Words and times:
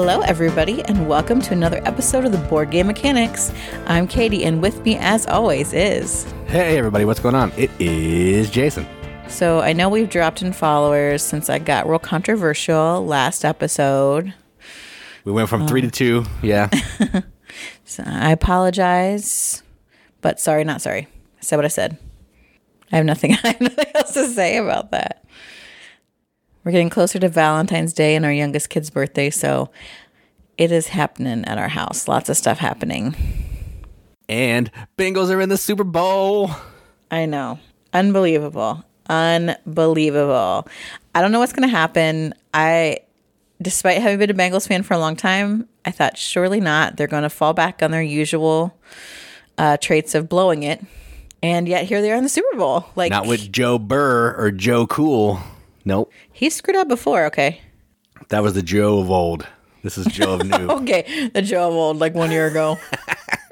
Hello, 0.00 0.20
everybody, 0.20 0.80
and 0.84 1.08
welcome 1.08 1.40
to 1.42 1.52
another 1.52 1.82
episode 1.84 2.24
of 2.24 2.30
the 2.30 2.38
Board 2.38 2.70
Game 2.70 2.86
Mechanics. 2.86 3.52
I'm 3.88 4.06
Katie, 4.06 4.44
and 4.44 4.62
with 4.62 4.84
me, 4.84 4.96
as 4.96 5.26
always, 5.26 5.72
is. 5.72 6.22
Hey, 6.46 6.78
everybody, 6.78 7.04
what's 7.04 7.18
going 7.18 7.34
on? 7.34 7.50
It 7.56 7.68
is 7.80 8.48
Jason. 8.48 8.86
So, 9.26 9.58
I 9.58 9.72
know 9.72 9.88
we've 9.88 10.08
dropped 10.08 10.40
in 10.40 10.52
followers 10.52 11.20
since 11.24 11.50
I 11.50 11.58
got 11.58 11.88
real 11.88 11.98
controversial 11.98 13.04
last 13.04 13.44
episode. 13.44 14.32
We 15.24 15.32
went 15.32 15.48
from 15.48 15.66
three 15.66 15.80
to 15.80 15.88
um, 15.88 15.90
two. 15.90 16.24
Yeah. 16.42 16.70
So 17.84 18.04
I 18.06 18.30
apologize, 18.30 19.64
but 20.20 20.38
sorry, 20.38 20.62
not 20.62 20.80
sorry. 20.80 21.08
I 21.38 21.40
said 21.40 21.56
what 21.56 21.64
I 21.64 21.68
said. 21.68 21.98
I 22.92 22.96
have 22.96 23.04
nothing, 23.04 23.32
I 23.42 23.48
have 23.48 23.60
nothing 23.60 23.86
else 23.96 24.12
to 24.14 24.28
say 24.28 24.58
about 24.58 24.92
that. 24.92 25.24
We're 26.68 26.72
getting 26.72 26.90
closer 26.90 27.18
to 27.20 27.30
Valentine's 27.30 27.94
Day 27.94 28.14
and 28.14 28.26
our 28.26 28.30
youngest 28.30 28.68
kid's 28.68 28.90
birthday, 28.90 29.30
so 29.30 29.70
it 30.58 30.70
is 30.70 30.88
happening 30.88 31.46
at 31.46 31.56
our 31.56 31.68
house. 31.68 32.06
Lots 32.06 32.28
of 32.28 32.36
stuff 32.36 32.58
happening. 32.58 33.16
and 34.28 34.70
Bengals 34.98 35.30
are 35.30 35.40
in 35.40 35.48
the 35.48 35.56
Super 35.56 35.82
Bowl. 35.82 36.50
I 37.10 37.24
know. 37.24 37.58
Unbelievable. 37.94 38.84
Unbelievable. 39.08 40.68
I 41.14 41.22
don't 41.22 41.32
know 41.32 41.38
what's 41.38 41.54
going 41.54 41.66
to 41.66 41.74
happen. 41.74 42.34
I, 42.52 42.98
despite 43.62 44.02
having 44.02 44.18
been 44.18 44.28
a 44.28 44.34
Bengals 44.34 44.68
fan 44.68 44.82
for 44.82 44.92
a 44.92 44.98
long 44.98 45.16
time, 45.16 45.66
I 45.86 45.90
thought 45.90 46.18
surely 46.18 46.60
not. 46.60 46.98
They're 46.98 47.06
going 47.06 47.22
to 47.22 47.30
fall 47.30 47.54
back 47.54 47.82
on 47.82 47.92
their 47.92 48.02
usual 48.02 48.78
uh, 49.56 49.78
traits 49.78 50.14
of 50.14 50.28
blowing 50.28 50.64
it. 50.64 50.84
And 51.42 51.66
yet 51.66 51.86
here 51.86 52.02
they 52.02 52.12
are 52.12 52.16
in 52.16 52.24
the 52.24 52.28
Super 52.28 52.58
Bowl. 52.58 52.84
Like, 52.94 53.10
Not 53.10 53.26
with 53.26 53.50
Joe 53.50 53.78
Burrow 53.78 54.36
or 54.36 54.50
Joe 54.50 54.86
Cool. 54.86 55.40
Nope. 55.88 56.12
he 56.30 56.50
screwed 56.50 56.76
up 56.76 56.86
before. 56.86 57.24
Okay. 57.24 57.62
That 58.28 58.42
was 58.42 58.52
the 58.52 58.62
Joe 58.62 58.98
of 58.98 59.10
old. 59.10 59.46
This 59.82 59.96
is 59.96 60.04
Joe 60.06 60.34
of 60.34 60.44
new. 60.46 60.68
Okay. 60.82 61.30
The 61.32 61.40
Joe 61.40 61.68
of 61.68 61.74
old, 61.74 61.98
like 61.98 62.14
one 62.14 62.30
year 62.30 62.46
ago. 62.46 62.76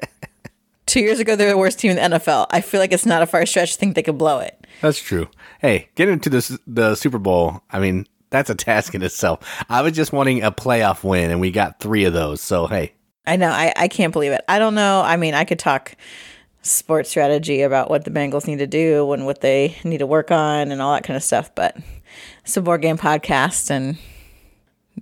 Two 0.85 0.99
years 0.99 1.19
ago, 1.19 1.35
they're 1.35 1.49
the 1.49 1.57
worst 1.57 1.79
team 1.79 1.97
in 1.97 2.11
the 2.11 2.17
NFL. 2.19 2.45
I 2.51 2.61
feel 2.61 2.79
like 2.79 2.91
it's 2.91 3.07
not 3.07 3.23
a 3.23 3.25
far 3.25 3.45
stretch 3.47 3.73
to 3.73 3.79
think 3.79 3.95
they 3.95 4.03
could 4.03 4.19
blow 4.19 4.37
it. 4.39 4.67
That's 4.81 4.99
true. 4.99 5.29
Hey, 5.59 5.89
getting 5.95 6.13
into 6.13 6.29
the, 6.29 6.59
the 6.67 6.93
Super 6.93 7.17
Bowl, 7.17 7.63
I 7.71 7.79
mean, 7.79 8.05
that's 8.29 8.51
a 8.51 8.55
task 8.55 8.93
in 8.93 9.01
itself. 9.01 9.39
I 9.67 9.81
was 9.81 9.93
just 9.93 10.13
wanting 10.13 10.43
a 10.43 10.51
playoff 10.51 11.03
win, 11.03 11.31
and 11.31 11.41
we 11.41 11.49
got 11.49 11.79
three 11.79 12.05
of 12.05 12.13
those. 12.13 12.39
So, 12.39 12.67
hey, 12.67 12.93
I 13.25 13.35
know. 13.35 13.49
I, 13.49 13.73
I 13.75 13.87
can't 13.87 14.13
believe 14.13 14.31
it. 14.31 14.45
I 14.47 14.59
don't 14.59 14.75
know. 14.75 15.01
I 15.01 15.17
mean, 15.17 15.33
I 15.33 15.43
could 15.43 15.59
talk 15.59 15.95
sports 16.61 17.09
strategy 17.09 17.63
about 17.63 17.89
what 17.89 18.05
the 18.05 18.11
Bengals 18.11 18.45
need 18.47 18.59
to 18.59 18.67
do 18.67 19.11
and 19.11 19.25
what 19.25 19.41
they 19.41 19.75
need 19.83 19.99
to 19.99 20.07
work 20.07 20.29
on 20.29 20.71
and 20.71 20.81
all 20.81 20.93
that 20.93 21.03
kind 21.03 21.17
of 21.17 21.23
stuff, 21.23 21.53
but 21.55 21.75
it's 22.47 22.55
a 22.55 22.61
board 22.61 22.81
game 22.81 22.97
podcast 22.97 23.69
and 23.69 23.97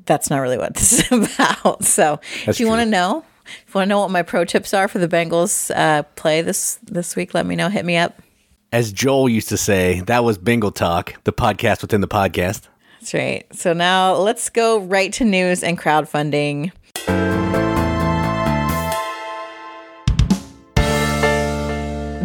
that's 0.05 0.31
not 0.31 0.39
really 0.39 0.57
what 0.57 0.73
this 0.73 1.11
is 1.11 1.11
about. 1.37 1.83
So 1.83 2.19
That's 2.45 2.57
if 2.57 2.59
you 2.59 2.67
want 2.67 2.81
to 2.81 2.85
know, 2.87 3.23
if 3.45 3.65
you 3.67 3.77
want 3.77 3.85
to 3.85 3.89
know 3.89 3.99
what 3.99 4.09
my 4.09 4.23
pro 4.23 4.45
tips 4.45 4.73
are 4.73 4.87
for 4.87 4.97
the 4.97 5.07
Bengals 5.07 5.69
uh, 5.75 6.01
play 6.15 6.41
this 6.41 6.79
this 6.83 7.15
week, 7.15 7.35
let 7.35 7.45
me 7.45 7.55
know. 7.55 7.69
Hit 7.69 7.85
me 7.85 7.97
up. 7.97 8.19
as 8.71 8.91
Joel 8.91 9.29
used 9.29 9.49
to 9.49 9.57
say, 9.57 10.01
that 10.01 10.23
was 10.23 10.39
Bengal 10.39 10.71
Talk, 10.71 11.13
the 11.23 11.31
podcast 11.31 11.83
within 11.83 12.01
the 12.01 12.07
podcast. 12.07 12.63
That's 12.99 13.13
right. 13.13 13.45
So 13.55 13.73
now 13.73 14.15
let's 14.15 14.49
go 14.49 14.79
right 14.79 15.13
to 15.13 15.23
news 15.23 15.63
and 15.63 15.77
crowdfunding. 15.77 16.71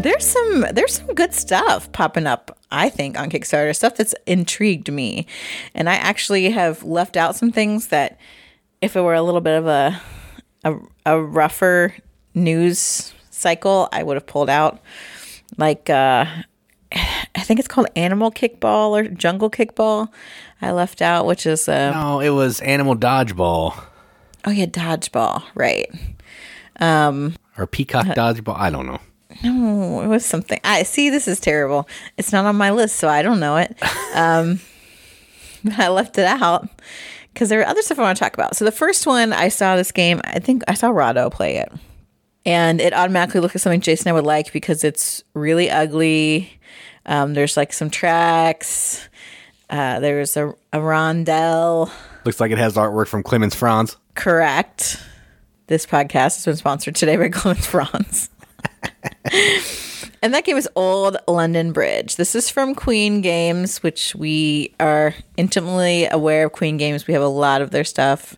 There's 0.03 0.27
some 0.27 0.67
there's 0.73 0.95
some 0.95 1.15
good 1.15 1.33
stuff 1.35 1.91
popping 1.93 2.27
up, 2.27 2.59
I 2.71 2.89
think, 2.89 3.19
on 3.19 3.31
Kickstarter, 3.31 3.75
stuff 3.75 3.97
that's 3.97 4.15
intrigued 4.27 4.93
me. 4.93 5.27
And 5.75 5.89
I 5.89 5.95
actually 5.95 6.51
have 6.51 6.83
left 6.83 7.17
out 7.17 7.37
some 7.37 7.53
things 7.53 7.89
that 7.89 8.19
if 8.81 8.97
it 8.97 9.03
were 9.03 9.15
a 9.15 9.23
little 9.23 9.41
bit 9.41 9.59
of 9.59 9.67
a 9.67 10.01
a, 10.65 10.75
a 11.07 11.23
rougher 11.23 11.95
news 12.35 13.13
cycle, 13.31 13.89
I 13.93 14.03
would 14.03 14.17
have 14.17 14.27
pulled 14.27 14.51
out. 14.51 14.81
Like 15.57 15.91
uh 15.91 16.27
I 16.93 17.43
think 17.43 17.61
it's 17.61 17.69
called 17.69 17.87
Animal 17.95 18.33
Kickball 18.33 18.91
or 18.91 19.05
Jungle 19.05 19.51
Kickball. 19.51 20.09
I 20.61 20.73
left 20.73 21.01
out, 21.01 21.27
which 21.27 21.47
is 21.47 21.69
uh, 21.69 21.93
No, 21.93 22.21
it 22.21 22.31
was 22.31 22.61
Animal 22.61 22.97
Dodgeball 22.97 23.85
oh 24.47 24.51
yeah, 24.51 24.67
dodgeball, 24.67 25.43
right? 25.55 25.91
Um, 26.79 27.35
or 27.59 27.67
Peacock 27.67 28.07
Dodgeball. 28.07 28.57
I 28.57 28.71
don't 28.71 28.87
know. 28.87 29.01
No, 29.43 30.03
it 30.03 30.07
was 30.09 30.25
something. 30.25 30.61
I 30.65 30.83
see. 30.83 31.11
This 31.11 31.29
is 31.29 31.41
terrible. 31.41 31.89
It's 32.17 32.33
not 32.33 32.45
on 32.45 32.57
my 32.57 32.71
list, 32.71 32.97
so 32.97 33.09
I 33.09 33.23
don't 33.23 33.41
know 33.41 33.57
it. 33.57 33.77
Um, 34.13 34.59
I 35.79 35.87
left 35.87 36.19
it 36.19 36.25
out 36.25 36.69
because 37.33 37.49
there 37.49 37.61
are 37.61 37.67
other 37.67 37.81
stuff 37.81 38.01
I 38.01 38.03
want 38.03 38.19
to 38.19 38.25
talk 38.25 38.35
about. 38.35 38.57
So 38.57 38.65
the 38.65 38.73
first 38.73 39.07
one 39.07 39.33
I 39.33 39.47
saw 39.47 39.77
this 39.77 39.93
game. 39.93 40.21
I 40.25 40.41
think 40.41 40.65
I 40.67 40.75
saw 40.75 40.91
Rado 40.91 41.31
play 41.31 41.59
it, 41.59 41.71
and 42.45 42.81
it 42.81 42.93
automatically 42.93 43.41
looked 43.41 43.55
like 43.55 43.63
something 43.63 43.81
Jason 43.81 44.09
and 44.09 44.15
I 44.15 44.21
would 44.21 44.27
like 44.27 44.53
because 44.53 44.83
it's 44.83 45.23
really 45.33 45.71
ugly. 45.71 46.59
Um, 47.07 47.35
there's 47.35 47.57
like 47.57 47.73
some 47.73 47.89
tracks. 47.89 49.09
Uh, 49.69 50.01
there's 50.01 50.37
a, 50.37 50.49
a 50.73 50.79
rondelle. 50.79 51.91
Looks 52.25 52.41
like 52.41 52.51
it 52.51 52.59
has 52.59 52.75
artwork 52.75 53.07
from 53.07 53.23
Clemens 53.23 53.55
Franz. 53.55 53.97
Correct. 54.15 55.01
This 55.69 55.87
podcast 55.87 56.35
has 56.35 56.45
been 56.45 56.57
sponsored 56.57 56.97
today 56.97 57.17
by 57.17 57.29
Clemens 57.33 57.67
Franz. 57.67 58.29
And 60.23 60.33
that 60.35 60.45
game 60.45 60.57
is 60.57 60.69
Old 60.75 61.17
London 61.29 61.73
Bridge. 61.73 62.17
This 62.17 62.35
is 62.35 62.49
from 62.49 62.75
Queen 62.75 63.21
Games, 63.21 63.83
which 63.83 64.15
we 64.15 64.75
are 64.81 65.15
intimately 65.37 66.07
aware 66.07 66.47
of 66.47 66.53
Queen 66.53 66.77
Games. 66.77 67.07
We 67.07 67.15
have 67.15 67.23
a 67.23 67.29
lot 67.29 67.63
of 67.63 67.71
their 67.71 67.85
stuff. 67.85 68.37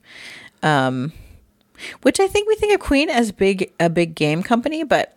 Um, 0.62 1.12
which 2.02 2.20
I 2.20 2.28
think 2.28 2.48
we 2.48 2.54
think 2.54 2.74
of 2.74 2.80
Queen 2.80 3.10
as 3.10 3.32
big 3.32 3.72
a 3.80 3.90
big 3.90 4.14
game 4.14 4.42
company, 4.42 4.84
but 4.84 5.14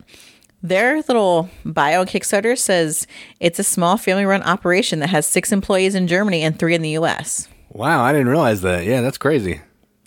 their 0.62 0.96
little 1.02 1.48
bio 1.64 2.00
on 2.00 2.06
Kickstarter 2.06 2.58
says 2.58 3.06
it's 3.40 3.58
a 3.58 3.64
small 3.64 3.96
family 3.96 4.24
run 4.24 4.42
operation 4.42 5.00
that 5.00 5.10
has 5.10 5.26
six 5.26 5.52
employees 5.52 5.94
in 5.94 6.08
Germany 6.08 6.42
and 6.42 6.58
three 6.58 6.74
in 6.74 6.82
the 6.82 6.90
US. 6.90 7.48
Wow, 7.70 8.02
I 8.02 8.12
didn't 8.12 8.28
realize 8.28 8.62
that. 8.62 8.84
Yeah, 8.84 9.00
that's 9.00 9.18
crazy. 9.18 9.60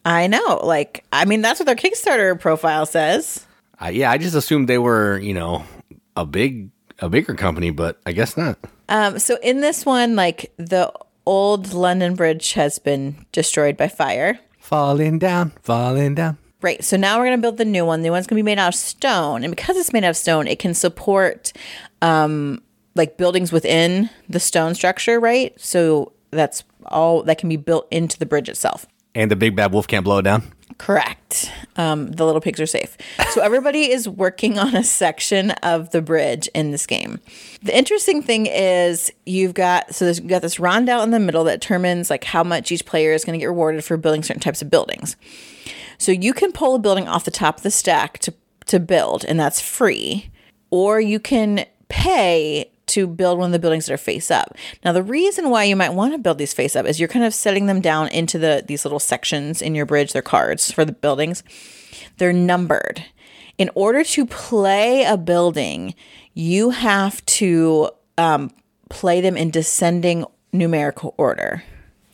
I 0.06 0.28
know. 0.28 0.62
Like, 0.64 1.06
I 1.14 1.26
mean, 1.26 1.42
that's 1.42 1.60
what 1.60 1.66
their 1.66 1.76
Kickstarter 1.76 2.40
profile 2.40 2.86
says. 2.86 3.46
I, 3.80 3.92
yeah, 3.92 4.12
I 4.12 4.18
just 4.18 4.36
assumed 4.36 4.68
they 4.68 4.78
were, 4.78 5.18
you 5.20 5.34
know, 5.34 5.64
a 6.16 6.26
big, 6.26 6.70
a 7.00 7.10
bigger 7.10 7.34
company, 7.36 7.72
but 7.72 8.00
I 8.06 8.12
guess 8.12 8.36
not. 8.36 8.58
Um, 8.90 9.20
so 9.20 9.38
in 9.42 9.62
this 9.62 9.86
one, 9.86 10.16
like 10.16 10.52
the 10.58 10.92
old 11.26 11.74
London 11.74 12.16
Bridge 12.16 12.54
has 12.54 12.80
been 12.80 13.26
destroyed 13.32 13.78
by 13.78 13.88
fire. 13.88 14.40
Falling 14.58 15.20
down, 15.20 15.54
falling 15.62 16.16
down. 16.16 16.38
Right. 16.62 16.84
So 16.84 16.98
now 16.98 17.18
we're 17.18 17.26
going 17.26 17.38
to 17.38 17.42
build 17.42 17.58
the 17.58 17.66
new 17.66 17.86
one. 17.86 18.02
The 18.02 18.08
new 18.08 18.12
one's 18.12 18.28
going 18.28 18.36
to 18.36 18.44
be 18.44 18.46
made 18.46 18.60
out 18.60 18.70
of 18.70 18.76
stone. 18.76 19.44
And 19.44 19.56
because 19.56 19.78
it's 19.78 19.94
made 19.94 20.04
out 20.04 20.10
of 20.10 20.18
stone, 20.18 20.46
it 20.48 20.60
can 20.60 20.74
support 20.74 21.54
um, 22.02 22.62
like 22.96 23.16
buildings 23.16 23.52
within 23.54 24.10
the 24.28 24.42
stone 24.42 24.76
structure, 24.76 25.20
right? 25.20 25.60
So 25.60 26.12
that's 26.32 26.64
all 26.88 27.24
that 27.24 27.38
can 27.38 27.48
be 27.48 27.56
built 27.56 27.88
into 27.92 28.20
the 28.20 28.26
bridge 28.26 28.50
itself. 28.50 28.86
And 29.16 29.32
the 29.32 29.38
big 29.38 29.56
bad 29.56 29.72
wolf 29.72 29.88
can't 29.88 30.04
blow 30.04 30.18
it 30.18 30.24
down. 30.24 30.44
Correct. 30.80 31.52
Um, 31.76 32.10
the 32.14 32.26
little 32.26 32.40
pigs 32.40 32.60
are 32.60 32.66
safe. 32.66 32.98
So 33.32 33.42
everybody 33.42 33.92
is 33.92 34.08
working 34.08 34.58
on 34.58 34.76
a 34.76 34.84
section 34.84 35.52
of 35.62 35.92
the 35.92 36.02
bridge 36.02 36.48
in 36.56 36.72
this 36.72 36.88
game. 36.88 37.20
The 37.62 37.78
interesting 37.78 38.24
thing 38.24 38.48
is 38.48 39.12
you've 39.26 39.54
got 39.54 39.94
so 39.94 40.06
there's, 40.06 40.20
you've 40.20 40.30
got 40.30 40.42
this 40.42 40.56
rondel 40.56 41.04
in 41.04 41.12
the 41.12 41.20
middle 41.20 41.44
that 41.44 41.60
determines 41.60 42.10
like 42.10 42.24
how 42.24 42.44
much 42.46 42.72
each 42.72 42.86
player 42.86 43.12
is 43.12 43.26
going 43.26 43.38
to 43.38 43.44
get 43.44 43.48
rewarded 43.48 43.84
for 43.84 43.98
building 43.98 44.24
certain 44.24 44.42
types 44.42 44.62
of 44.62 44.70
buildings. 44.70 45.18
So 45.98 46.14
you 46.14 46.34
can 46.34 46.54
pull 46.54 46.76
a 46.76 46.80
building 46.80 47.10
off 47.10 47.26
the 47.26 47.32
top 47.32 47.58
of 47.58 47.64
the 47.64 47.72
stack 47.72 48.18
to 48.20 48.34
to 48.68 48.80
build, 48.80 49.26
and 49.26 49.38
that's 49.38 49.60
free, 49.60 50.32
or 50.70 51.02
you 51.02 51.20
can 51.20 51.66
pay 51.90 52.69
to 52.90 53.08
build 53.08 53.40
one 53.40 53.48
of 53.48 53.52
the 53.52 53.60
buildings 53.60 53.86
that 53.86 53.94
are 53.94 53.98
face 53.98 54.30
up. 54.30 54.56
Now, 54.84 54.92
the 54.92 55.04
reason 55.04 55.50
why 55.50 55.64
you 55.64 55.76
might 55.76 55.94
want 55.94 56.14
to 56.14 56.20
build 56.20 56.38
these 56.38 56.54
face 56.54 56.76
up 56.76 56.86
is 56.86 57.00
you're 57.00 57.10
kind 57.10 57.26
of 57.26 57.34
setting 57.34 57.66
them 57.66 57.82
down 57.82 58.10
into 58.10 58.38
the 58.38 58.64
these 58.68 58.86
little 58.86 59.00
sections 59.00 59.62
in 59.62 59.76
your 59.76 59.86
bridge. 59.86 60.14
They're 60.14 60.22
cards 60.22 60.72
for 60.72 60.86
the 60.86 60.92
buildings. 60.92 61.44
They're 62.18 62.34
numbered. 62.34 63.06
In 63.58 63.70
order 63.76 64.04
to 64.04 64.26
play 64.26 65.04
a 65.04 65.18
building, 65.18 65.94
you 66.34 66.70
have 66.70 67.26
to 67.26 67.90
um, 68.18 68.52
play 68.90 69.22
them 69.22 69.36
in 69.36 69.50
descending 69.52 70.26
numerical 70.54 71.14
order. 71.18 71.64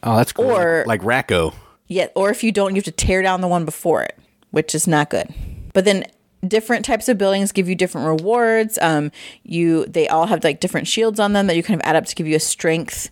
Oh, 0.04 0.18
that's 0.18 0.32
cool. 0.32 0.46
Or- 0.46 0.80
like, 0.88 1.02
like 1.02 1.04
Rack-O. 1.04 1.54
Yeah, 1.88 2.08
or 2.16 2.32
if 2.32 2.44
you 2.44 2.52
don't, 2.52 2.72
you 2.72 2.78
have 2.78 2.86
to 2.86 2.92
tear 2.92 3.22
down 3.22 3.42
the 3.42 3.48
one 3.48 3.64
before 3.64 4.02
it, 4.02 4.18
which 4.50 4.74
is 4.74 4.88
not 4.88 5.12
good. 5.12 5.32
But 5.74 5.86
then 5.86 6.06
different 6.48 6.86
types 6.86 7.10
of 7.10 7.18
buildings 7.18 7.52
give 7.52 7.68
you 7.70 7.76
different 7.76 8.08
rewards. 8.08 8.78
Um, 8.82 9.12
you 9.44 9.86
they 9.86 10.08
all 10.08 10.28
have 10.28 10.44
like 10.44 10.60
different 10.60 10.88
shields 10.88 11.20
on 11.20 11.34
them 11.34 11.48
that 11.48 11.56
you 11.56 11.64
kind 11.64 11.80
of 11.80 11.86
add 11.88 11.96
up 11.96 12.06
to 12.06 12.16
give 12.16 12.28
you 12.28 12.36
a 12.36 12.40
strength, 12.40 13.10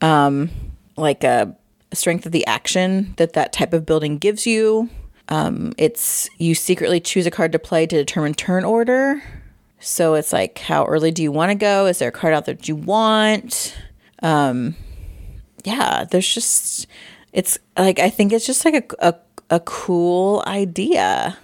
um, 0.00 0.50
like 0.96 1.24
a, 1.24 1.56
strength 1.92 2.26
of 2.26 2.32
the 2.32 2.46
action 2.46 3.14
that 3.16 3.32
that 3.32 3.52
type 3.52 3.72
of 3.72 3.86
building 3.86 4.18
gives 4.18 4.46
you. 4.46 4.90
Um, 5.28 5.72
it's 5.78 6.28
you 6.38 6.54
secretly 6.54 7.00
choose 7.00 7.26
a 7.26 7.30
card 7.30 7.52
to 7.52 7.58
play 7.58 7.86
to 7.86 7.96
determine 7.96 8.34
turn 8.34 8.64
order. 8.64 9.22
So 9.80 10.14
it's 10.14 10.32
like 10.32 10.58
how 10.58 10.84
early 10.84 11.10
do 11.10 11.22
you 11.22 11.32
want 11.32 11.50
to 11.50 11.54
go? 11.54 11.86
Is 11.86 11.98
there 11.98 12.08
a 12.08 12.12
card 12.12 12.34
out 12.34 12.44
there 12.44 12.54
that 12.54 12.68
you 12.68 12.76
want? 12.76 13.76
Um, 14.22 14.76
yeah, 15.64 16.04
there's 16.04 16.32
just 16.32 16.86
it's 17.32 17.58
like 17.76 17.98
I 17.98 18.10
think 18.10 18.32
it's 18.32 18.46
just 18.46 18.64
like 18.64 18.94
a, 19.00 19.08
a 19.08 19.14
a 19.50 19.60
cool 19.60 20.42
idea. 20.46 21.38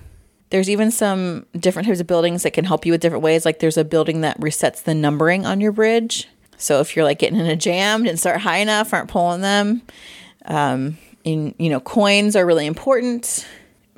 There's 0.53 0.69
even 0.69 0.91
some 0.91 1.47
different 1.59 1.89
types 1.89 2.01
of 2.01 2.07
buildings 2.07 2.43
that 2.43 2.51
can 2.51 2.67
help 2.67 2.85
you 2.85 2.93
with 2.93 3.01
different 3.01 3.25
ways. 3.25 3.47
Like 3.47 3.61
there's 3.61 3.79
a 3.79 3.85
building 3.85 4.21
that 4.21 4.39
resets 4.39 4.83
the 4.83 4.95
numbering 4.95 5.47
on 5.47 5.63
your 5.63 5.73
bridge. 5.73 6.29
So 6.59 6.81
if 6.81 6.95
you're 6.95 7.07
like 7.07 7.19
getting 7.19 7.41
in 7.41 7.47
a 7.47 7.57
jam, 7.57 8.05
didn't 8.05 8.19
start 8.19 8.43
high 8.43 8.59
enough, 8.59 8.93
aren't 8.93 9.09
pulling 9.09 9.41
them. 9.41 9.81
Um, 10.45 10.99
you 11.25 11.55
know, 11.59 11.81
coins 11.81 12.37
are 12.37 12.45
really 12.45 12.67
important 12.67 13.47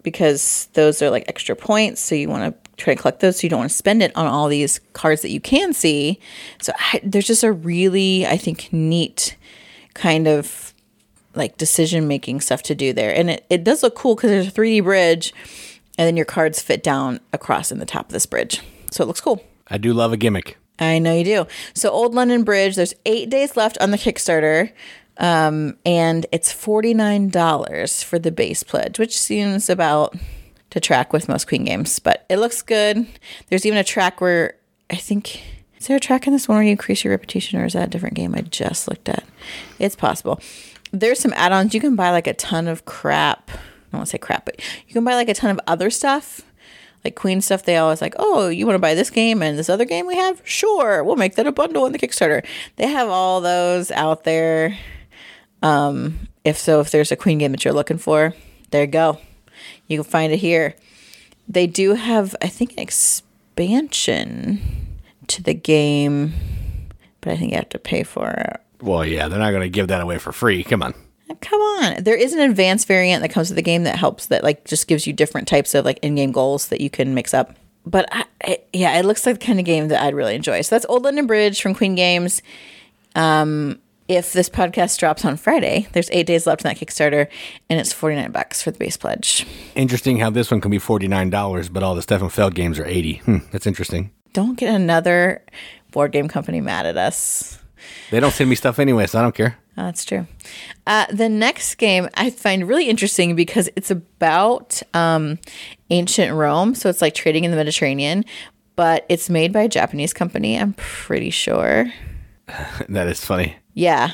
because 0.05 0.69
those 0.75 1.03
are 1.03 1.11
like 1.11 1.25
extra 1.27 1.57
points. 1.57 2.01
So 2.01 2.15
you 2.15 2.29
want 2.29 2.55
to 2.55 2.71
try 2.77 2.95
to 2.95 3.01
collect 3.03 3.19
those. 3.19 3.41
So 3.41 3.47
you 3.47 3.51
don't 3.51 3.59
want 3.59 3.73
to 3.73 3.77
spend 3.77 4.01
it 4.01 4.13
on 4.15 4.29
all 4.29 4.47
these 4.47 4.79
cards 4.93 5.23
that 5.23 5.31
you 5.31 5.41
can 5.41 5.73
see. 5.73 6.21
So 6.61 6.73
I, 6.79 7.01
there's 7.03 7.27
just 7.27 7.43
a 7.43 7.51
really, 7.51 8.29
I 8.29 8.37
think, 8.37 8.73
neat 8.73 9.37
kind 9.95 10.29
of 10.29 10.73
like 11.35 11.57
decision 11.57 12.07
making 12.07 12.43
stuff 12.43 12.63
to 12.63 12.77
do 12.77 12.93
there. 12.93 13.13
And 13.13 13.29
it, 13.29 13.45
it 13.51 13.65
does 13.65 13.83
look 13.83 13.97
cool 13.97 14.15
because 14.15 14.31
there's 14.31 14.47
a 14.47 14.53
3D 14.53 14.85
bridge 14.85 15.35
and 15.99 16.07
then 16.07 16.17
your 16.17 16.27
cards 16.27 16.61
fit 16.61 16.83
down 16.83 17.21
across 17.33 17.71
in 17.71 17.79
the 17.79 17.87
top 17.87 18.07
of 18.07 18.13
this 18.13 18.27
bridge. 18.27 18.61
So 18.91 19.05
it 19.05 19.07
looks 19.07 19.21
cool. 19.21 19.45
I 19.69 19.79
do 19.79 19.93
love 19.93 20.13
a 20.13 20.17
gimmick. 20.17 20.59
I 20.79 20.99
know 20.99 21.15
you 21.15 21.25
do. 21.25 21.47
So 21.73 21.91
Old 21.91 22.15
London 22.15 22.43
Bridge, 22.43 22.77
there's 22.77 22.95
eight 23.07 23.31
days 23.31 23.57
left 23.57 23.79
on 23.81 23.91
the 23.91 23.99
Kickstarter. 23.99 24.73
Um, 25.19 25.77
and 25.87 26.27
it's 26.33 26.53
$49 26.53 28.05
for 28.05 28.19
the 28.19 28.33
base 28.33 28.65
pledge, 28.65 28.99
which 28.99 29.17
seems 29.19 29.71
about 29.71 30.17
to 30.71 30.81
track 30.81 31.13
with 31.13 31.29
most 31.29 31.47
Queen 31.47 31.65
games, 31.65 32.01
but 32.01 32.27
it 32.29 32.39
looks 32.39 32.61
good. 32.63 33.07
There's 33.49 33.65
even 33.65 33.79
a 33.79 33.85
track 33.85 34.21
where 34.21 34.57
I 34.91 34.97
think 34.97 35.41
is 35.79 35.87
there 35.87 35.97
a 35.97 36.01
track 36.01 36.27
in 36.27 36.33
this 36.33 36.49
one 36.49 36.57
where 36.57 36.65
you 36.65 36.71
increase 36.71 37.05
your 37.05 37.13
reputation, 37.13 37.61
or 37.61 37.67
is 37.67 37.75
that 37.75 37.89
a 37.89 37.91
different 37.91 38.15
game 38.15 38.35
I 38.35 38.41
just 38.41 38.89
looked 38.89 39.09
at? 39.09 39.23
It's 39.79 39.95
possible. 39.95 40.41
There's 40.93 41.21
some 41.21 41.33
add-ons. 41.35 41.75
You 41.75 41.81
can 41.81 41.95
buy 41.95 42.11
like 42.11 42.27
a 42.27 42.35
ton 42.35 42.67
of 42.69 42.85
crap. 42.87 43.51
I 43.97 44.01
to 44.01 44.11
say 44.11 44.19
crap, 44.19 44.45
but 44.45 44.61
you 44.87 44.93
can 44.93 45.05
buy 45.05 45.15
like 45.15 45.29
a 45.29 45.35
ton 45.35 45.51
of 45.51 45.61
other 45.67 45.91
stuff. 45.91 46.43
Like 47.05 47.17
Queen 47.17 47.43
stuff, 47.43 47.65
they 47.65 47.77
always 47.77 48.01
like, 48.01 48.15
oh, 48.19 48.49
you 48.49 48.67
want 48.67 48.77
to 48.77 48.81
buy 48.81 48.95
this 48.95 49.11
game 49.11 49.43
and 49.43 49.59
this 49.59 49.69
other 49.69 49.85
game 49.85 50.07
we 50.07 50.17
have? 50.17 50.41
Sure, 50.43 51.05
we'll 51.05 51.17
make 51.17 51.35
that 51.35 51.47
a 51.47 51.53
bundle 51.53 51.85
in 51.85 51.93
the 51.93 51.99
Kickstarter. 51.99 52.45
They 52.77 52.89
have 52.89 53.11
all 53.11 53.43
those 53.43 53.91
out 53.91 54.25
there. 54.25 54.79
Um, 55.63 56.29
if 56.45 56.57
so, 56.57 56.81
if 56.81 56.91
there's 56.91 57.13
a 57.13 57.17
Queen 57.17 57.39
game 57.39 57.53
that 57.53 57.63
you're 57.65 57.75
looking 57.75 57.99
for, 57.99 58.33
there 58.71 58.83
you 58.83 58.87
go. 58.87 59.19
You 59.87 60.03
can 60.03 60.11
find 60.11 60.33
it 60.33 60.39
here. 60.39 60.77
They 61.47 61.67
do 61.67 61.93
have, 61.95 62.35
I 62.41 62.49
think, 62.49 62.73
an 62.73 62.79
expansion 62.79 64.63
to 65.27 65.43
the 65.43 65.55
game, 65.55 66.33
but 67.21 67.33
I 67.33 67.37
think 67.37 67.51
you 67.51 67.57
have 67.57 67.69
to 67.71 67.79
pay 67.79 68.03
for 68.03 68.31
it. 68.31 68.61
Well, 68.81 69.05
yeah, 69.05 69.29
they're 69.29 69.39
not 69.39 69.51
going 69.51 69.63
to 69.63 69.69
give 69.69 69.89
that 69.89 70.01
away 70.01 70.19
for 70.19 70.33
free. 70.33 70.65
Come 70.65 70.83
on. 70.83 70.95
Come 71.41 71.61
on. 71.61 72.05
There 72.05 72.17
is 72.17 72.33
an 72.33 72.41
advanced 72.41 72.87
variant 72.87 73.23
that 73.23 73.31
comes 73.31 73.49
with 73.49 73.57
the 73.57 73.63
game 73.63 73.85
that 73.85 73.97
helps 73.97 74.27
that 74.27 74.45
like 74.45 74.65
just 74.65 74.87
gives 74.87 75.07
you 75.07 75.13
different 75.13 75.49
types 75.49 75.75
of 75.75 75.85
like 75.85 75.99
in-game 76.03 76.33
goals 76.33 76.69
that 76.69 76.81
you 76.81 76.91
can 76.91 77.15
mix 77.15 77.33
up. 77.33 77.57
But 77.87 78.09
I, 78.13 78.25
I, 78.43 78.59
yeah, 78.73 78.99
it 78.99 79.05
looks 79.05 79.27
like 79.27 79.41
the 79.41 79.47
kind 79.47 79.59
of 79.59 79.65
game 79.65 79.89
that 79.89 80.03
I'd 80.03 80.15
really 80.15 80.35
enjoy. 80.35 80.61
So 80.63 80.75
that's 80.75 80.87
Old 80.89 81.05
London 81.05 81.27
Bridge 81.27 81.61
from 81.61 81.75
Queen 81.75 81.95
Games. 81.95 82.41
Um, 83.15 83.79
if 84.07 84.33
this 84.33 84.49
podcast 84.51 84.99
drops 84.99 85.25
on 85.25 85.37
Friday, 85.37 85.89
there's 85.93 86.11
eight 86.11 86.27
days 86.27 86.47
left 86.47 86.63
in 86.65 86.69
that 86.69 86.77
Kickstarter, 86.77 87.27
and 87.71 87.81
it's 87.81 87.93
forty 87.93 88.17
nine 88.17 88.31
bucks 88.33 88.63
for 88.63 88.71
the 88.71 88.79
base 88.79 88.97
pledge. 88.99 89.47
Interesting 89.75 90.19
how 90.19 90.29
this 90.31 90.51
one 90.51 90.61
can 90.61 90.71
be 90.71 90.79
forty 90.79 91.09
nine 91.09 91.31
dollars, 91.31 91.69
but 91.71 91.83
all 91.83 91.95
the 91.95 92.03
Stefan 92.03 92.29
Feld 92.29 92.55
games 92.55 92.79
are 92.79 92.87
eighty. 92.87 93.17
Hmm, 93.25 93.39
that's 93.51 93.67
interesting. 93.67 94.11
Don't 94.35 94.59
get 94.59 94.75
another 94.75 95.43
board 95.91 96.13
game 96.13 96.29
company 96.29 96.61
mad 96.61 96.87
at 96.87 96.97
us. 96.99 97.59
They 98.11 98.21
don't 98.21 98.33
send 98.33 98.51
me 98.51 98.57
stuff 98.57 98.79
anyway, 98.79 99.07
so 99.07 99.19
I 99.19 99.23
don't 99.23 99.35
care. 99.35 99.57
That's 99.77 100.05
true. 100.05 100.27
Uh, 100.87 101.07
the 101.11 101.29
next 101.29 101.77
game 101.77 102.09
I 102.15 102.31
find 102.31 102.69
really 102.69 102.89
interesting 102.89 103.35
because 103.35 103.69
it's 103.75 103.91
about 103.91 104.83
um, 104.93 105.39
ancient 105.91 106.33
Rome. 106.33 106.75
So 106.75 106.89
it's 106.89 107.03
like 107.03 107.15
trading 107.15 107.45
in 107.45 107.51
the 107.51 107.57
Mediterranean, 107.57 108.25
but 108.77 109.05
it's 109.09 109.29
made 109.29 109.53
by 109.53 109.63
a 109.63 109.69
Japanese 109.69 110.13
company, 110.13 110.59
I'm 110.59 110.75
pretty 110.75 111.31
sure. 111.31 111.93
that 112.89 113.09
is 113.09 113.25
funny. 113.25 113.57
Yeah. 113.75 114.13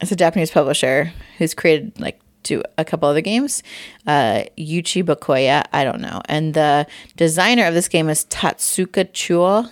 It's 0.00 0.12
a 0.12 0.16
Japanese 0.16 0.50
publisher 0.50 1.12
who's 1.38 1.54
created 1.54 1.98
like 1.98 2.20
to 2.44 2.62
a 2.76 2.84
couple 2.84 3.08
other 3.08 3.20
games. 3.20 3.62
Uh, 4.06 4.44
Yuchi 4.56 5.02
Bakoya, 5.02 5.64
I 5.72 5.84
don't 5.84 6.00
know. 6.00 6.20
And 6.26 6.54
the 6.54 6.86
designer 7.16 7.66
of 7.66 7.74
this 7.74 7.88
game 7.88 8.08
is 8.08 8.24
Tatsuka 8.26 9.10
Chuo. 9.12 9.70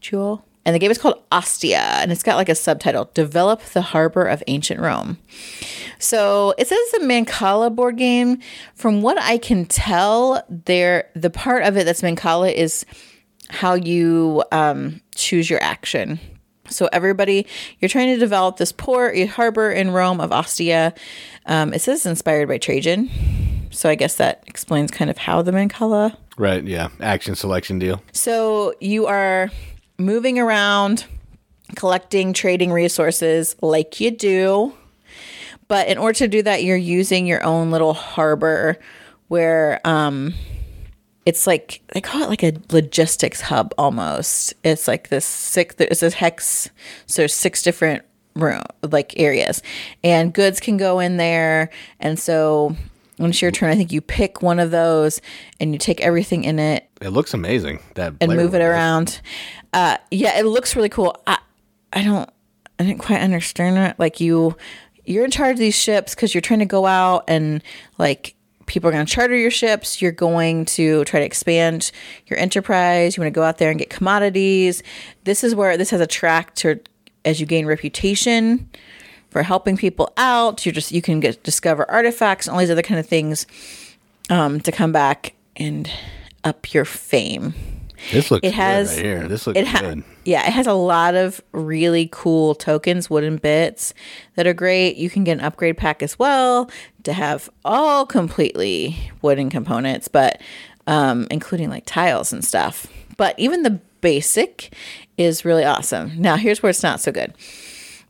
Chuo? 0.00 0.42
And 0.64 0.74
the 0.74 0.78
game 0.78 0.90
is 0.90 0.98
called 0.98 1.20
Ostia, 1.32 1.80
and 1.80 2.12
it's 2.12 2.22
got 2.22 2.36
like 2.36 2.48
a 2.48 2.54
subtitle 2.54 3.10
Develop 3.14 3.62
the 3.72 3.82
Harbor 3.82 4.24
of 4.24 4.42
Ancient 4.46 4.78
Rome. 4.78 5.18
So 5.98 6.54
it 6.56 6.68
says 6.68 6.78
it's 6.80 7.02
a 7.02 7.06
Mancala 7.06 7.74
board 7.74 7.96
game. 7.96 8.38
From 8.74 9.02
what 9.02 9.20
I 9.20 9.38
can 9.38 9.64
tell, 9.64 10.44
there 10.48 11.10
the 11.14 11.30
part 11.30 11.64
of 11.64 11.76
it 11.76 11.84
that's 11.84 12.02
Mancala 12.02 12.52
is 12.52 12.86
how 13.50 13.74
you 13.74 14.44
um, 14.52 15.00
choose 15.14 15.50
your 15.50 15.62
action. 15.62 16.20
So 16.68 16.88
everybody, 16.92 17.46
you're 17.80 17.88
trying 17.88 18.14
to 18.14 18.18
develop 18.18 18.56
this 18.56 18.72
port, 18.72 19.16
a 19.16 19.26
harbor 19.26 19.70
in 19.70 19.90
Rome 19.90 20.20
of 20.20 20.32
Ostia. 20.32 20.94
Um, 21.46 21.74
it 21.74 21.80
says 21.80 22.06
inspired 22.06 22.48
by 22.48 22.58
Trajan. 22.58 23.10
So 23.70 23.88
I 23.88 23.94
guess 23.94 24.16
that 24.16 24.44
explains 24.46 24.90
kind 24.90 25.10
of 25.10 25.18
how 25.18 25.42
the 25.42 25.50
Mancala. 25.50 26.16
Right, 26.38 26.64
yeah. 26.64 26.88
Action 27.00 27.34
selection 27.34 27.78
deal. 27.78 28.02
So 28.12 28.74
you 28.80 29.06
are 29.06 29.50
moving 29.98 30.38
around, 30.38 31.06
collecting, 31.76 32.32
trading 32.32 32.72
resources 32.72 33.56
like 33.62 34.00
you 34.00 34.10
do. 34.10 34.74
But 35.68 35.88
in 35.88 35.96
order 35.98 36.18
to 36.18 36.28
do 36.28 36.42
that, 36.42 36.64
you're 36.64 36.76
using 36.76 37.26
your 37.26 37.42
own 37.44 37.70
little 37.70 37.94
harbor 37.94 38.78
where 39.28 39.80
um, 39.86 40.34
it's 41.24 41.46
like 41.46 41.80
they 41.94 42.00
call 42.00 42.22
it 42.22 42.28
like 42.28 42.42
a 42.42 42.52
logistics 42.70 43.40
hub 43.40 43.72
almost. 43.78 44.54
It's 44.64 44.86
like 44.86 45.08
this 45.08 45.24
six. 45.24 45.76
There's 45.76 46.02
a 46.02 46.10
hex. 46.10 46.68
So 47.06 47.22
there's 47.22 47.34
six 47.34 47.62
different 47.62 48.04
room 48.34 48.62
like 48.82 49.18
areas, 49.18 49.62
and 50.02 50.34
goods 50.34 50.60
can 50.60 50.76
go 50.76 50.98
in 50.98 51.16
there. 51.16 51.70
And 52.00 52.18
so 52.18 52.76
when 53.16 53.30
it's 53.30 53.42
your 53.42 53.50
turn, 53.50 53.70
I 53.70 53.74
think 53.74 53.92
you 53.92 54.00
pick 54.00 54.42
one 54.42 54.58
of 54.58 54.70
those 54.70 55.20
and 55.60 55.72
you 55.72 55.78
take 55.78 56.00
everything 56.00 56.44
in 56.44 56.58
it. 56.58 56.88
It 57.00 57.10
looks 57.10 57.34
amazing. 57.34 57.80
That 57.94 58.14
and 58.20 58.32
move 58.32 58.54
it 58.54 58.62
around. 58.62 59.20
Uh, 59.72 59.98
yeah, 60.10 60.38
it 60.38 60.44
looks 60.44 60.76
really 60.76 60.88
cool. 60.88 61.16
I, 61.26 61.38
I 61.92 62.02
don't, 62.02 62.28
I 62.78 62.84
didn't 62.84 63.00
quite 63.00 63.20
understand 63.20 63.78
it. 63.78 63.98
Like 63.98 64.20
you, 64.20 64.56
you're 65.04 65.24
in 65.24 65.30
charge 65.30 65.54
of 65.54 65.58
these 65.58 65.74
ships 65.74 66.14
because 66.14 66.34
you're 66.34 66.40
trying 66.40 66.60
to 66.60 66.66
go 66.66 66.86
out 66.86 67.24
and 67.28 67.62
like 67.98 68.34
people 68.66 68.88
are 68.88 68.92
going 68.92 69.04
to 69.04 69.12
charter 69.12 69.36
your 69.36 69.50
ships. 69.50 70.00
You're 70.00 70.12
going 70.12 70.64
to 70.66 71.04
try 71.04 71.20
to 71.20 71.26
expand 71.26 71.92
your 72.26 72.38
enterprise. 72.38 73.16
You 73.16 73.22
want 73.22 73.32
to 73.32 73.38
go 73.38 73.44
out 73.44 73.58
there 73.58 73.70
and 73.70 73.78
get 73.78 73.90
commodities. 73.90 74.82
This 75.24 75.44
is 75.44 75.54
where 75.54 75.76
this 75.76 75.90
has 75.90 76.00
a 76.00 76.06
track 76.06 76.54
to 76.56 76.80
as 77.24 77.40
you 77.40 77.46
gain 77.46 77.66
reputation 77.66 78.68
for 79.32 79.42
helping 79.42 79.76
people 79.76 80.12
out. 80.18 80.64
You 80.66 80.72
just 80.72 80.92
you 80.92 81.02
can 81.02 81.18
get 81.18 81.42
discover 81.42 81.90
artifacts 81.90 82.46
and 82.46 82.52
all 82.52 82.60
these 82.60 82.70
other 82.70 82.82
kind 82.82 83.00
of 83.00 83.06
things 83.06 83.46
um, 84.30 84.60
to 84.60 84.70
come 84.70 84.92
back 84.92 85.34
and 85.56 85.90
up 86.44 86.72
your 86.74 86.84
fame. 86.84 87.54
This 88.10 88.30
looks 88.30 88.46
it 88.46 88.52
has 88.52 88.96
right 88.96 89.04
here. 89.04 89.28
This 89.28 89.46
looks 89.46 89.58
it 89.58 89.66
ha- 89.66 89.80
good. 89.80 90.04
Yeah, 90.24 90.46
it 90.46 90.52
has 90.52 90.66
a 90.66 90.74
lot 90.74 91.14
of 91.14 91.40
really 91.52 92.08
cool 92.12 92.54
tokens, 92.54 93.08
wooden 93.08 93.36
bits 93.36 93.94
that 94.34 94.46
are 94.46 94.54
great. 94.54 94.96
You 94.96 95.08
can 95.08 95.24
get 95.24 95.38
an 95.38 95.44
upgrade 95.44 95.76
pack 95.76 96.02
as 96.02 96.18
well 96.18 96.70
to 97.04 97.12
have 97.12 97.48
all 97.64 98.04
completely 98.04 99.10
wooden 99.22 99.50
components, 99.50 100.08
but 100.08 100.40
um, 100.86 101.26
including 101.30 101.70
like 101.70 101.84
tiles 101.86 102.32
and 102.32 102.44
stuff. 102.44 102.86
But 103.16 103.38
even 103.38 103.62
the 103.62 103.80
basic 104.00 104.74
is 105.16 105.44
really 105.44 105.64
awesome. 105.64 106.20
Now, 106.20 106.36
here's 106.36 106.62
where 106.62 106.70
it's 106.70 106.82
not 106.82 107.00
so 107.00 107.12
good. 107.12 107.32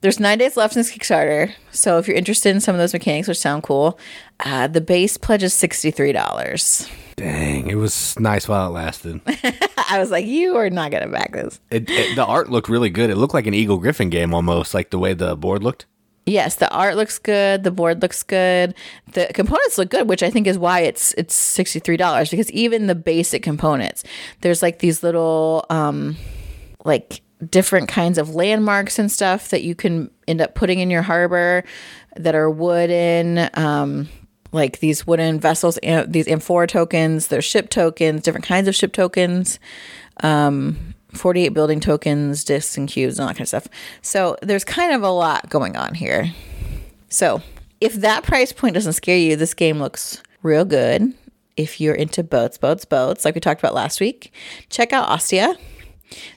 There's 0.03 0.19
nine 0.19 0.39
days 0.39 0.57
left 0.57 0.75
in 0.75 0.81
this 0.81 0.93
Kickstarter, 0.93 1.53
so 1.71 1.97
if 1.99 2.09
you're 2.09 2.17
interested 2.17 2.51
in 2.51 2.61
some 2.61 2.75
of 2.75 2.81
those 2.81 2.93
mechanics, 2.93 3.29
which 3.29 3.39
sound 3.39 3.63
cool, 3.63 4.01
uh, 4.45 4.67
the 4.67 4.81
base 4.81 5.17
pledge 5.17 5.45
is 5.45 5.55
sixty 5.55 5.93
three 5.93 6.11
dollars. 6.11 6.89
Dang, 7.15 7.69
it 7.69 7.77
was 7.77 8.19
nice 8.19 8.49
while 8.49 8.67
it 8.67 8.71
lasted. 8.71 9.21
I 9.89 10.01
was 10.01 10.11
like, 10.11 10.27
you 10.27 10.57
are 10.57 10.71
not 10.71 10.91
gonna 10.91 11.09
back 11.09 11.31
this. 11.33 11.61
It, 11.71 11.89
it, 11.89 12.17
the 12.17 12.27
art 12.27 12.51
looked 12.51 12.69
really 12.69 12.91
good. 12.91 13.11
It 13.11 13.17
looked 13.17 13.33
like 13.33 13.47
an 13.47 13.55
Eagle 13.55 13.79
Gryphon 13.79 14.11
game 14.11 14.35
almost, 14.35 14.75
like 14.75 14.91
the 14.91 14.99
way 14.99 15.15
the 15.15 15.37
board 15.37 15.63
looked. 15.63 15.87
Yes, 16.27 16.57
the 16.57 16.71
art 16.71 16.97
looks 16.97 17.21
good. 17.21 17.63
The 17.63 17.71
board 17.71 18.03
looks 18.03 18.25
good. 18.25 18.75
The 19.13 19.31
components 19.35 19.79
look 19.79 19.91
good, 19.91 20.09
which 20.09 20.25
I 20.25 20.31
think 20.31 20.49
is 20.49 20.59
why 20.59 20.81
it's 20.81 21.15
it's 21.15 21.37
sixty 21.37 21.79
three 21.79 21.97
dollars 21.97 22.29
because 22.29 22.51
even 22.51 22.89
the 22.89 22.97
basic 22.97 23.45
components, 23.45 24.03
there's 24.41 24.63
like 24.63 24.81
these 24.81 25.05
little 25.05 25.65
um, 25.71 26.17
like 26.85 27.23
different 27.51 27.89
kinds 27.89 28.19
of 28.19 28.35
landmarks 28.35 28.99
and 28.99 29.11
stuff 29.11 29.51
that 29.51 29.63
you 29.63 29.75
can 29.75 30.11
end 30.29 30.41
up 30.41 30.55
putting 30.55 30.79
in 30.79 30.91
your 30.91 31.03
harbor 31.03 31.65
that 32.17 32.35
are 32.35 32.51
wooden. 32.51 33.51
Um, 33.55 34.09
like 34.53 34.81
these 34.81 35.07
wooden 35.07 35.41
vessels, 35.41 35.79
these 36.07 36.29
amphora 36.29 36.67
tokens, 36.67 37.29
there's 37.29 37.45
ship 37.45 37.71
tokens, 37.71 38.23
different 38.23 38.45
kinds 38.45 38.69
of 38.69 38.75
ship 38.75 38.93
tokens, 38.93 39.59
um, 40.23 40.95
48 41.15 41.51
building 41.51 41.81
tokens, 41.81 42.45
discs 42.45 42.77
and 42.77 42.89
cubes, 42.89 43.19
and 43.19 43.23
all 43.23 43.29
that 43.29 43.35
kind 43.35 43.43
of 43.43 43.49
stuff. 43.49 43.69
So 44.03 44.37
there's 44.43 44.65
kind 44.65 44.93
of 44.93 45.03
a 45.03 45.11
lot 45.11 45.49
going 45.49 45.77
on 45.77 45.95
here. 45.95 46.33
So 47.09 47.43
if 47.81 47.95
that 47.95 48.25
price 48.25 48.53
point 48.53 48.75
doesn't 48.75 48.93
scare 48.95 49.17
you, 49.17 49.37
this 49.37 49.55
game 49.55 49.79
looks 49.79 50.23
real 50.43 50.65
good. 50.65 51.15
If 51.57 51.81
you're 51.81 51.95
into 51.95 52.23
boats, 52.23 52.57
boats, 52.57 52.85
boats, 52.85 53.25
like 53.25 53.35
we 53.35 53.41
talked 53.41 53.61
about 53.61 53.75
last 53.75 54.01
week, 54.01 54.33
check 54.71 54.93
out 54.93 55.09
Ostia. 55.09 55.57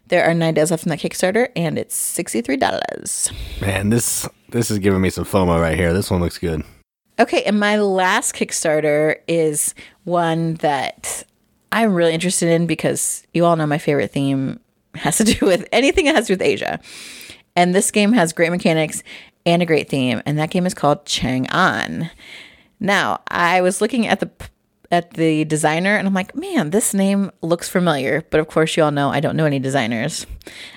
There 0.07 0.23
are 0.23 0.33
nine 0.33 0.53
days 0.53 0.71
left 0.71 0.83
in 0.85 0.89
that 0.89 0.99
Kickstarter, 0.99 1.49
and 1.55 1.77
it's 1.77 1.95
sixty-three 1.95 2.57
dollars. 2.57 3.31
Man, 3.61 3.89
this 3.89 4.27
this 4.49 4.71
is 4.71 4.79
giving 4.79 5.01
me 5.01 5.09
some 5.09 5.25
FOMO 5.25 5.59
right 5.59 5.77
here. 5.77 5.93
This 5.93 6.11
one 6.11 6.21
looks 6.21 6.37
good. 6.37 6.63
Okay, 7.19 7.43
and 7.43 7.59
my 7.59 7.77
last 7.77 8.35
Kickstarter 8.35 9.17
is 9.27 9.73
one 10.03 10.55
that 10.55 11.23
I'm 11.71 11.93
really 11.93 12.13
interested 12.13 12.49
in 12.49 12.67
because 12.67 13.25
you 13.33 13.45
all 13.45 13.55
know 13.55 13.65
my 13.65 13.77
favorite 13.77 14.11
theme 14.11 14.59
has 14.95 15.17
to 15.17 15.23
do 15.23 15.45
with 15.45 15.67
anything 15.71 16.05
that 16.05 16.15
has 16.15 16.27
to 16.27 16.35
do 16.35 16.39
with 16.39 16.47
Asia. 16.47 16.79
And 17.55 17.73
this 17.73 17.91
game 17.91 18.11
has 18.13 18.33
great 18.33 18.51
mechanics 18.51 19.01
and 19.45 19.61
a 19.61 19.65
great 19.65 19.89
theme, 19.89 20.21
and 20.25 20.37
that 20.39 20.49
game 20.49 20.65
is 20.65 20.73
called 20.73 21.05
Chang'an. 21.05 22.09
Now, 22.79 23.21
I 23.29 23.61
was 23.61 23.79
looking 23.79 24.07
at 24.07 24.19
the 24.19 24.29
at 24.91 25.11
the 25.11 25.45
designer 25.45 25.95
and 25.95 26.07
I'm 26.07 26.13
like, 26.13 26.35
man, 26.35 26.69
this 26.69 26.93
name 26.93 27.31
looks 27.41 27.69
familiar. 27.69 28.23
But 28.29 28.39
of 28.39 28.47
course, 28.47 28.75
you 28.77 28.83
all 28.83 28.91
know 28.91 29.09
I 29.09 29.19
don't 29.19 29.35
know 29.35 29.45
any 29.45 29.59
designers. 29.59 30.25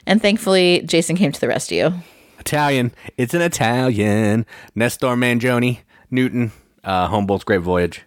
And 0.07 0.21
thankfully, 0.21 0.83
Jason 0.85 1.17
came 1.17 1.33
to 1.33 1.41
the 1.41 1.49
rescue. 1.49 1.93
Italian. 2.39 2.93
It's 3.17 3.35
an 3.35 3.43
Italian. 3.43 4.47
Nestor 4.75 5.09
Mangone, 5.09 5.81
Newton, 6.11 6.53
uh, 6.85 7.09
Humboldt's 7.09 7.45
Great 7.45 7.61
Voyage. 7.61 8.03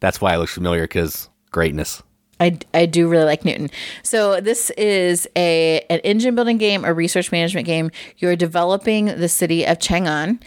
That's 0.00 0.20
why 0.20 0.34
it 0.34 0.38
looks 0.38 0.54
familiar 0.54 0.82
because 0.82 1.28
greatness. 1.50 2.02
I, 2.40 2.58
I 2.72 2.86
do 2.86 3.06
really 3.06 3.26
like 3.26 3.44
Newton. 3.44 3.68
So 4.02 4.40
this 4.40 4.70
is 4.70 5.28
a 5.36 5.84
an 5.90 6.00
engine 6.00 6.34
building 6.34 6.56
game, 6.56 6.84
a 6.84 6.94
research 6.94 7.30
management 7.30 7.66
game. 7.66 7.90
You're 8.16 8.36
developing 8.36 9.06
the 9.06 9.28
city 9.28 9.66
of 9.66 9.78
Chang'an, 9.78 10.40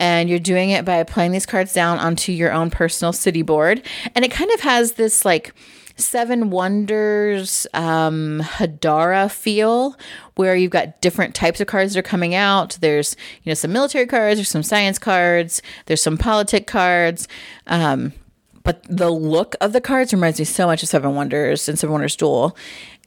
and 0.00 0.30
you're 0.30 0.38
doing 0.38 0.70
it 0.70 0.84
by 0.84 1.04
playing 1.04 1.30
these 1.30 1.46
cards 1.46 1.72
down 1.72 1.98
onto 1.98 2.32
your 2.32 2.50
own 2.50 2.70
personal 2.70 3.12
city 3.12 3.42
board. 3.42 3.82
And 4.16 4.24
it 4.24 4.30
kind 4.32 4.50
of 4.52 4.60
has 4.60 4.92
this 4.92 5.24
like 5.24 5.54
Seven 5.96 6.48
Wonders 6.48 7.66
um, 7.74 8.40
Hadara 8.42 9.30
feel, 9.30 9.96
where 10.36 10.56
you've 10.56 10.70
got 10.70 11.02
different 11.02 11.34
types 11.34 11.60
of 11.60 11.66
cards 11.66 11.92
that 11.92 12.00
are 12.00 12.02
coming 12.02 12.34
out. 12.34 12.78
There's 12.80 13.14
you 13.42 13.50
know 13.50 13.54
some 13.54 13.72
military 13.72 14.06
cards, 14.06 14.38
there's 14.38 14.48
some 14.48 14.62
science 14.62 14.98
cards, 14.98 15.60
there's 15.86 16.02
some 16.02 16.16
politic 16.16 16.66
cards. 16.66 17.28
Um, 17.66 18.14
but 18.62 18.82
the 18.88 19.10
look 19.10 19.54
of 19.60 19.72
the 19.72 19.80
cards 19.80 20.12
reminds 20.12 20.38
me 20.38 20.44
so 20.46 20.66
much 20.66 20.82
of 20.82 20.88
Seven 20.88 21.14
Wonders 21.14 21.68
and 21.68 21.78
Seven 21.78 21.92
Wonders 21.92 22.16
Duel. 22.16 22.56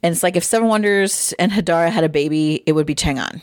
And 0.02 0.12
it's 0.12 0.22
like 0.22 0.36
if 0.36 0.44
Seven 0.44 0.68
Wonders 0.68 1.34
and 1.38 1.50
Hadara 1.50 1.90
had 1.90 2.04
a 2.04 2.08
baby, 2.08 2.62
it 2.66 2.72
would 2.72 2.86
be 2.86 2.94
Chang'an. 2.94 3.40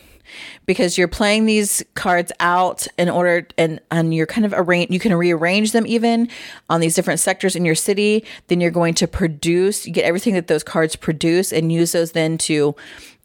Because 0.66 0.98
you're 0.98 1.08
playing 1.08 1.46
these 1.46 1.84
cards 1.96 2.32
out 2.40 2.88
in 2.98 3.10
order 3.10 3.48
and 3.58 3.80
and 3.90 4.14
you're 4.14 4.28
kind 4.28 4.46
of 4.46 4.54
arrange 4.56 4.92
you 4.92 5.00
can 5.00 5.14
rearrange 5.14 5.72
them 5.72 5.86
even 5.88 6.30
on 6.70 6.82
these 6.82 6.96
different 6.96 7.20
sectors 7.20 7.56
in 7.56 7.66
your 7.66 7.76
city. 7.76 8.26
Then 8.48 8.62
you're 8.62 8.72
going 8.72 8.94
to 8.96 9.08
produce, 9.08 9.86
you 9.86 9.94
get 9.94 10.06
everything 10.06 10.34
that 10.34 10.48
those 10.48 10.64
cards 10.64 10.96
produce 10.96 11.52
and 11.52 11.72
use 11.72 11.92
those 11.92 12.12
then 12.12 12.38
to 12.40 12.76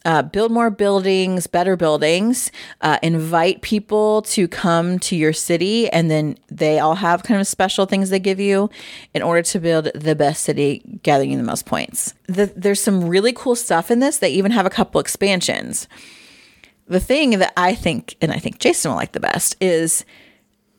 uh, 0.06 0.22
build 0.22 0.52
more 0.52 0.70
buildings, 0.70 1.48
better 1.48 1.76
buildings, 1.76 2.52
uh, 2.80 2.96
invite 3.02 3.60
people 3.60 4.22
to 4.22 4.46
come 4.46 5.00
to 5.00 5.16
your 5.16 5.32
city, 5.32 5.90
and 5.90 6.08
then 6.08 6.38
they 6.46 6.78
all 6.78 6.94
have 6.94 7.24
kind 7.24 7.40
of 7.40 7.46
special 7.46 7.86
things 7.86 8.08
they 8.08 8.20
give 8.20 8.38
you 8.38 8.70
in 9.14 9.22
order 9.22 9.42
to 9.42 9.58
build 9.58 9.90
the 9.96 10.14
best 10.14 10.44
city, 10.44 10.80
gathering 11.02 11.36
the 11.36 11.42
most 11.42 11.66
points. 11.66 12.14
The, 12.28 12.52
there's 12.54 12.80
some 12.80 13.08
really 13.08 13.32
cool 13.32 13.56
stuff 13.56 13.90
in 13.90 13.98
this. 13.98 14.18
They 14.18 14.30
even 14.30 14.52
have 14.52 14.64
a 14.64 14.70
couple 14.70 15.00
expansions. 15.00 15.88
The 16.88 17.00
thing 17.00 17.30
that 17.38 17.52
I 17.56 17.74
think, 17.74 18.16
and 18.20 18.32
I 18.32 18.38
think 18.38 18.58
Jason 18.58 18.90
will 18.90 18.96
like 18.96 19.12
the 19.12 19.20
best, 19.20 19.56
is 19.60 20.04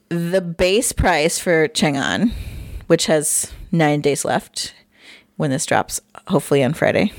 the 0.09 0.41
base 0.41 0.91
price 0.93 1.37
for 1.37 1.67
Chang'an, 1.67 2.31
which 2.87 3.07
has 3.07 3.51
nine 3.71 4.01
days 4.01 4.23
left 4.23 4.73
when 5.35 5.51
this 5.51 5.65
drops, 5.65 5.99
hopefully 6.27 6.63
on 6.63 6.73
Friday. 6.73 7.11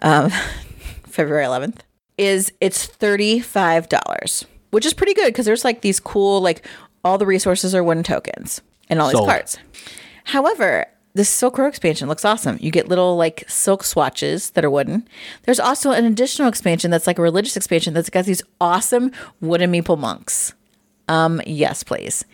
Um, 0.00 0.30
February 1.06 1.44
11th, 1.44 1.80
is 2.16 2.52
it's 2.60 2.86
$35, 2.86 4.44
which 4.70 4.86
is 4.86 4.94
pretty 4.94 5.14
good 5.14 5.26
because 5.26 5.46
there's 5.46 5.64
like 5.64 5.82
these 5.82 6.00
cool, 6.00 6.40
like 6.40 6.66
all 7.04 7.18
the 7.18 7.26
resources 7.26 7.74
are 7.74 7.84
wooden 7.84 8.02
tokens 8.02 8.60
and 8.88 9.00
all 9.00 9.10
Sold. 9.10 9.24
these 9.24 9.30
cards. 9.32 9.58
However, 10.24 10.86
this 11.14 11.28
Silk 11.28 11.58
Road 11.58 11.68
expansion 11.68 12.08
looks 12.08 12.24
awesome. 12.24 12.56
You 12.60 12.70
get 12.70 12.88
little 12.88 13.16
like 13.16 13.44
silk 13.48 13.82
swatches 13.82 14.50
that 14.50 14.64
are 14.64 14.70
wooden. 14.70 15.08
There's 15.42 15.60
also 15.60 15.90
an 15.90 16.04
additional 16.04 16.48
expansion 16.48 16.90
that's 16.90 17.06
like 17.06 17.18
a 17.18 17.22
religious 17.22 17.56
expansion 17.56 17.94
that's 17.94 18.10
got 18.10 18.26
these 18.26 18.42
awesome 18.60 19.10
wooden 19.40 19.72
meeple 19.72 19.98
monks. 19.98 20.54
Um, 21.08 21.40
yes, 21.44 21.82
please. 21.82 22.24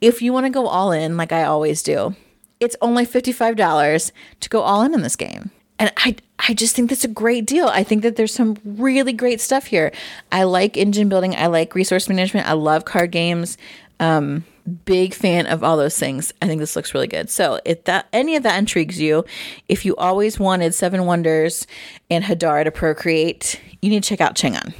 If 0.00 0.22
you 0.22 0.32
want 0.32 0.46
to 0.46 0.50
go 0.50 0.66
all 0.66 0.92
in, 0.92 1.18
like 1.18 1.32
I 1.32 1.44
always 1.44 1.82
do, 1.82 2.16
it's 2.60 2.76
only 2.80 3.04
$55 3.04 4.12
to 4.40 4.48
go 4.48 4.62
all 4.62 4.82
in 4.82 4.94
in 4.94 5.02
this 5.02 5.16
game. 5.16 5.50
And 5.78 5.92
I, 5.98 6.16
I 6.38 6.54
just 6.54 6.74
think 6.74 6.88
that's 6.88 7.04
a 7.04 7.08
great 7.08 7.44
deal. 7.44 7.66
I 7.66 7.82
think 7.82 8.02
that 8.02 8.16
there's 8.16 8.32
some 8.32 8.56
really 8.64 9.12
great 9.12 9.40
stuff 9.40 9.66
here. 9.66 9.92
I 10.30 10.44
like 10.44 10.76
engine 10.76 11.08
building. 11.08 11.34
I 11.34 11.48
like 11.48 11.74
resource 11.74 12.08
management. 12.08 12.48
I 12.48 12.52
love 12.52 12.84
card 12.84 13.10
games. 13.10 13.58
Um, 14.00 14.44
big 14.84 15.14
fan 15.14 15.46
of 15.46 15.64
all 15.64 15.76
those 15.76 15.98
things. 15.98 16.32
I 16.40 16.46
think 16.46 16.60
this 16.60 16.76
looks 16.76 16.94
really 16.94 17.06
good. 17.06 17.30
So 17.30 17.60
if 17.64 17.84
that 17.84 18.08
any 18.12 18.36
of 18.36 18.42
that 18.42 18.58
intrigues 18.58 19.00
you, 19.00 19.24
if 19.68 19.84
you 19.84 19.96
always 19.96 20.38
wanted 20.38 20.74
Seven 20.74 21.06
Wonders 21.06 21.66
and 22.10 22.24
Hadara 22.24 22.64
to 22.64 22.70
procreate, 22.70 23.60
you 23.80 23.90
need 23.90 24.02
to 24.02 24.08
check 24.08 24.20
out 24.20 24.34
Chang'an. 24.34 24.74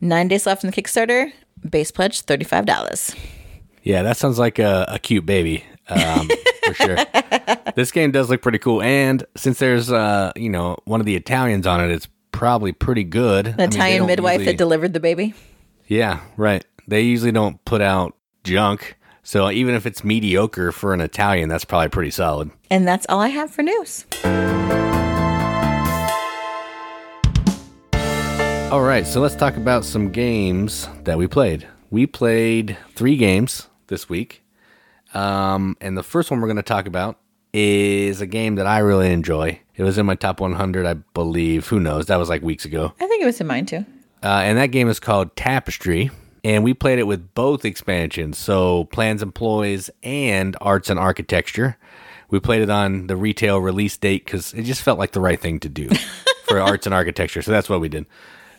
Nine 0.00 0.28
days 0.28 0.46
left 0.46 0.64
in 0.64 0.70
the 0.70 0.82
Kickstarter. 0.82 1.32
Base 1.68 1.90
pledge 1.90 2.22
thirty 2.22 2.44
five 2.44 2.66
dollars. 2.66 3.14
Yeah, 3.82 4.02
that 4.02 4.16
sounds 4.16 4.38
like 4.38 4.58
a, 4.58 4.84
a 4.88 4.98
cute 4.98 5.26
baby. 5.26 5.64
Um, 5.88 6.28
for 6.64 6.74
sure. 6.74 6.96
This 7.74 7.90
game 7.90 8.10
does 8.10 8.30
look 8.30 8.42
pretty 8.42 8.58
cool, 8.58 8.82
and 8.82 9.24
since 9.36 9.58
there's 9.58 9.90
uh, 9.90 10.32
you 10.36 10.50
know, 10.50 10.76
one 10.84 11.00
of 11.00 11.06
the 11.06 11.16
Italians 11.16 11.66
on 11.66 11.80
it, 11.80 11.90
it's 11.90 12.08
probably 12.32 12.72
pretty 12.72 13.04
good. 13.04 13.54
The 13.56 13.64
Italian 13.64 14.06
midwife 14.06 14.44
that 14.44 14.56
delivered 14.56 14.92
the 14.92 15.00
baby. 15.00 15.34
Yeah, 15.86 16.20
right. 16.36 16.64
They 16.88 17.02
usually 17.02 17.32
don't 17.32 17.64
put 17.64 17.80
out 17.80 18.16
junk. 18.44 18.96
So 19.24 19.50
even 19.50 19.74
if 19.74 19.86
it's 19.86 20.02
mediocre 20.02 20.72
for 20.72 20.92
an 20.92 21.00
Italian, 21.00 21.48
that's 21.48 21.64
probably 21.64 21.88
pretty 21.90 22.10
solid. 22.10 22.50
And 22.70 22.86
that's 22.86 23.06
all 23.08 23.20
I 23.20 23.28
have 23.28 23.50
for 23.52 23.62
news. 23.62 24.04
All 28.72 28.80
right, 28.82 29.06
so 29.06 29.20
let's 29.20 29.36
talk 29.36 29.56
about 29.56 29.84
some 29.84 30.10
games 30.10 30.88
that 31.04 31.18
we 31.18 31.26
played. 31.26 31.68
We 31.90 32.06
played 32.06 32.76
three 32.94 33.16
games 33.16 33.68
this 33.88 34.08
week. 34.08 34.42
Um, 35.14 35.76
and 35.80 35.96
the 35.96 36.02
first 36.02 36.30
one 36.30 36.40
we're 36.40 36.46
going 36.48 36.56
to 36.56 36.62
talk 36.62 36.86
about 36.86 37.18
is 37.52 38.22
a 38.22 38.26
game 38.26 38.54
that 38.54 38.66
I 38.66 38.78
really 38.78 39.12
enjoy. 39.12 39.60
It 39.76 39.82
was 39.82 39.98
in 39.98 40.06
my 40.06 40.14
top 40.14 40.40
100, 40.40 40.86
I 40.86 40.94
believe. 40.94 41.68
Who 41.68 41.78
knows? 41.80 42.06
That 42.06 42.16
was 42.16 42.30
like 42.30 42.40
weeks 42.42 42.64
ago. 42.64 42.94
I 42.98 43.06
think 43.06 43.22
it 43.22 43.26
was 43.26 43.40
in 43.40 43.46
mine 43.46 43.66
too. 43.66 43.84
Uh, 44.22 44.40
and 44.42 44.56
that 44.56 44.68
game 44.68 44.88
is 44.88 44.98
called 44.98 45.36
Tapestry. 45.36 46.10
And 46.44 46.64
we 46.64 46.74
played 46.74 46.98
it 46.98 47.06
with 47.06 47.34
both 47.34 47.64
expansions, 47.64 48.36
so 48.36 48.84
Plans 48.86 49.22
and 49.22 49.34
Ploys 49.34 49.90
and 50.02 50.56
Arts 50.60 50.90
and 50.90 50.98
Architecture. 50.98 51.76
We 52.30 52.40
played 52.40 52.62
it 52.62 52.70
on 52.70 53.06
the 53.06 53.16
retail 53.16 53.58
release 53.58 53.96
date 53.96 54.24
because 54.24 54.52
it 54.54 54.62
just 54.62 54.82
felt 54.82 54.98
like 54.98 55.12
the 55.12 55.20
right 55.20 55.38
thing 55.38 55.60
to 55.60 55.68
do 55.68 55.88
for 56.46 56.60
Arts 56.60 56.86
and 56.86 56.94
Architecture. 56.94 57.42
So 57.42 57.52
that's 57.52 57.68
what 57.68 57.80
we 57.80 57.88
did. 57.88 58.06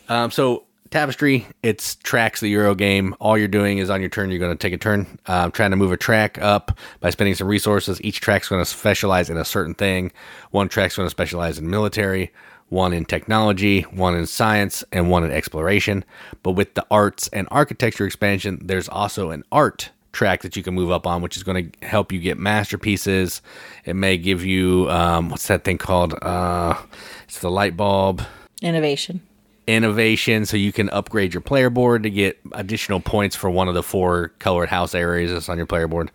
Um, 0.08 0.30
so 0.30 0.64
Tapestry, 0.94 1.46
it's 1.64 1.96
tracks 1.96 2.38
the 2.38 2.48
Euro 2.50 2.74
game. 2.76 3.16
All 3.18 3.36
you're 3.36 3.48
doing 3.48 3.78
is 3.78 3.90
on 3.90 4.00
your 4.00 4.10
turn, 4.10 4.30
you're 4.30 4.38
going 4.38 4.56
to 4.56 4.62
take 4.62 4.72
a 4.72 4.78
turn, 4.78 5.18
uh, 5.26 5.50
trying 5.50 5.72
to 5.72 5.76
move 5.76 5.90
a 5.90 5.96
track 5.96 6.38
up 6.40 6.78
by 7.00 7.10
spending 7.10 7.34
some 7.34 7.48
resources. 7.48 8.00
Each 8.04 8.20
track's 8.20 8.48
going 8.48 8.60
to 8.60 8.64
specialize 8.64 9.28
in 9.28 9.36
a 9.36 9.44
certain 9.44 9.74
thing. 9.74 10.12
One 10.52 10.68
track's 10.68 10.94
going 10.94 11.06
to 11.06 11.10
specialize 11.10 11.58
in 11.58 11.68
military, 11.68 12.32
one 12.68 12.92
in 12.92 13.04
technology, 13.04 13.82
one 13.82 14.14
in 14.16 14.26
science, 14.26 14.84
and 14.92 15.10
one 15.10 15.24
in 15.24 15.30
exploration. 15.30 16.04
But 16.42 16.52
with 16.52 16.74
the 16.74 16.84
arts 16.90 17.28
and 17.28 17.46
architecture 17.50 18.06
expansion, 18.06 18.58
there's 18.62 18.88
also 18.88 19.30
an 19.30 19.44
art 19.52 19.90
track 20.12 20.42
that 20.42 20.56
you 20.56 20.62
can 20.62 20.74
move 20.74 20.90
up 20.90 21.06
on, 21.06 21.22
which 21.22 21.36
is 21.36 21.42
going 21.42 21.70
to 21.70 21.86
help 21.86 22.12
you 22.12 22.20
get 22.20 22.38
masterpieces. 22.38 23.42
It 23.84 23.94
may 23.96 24.16
give 24.16 24.44
you 24.44 24.88
um, 24.90 25.28
what's 25.28 25.48
that 25.48 25.64
thing 25.64 25.78
called? 25.78 26.14
Uh, 26.22 26.76
it's 27.24 27.40
the 27.40 27.50
light 27.50 27.76
bulb 27.76 28.22
Innovation. 28.62 29.20
innovation 29.66 30.46
so 30.46 30.56
you 30.56 30.72
can 30.72 30.88
upgrade 30.90 31.34
your 31.34 31.40
player 31.40 31.68
board 31.70 32.02
to 32.04 32.10
get 32.10 32.38
additional 32.52 33.00
points 33.00 33.34
for 33.34 33.50
one 33.50 33.66
of 33.66 33.74
the 33.74 33.82
four 33.82 34.28
colored 34.38 34.68
house 34.68 34.94
areas 34.94 35.32
that's 35.32 35.48
on 35.48 35.56
your 35.56 35.66
player 35.66 35.88
board 35.88 36.10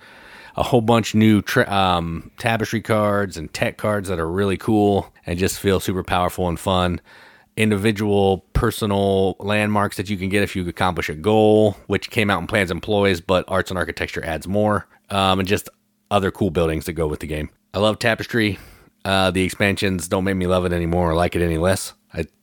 a 0.55 0.63
whole 0.63 0.81
bunch 0.81 1.15
new 1.15 1.41
tra- 1.41 1.69
um, 1.71 2.31
tapestry 2.37 2.81
cards 2.81 3.37
and 3.37 3.53
tech 3.53 3.77
cards 3.77 4.09
that 4.09 4.19
are 4.19 4.29
really 4.29 4.57
cool 4.57 5.13
and 5.25 5.39
just 5.39 5.59
feel 5.59 5.79
super 5.79 6.03
powerful 6.03 6.47
and 6.47 6.59
fun. 6.59 7.01
Individual 7.57 8.39
personal 8.53 9.35
landmarks 9.39 9.97
that 9.97 10.09
you 10.09 10.17
can 10.17 10.29
get 10.29 10.43
if 10.43 10.55
you 10.55 10.67
accomplish 10.67 11.09
a 11.09 11.15
goal 11.15 11.75
which 11.87 12.09
came 12.09 12.29
out 12.29 12.39
in 12.39 12.47
plans 12.47 12.71
and 12.71 12.81
ploys 12.81 13.19
but 13.19 13.43
arts 13.47 13.69
and 13.69 13.77
architecture 13.77 14.23
adds 14.23 14.47
more 14.47 14.87
um, 15.09 15.39
and 15.39 15.47
just 15.47 15.69
other 16.09 16.31
cool 16.31 16.49
buildings 16.49 16.85
that 16.85 16.93
go 16.93 17.07
with 17.07 17.19
the 17.19 17.27
game. 17.27 17.49
I 17.73 17.79
love 17.79 17.99
tapestry. 17.99 18.57
Uh, 19.05 19.31
the 19.31 19.43
expansions 19.43 20.07
don't 20.07 20.23
make 20.23 20.35
me 20.35 20.47
love 20.47 20.65
it 20.65 20.73
anymore 20.73 21.11
or 21.11 21.15
like 21.15 21.35
it 21.35 21.41
any 21.41 21.57
less 21.57 21.93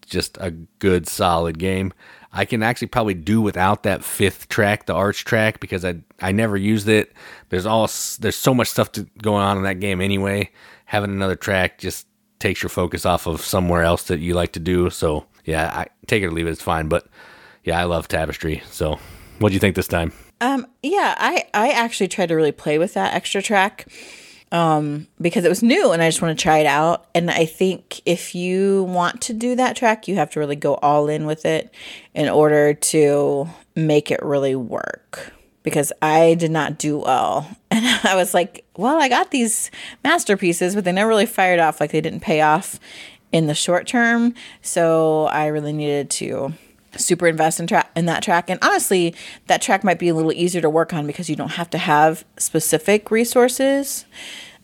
just 0.07 0.39
a 0.41 0.51
good, 0.51 1.07
solid 1.07 1.59
game. 1.59 1.93
I 2.33 2.45
can 2.45 2.63
actually 2.63 2.89
probably 2.89 3.15
do 3.15 3.41
without 3.41 3.83
that 3.85 4.05
fifth 4.05 4.49
track, 4.49 4.87
the 4.87 4.95
arch 4.95 5.25
track, 5.25 5.61
because 5.61 5.85
I 5.85 5.97
I 6.21 6.33
never 6.33 6.57
used 6.57 6.89
it. 6.89 7.13
There's 7.49 7.67
all 7.67 7.89
there's 8.19 8.37
so 8.37 8.55
much 8.55 8.69
stuff 8.69 8.93
to, 8.93 9.05
going 9.23 9.43
on 9.43 9.57
in 9.57 9.63
that 9.65 9.81
game 9.81 10.01
anyway. 10.01 10.51
Having 10.87 11.11
another 11.11 11.37
track 11.37 11.79
just 11.79 12.07
takes 12.39 12.63
your 12.63 12.71
focus 12.71 13.07
off 13.07 13.27
of 13.27 13.41
somewhere 13.41 13.83
else 13.83 14.05
that 14.05 14.21
you 14.21 14.35
like 14.35 14.53
to 14.53 14.61
do. 14.61 14.91
So 14.91 15.27
yeah, 15.45 15.71
I 15.75 15.87
take 16.07 16.23
it 16.23 16.27
or 16.27 16.33
leave 16.33 16.47
it. 16.47 16.51
It's 16.51 16.63
fine. 16.63 16.89
But 16.89 17.07
yeah, 17.65 17.81
I 17.81 17.85
love 17.85 18.07
Tapestry. 18.09 18.63
So 18.71 18.99
what 19.39 19.49
do 19.49 19.55
you 19.55 19.61
think 19.61 19.75
this 19.75 19.89
time? 19.89 20.13
Um, 20.41 20.67
yeah, 20.83 21.15
I 21.19 21.47
I 21.55 21.71
actually 21.71 22.09
tried 22.09 22.29
to 22.29 22.35
really 22.35 22.53
play 22.53 22.79
with 22.79 22.95
that 22.95 23.15
extra 23.15 23.41
track 23.41 23.87
um, 24.53 25.07
because 25.21 25.45
it 25.45 25.49
was 25.49 25.63
new 25.63 25.93
and 25.93 26.03
I 26.03 26.09
just 26.09 26.23
want 26.23 26.39
to 26.39 26.43
try 26.43 26.59
it 26.59 26.67
out. 26.67 27.07
And 27.15 27.31
I 27.31 27.47
think 27.47 28.01
if 28.07 28.35
you 28.35 28.85
want 28.85 29.21
to 29.23 29.33
do 29.33 29.57
that 29.57 29.77
track, 29.77 30.09
you 30.09 30.17
have 30.17 30.31
to 30.31 30.41
really 30.41 30.57
go 30.57 30.75
all 30.77 31.09
in 31.09 31.27
with 31.27 31.45
it 31.45 31.73
in 32.15 32.29
order 32.29 32.75
to 32.75 33.49
make 33.75 34.11
it 34.11 34.23
really 34.23 34.55
work. 34.55 35.33
Because 35.63 35.93
I 36.01 36.35
did 36.35 36.53
not 36.53 36.79
do 36.79 36.99
well. 36.99 37.49
And 37.69 37.85
I 38.05 38.15
was 38.15 38.33
like, 38.33 38.65
well, 38.77 39.03
I 39.03 39.11
got 39.11 39.33
these 39.33 39.71
masterpieces, 40.03 40.75
but 40.75 40.85
they 40.85 40.93
never 40.93 41.11
really 41.11 41.27
fired 41.27 41.61
off. 41.61 41.79
Like 41.79 41.91
they 41.93 42.01
didn't 42.01 42.21
pay 42.21 42.41
off 42.41 42.81
in 43.33 43.49
the 43.49 43.55
short 43.55 43.87
term. 43.87 44.33
So 44.63 45.27
I 45.27 45.49
really 45.49 45.75
needed 45.75 46.09
to 46.11 46.55
super 46.97 47.27
invest 47.27 47.61
in 47.61 47.67
track 47.67 47.91
in 47.95 48.07
that 48.07 48.23
track. 48.23 48.49
And 48.49 48.59
honestly 48.63 49.15
that 49.47 49.63
track 49.63 49.85
might 49.85 49.99
be 49.99 50.09
a 50.09 50.15
little 50.15 50.33
easier 50.33 50.61
to 50.61 50.71
work 50.71 50.93
on 50.93 51.07
because 51.07 51.29
you 51.29 51.37
don't 51.37 51.53
have 51.53 51.71
to 51.71 51.79
have 51.79 52.25
specific 52.39 53.11
resources 53.11 54.05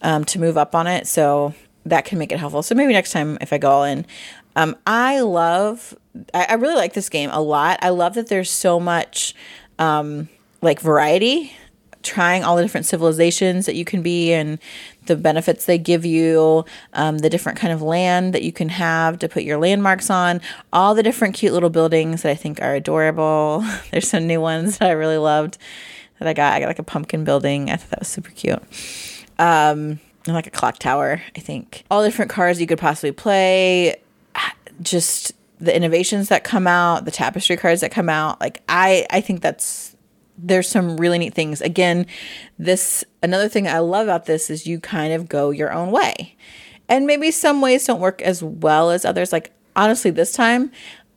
um, 0.03 0.25
to 0.27 0.39
move 0.39 0.57
up 0.57 0.75
on 0.75 0.87
it. 0.87 1.07
So 1.07 1.55
that 1.85 2.05
can 2.05 2.19
make 2.19 2.33
it 2.33 2.39
helpful. 2.39 2.63
So 2.63 2.75
maybe 2.75 2.93
next 2.93 3.13
time 3.13 3.39
if 3.41 3.53
i 3.53 3.59
go 3.59 3.71
all 3.71 3.85
in. 3.85 4.07
Um, 4.55 4.77
i 4.87 5.21
love 5.21 5.95
I, 6.35 6.47
I, 6.51 6.55
really 6.55 6.75
like 6.75 6.93
this 6.93 7.09
game 7.09 7.31
a 7.33 7.41
lot. 7.41 7.79
I 7.81 7.89
love 7.89 8.15
that 8.15 8.29
there's 8.29 8.51
so 8.51 8.79
much 8.79 9.35
um, 9.79 10.29
like 10.61 10.79
variety 10.79 11.53
trying 12.03 12.43
all 12.45 12.57
the 12.57 12.63
different 12.63 12.87
civilizations 12.87 13.67
that 13.67 13.75
you 13.75 13.85
can 13.85 14.03
be 14.03 14.33
and 14.33 14.59
the 15.07 15.17
benefits 15.17 15.67
they 15.67 15.79
give 15.79 16.05
you, 16.05 16.65
um, 16.93 17.19
the 17.19 17.31
different 17.31 17.59
kind 17.59 17.73
of 17.73 17.83
land 17.83 18.35
that 18.35 18.43
you 18.43 18.53
can 18.53 18.69
have 18.69 19.19
to 19.19 19.29
put 19.29 19.43
your 19.43 19.59
landmarks 19.59 20.11
on, 20.11 20.41
all 20.73 20.95
the 20.95 21.03
different 21.03 21.35
cute 21.35 21.53
little 21.53 21.71
buildings 21.71 22.23
that 22.23 22.31
I 22.31 22.35
think 22.35 22.61
are 22.63 22.75
adorable. 22.75 23.65
There's 23.91 24.09
some 24.09 24.27
new 24.27 24.41
ones 24.41 24.79
that 24.79 24.89
I 24.89 24.93
really 24.93 25.19
loved 25.19 25.59
that 26.19 26.29
I 26.29 26.35
got. 26.35 26.53
I 26.55 26.61
got 26.61 26.67
like 26.67 26.79
a 26.79 26.85
pumpkin 26.85 27.25
building. 27.25 27.71
I 27.71 27.77
thought 27.77 27.91
that 27.91 27.99
was 28.01 28.09
super 28.09 28.31
cute. 28.31 28.63
Um, 29.39 30.01
and 30.25 30.35
like 30.35 30.47
a 30.47 30.51
clock 30.51 30.79
tower, 30.79 31.21
I 31.37 31.41
think. 31.41 31.85
All 31.91 32.05
different 32.05 32.31
cars 32.31 32.61
you 32.61 32.67
could 32.67 32.79
possibly 32.79 33.13
play. 33.13 33.97
Just 34.81 35.33
the 35.59 35.75
innovations 35.75 36.29
that 36.29 36.45
come 36.45 36.67
out, 36.67 37.05
the 37.05 37.11
tapestry 37.11 37.57
cards 37.57 37.81
that 37.81 37.91
come 37.91 38.09
out. 38.09 38.41
Like 38.41 38.63
I, 38.69 39.07
I 39.11 39.21
think 39.21 39.43
that's 39.43 39.92
there's 40.39 40.69
some 40.69 40.97
really 40.97 41.19
neat 41.19 41.35
things. 41.35 41.61
Again, 41.61 42.07
this 42.59 43.05
another 43.23 43.49
thing 43.49 43.67
I 43.69 43.79
love 43.79 44.07
about 44.07 44.27
this 44.27 44.51
is 44.51 44.67
you 44.67 44.81
kind 44.81 45.13
of 45.13 45.29
go 45.29 45.51
your 45.51 45.73
own 45.73 45.91
way. 45.91 46.37
And 46.89 47.07
maybe 47.07 47.31
some 47.31 47.61
ways 47.61 47.87
don't 47.87 48.01
work 48.01 48.21
as 48.23 48.43
well 48.43 48.91
as 48.91 49.05
others. 49.05 49.33
Like 49.33 49.53
honestly, 49.77 50.11
this 50.11 50.33
time 50.33 50.71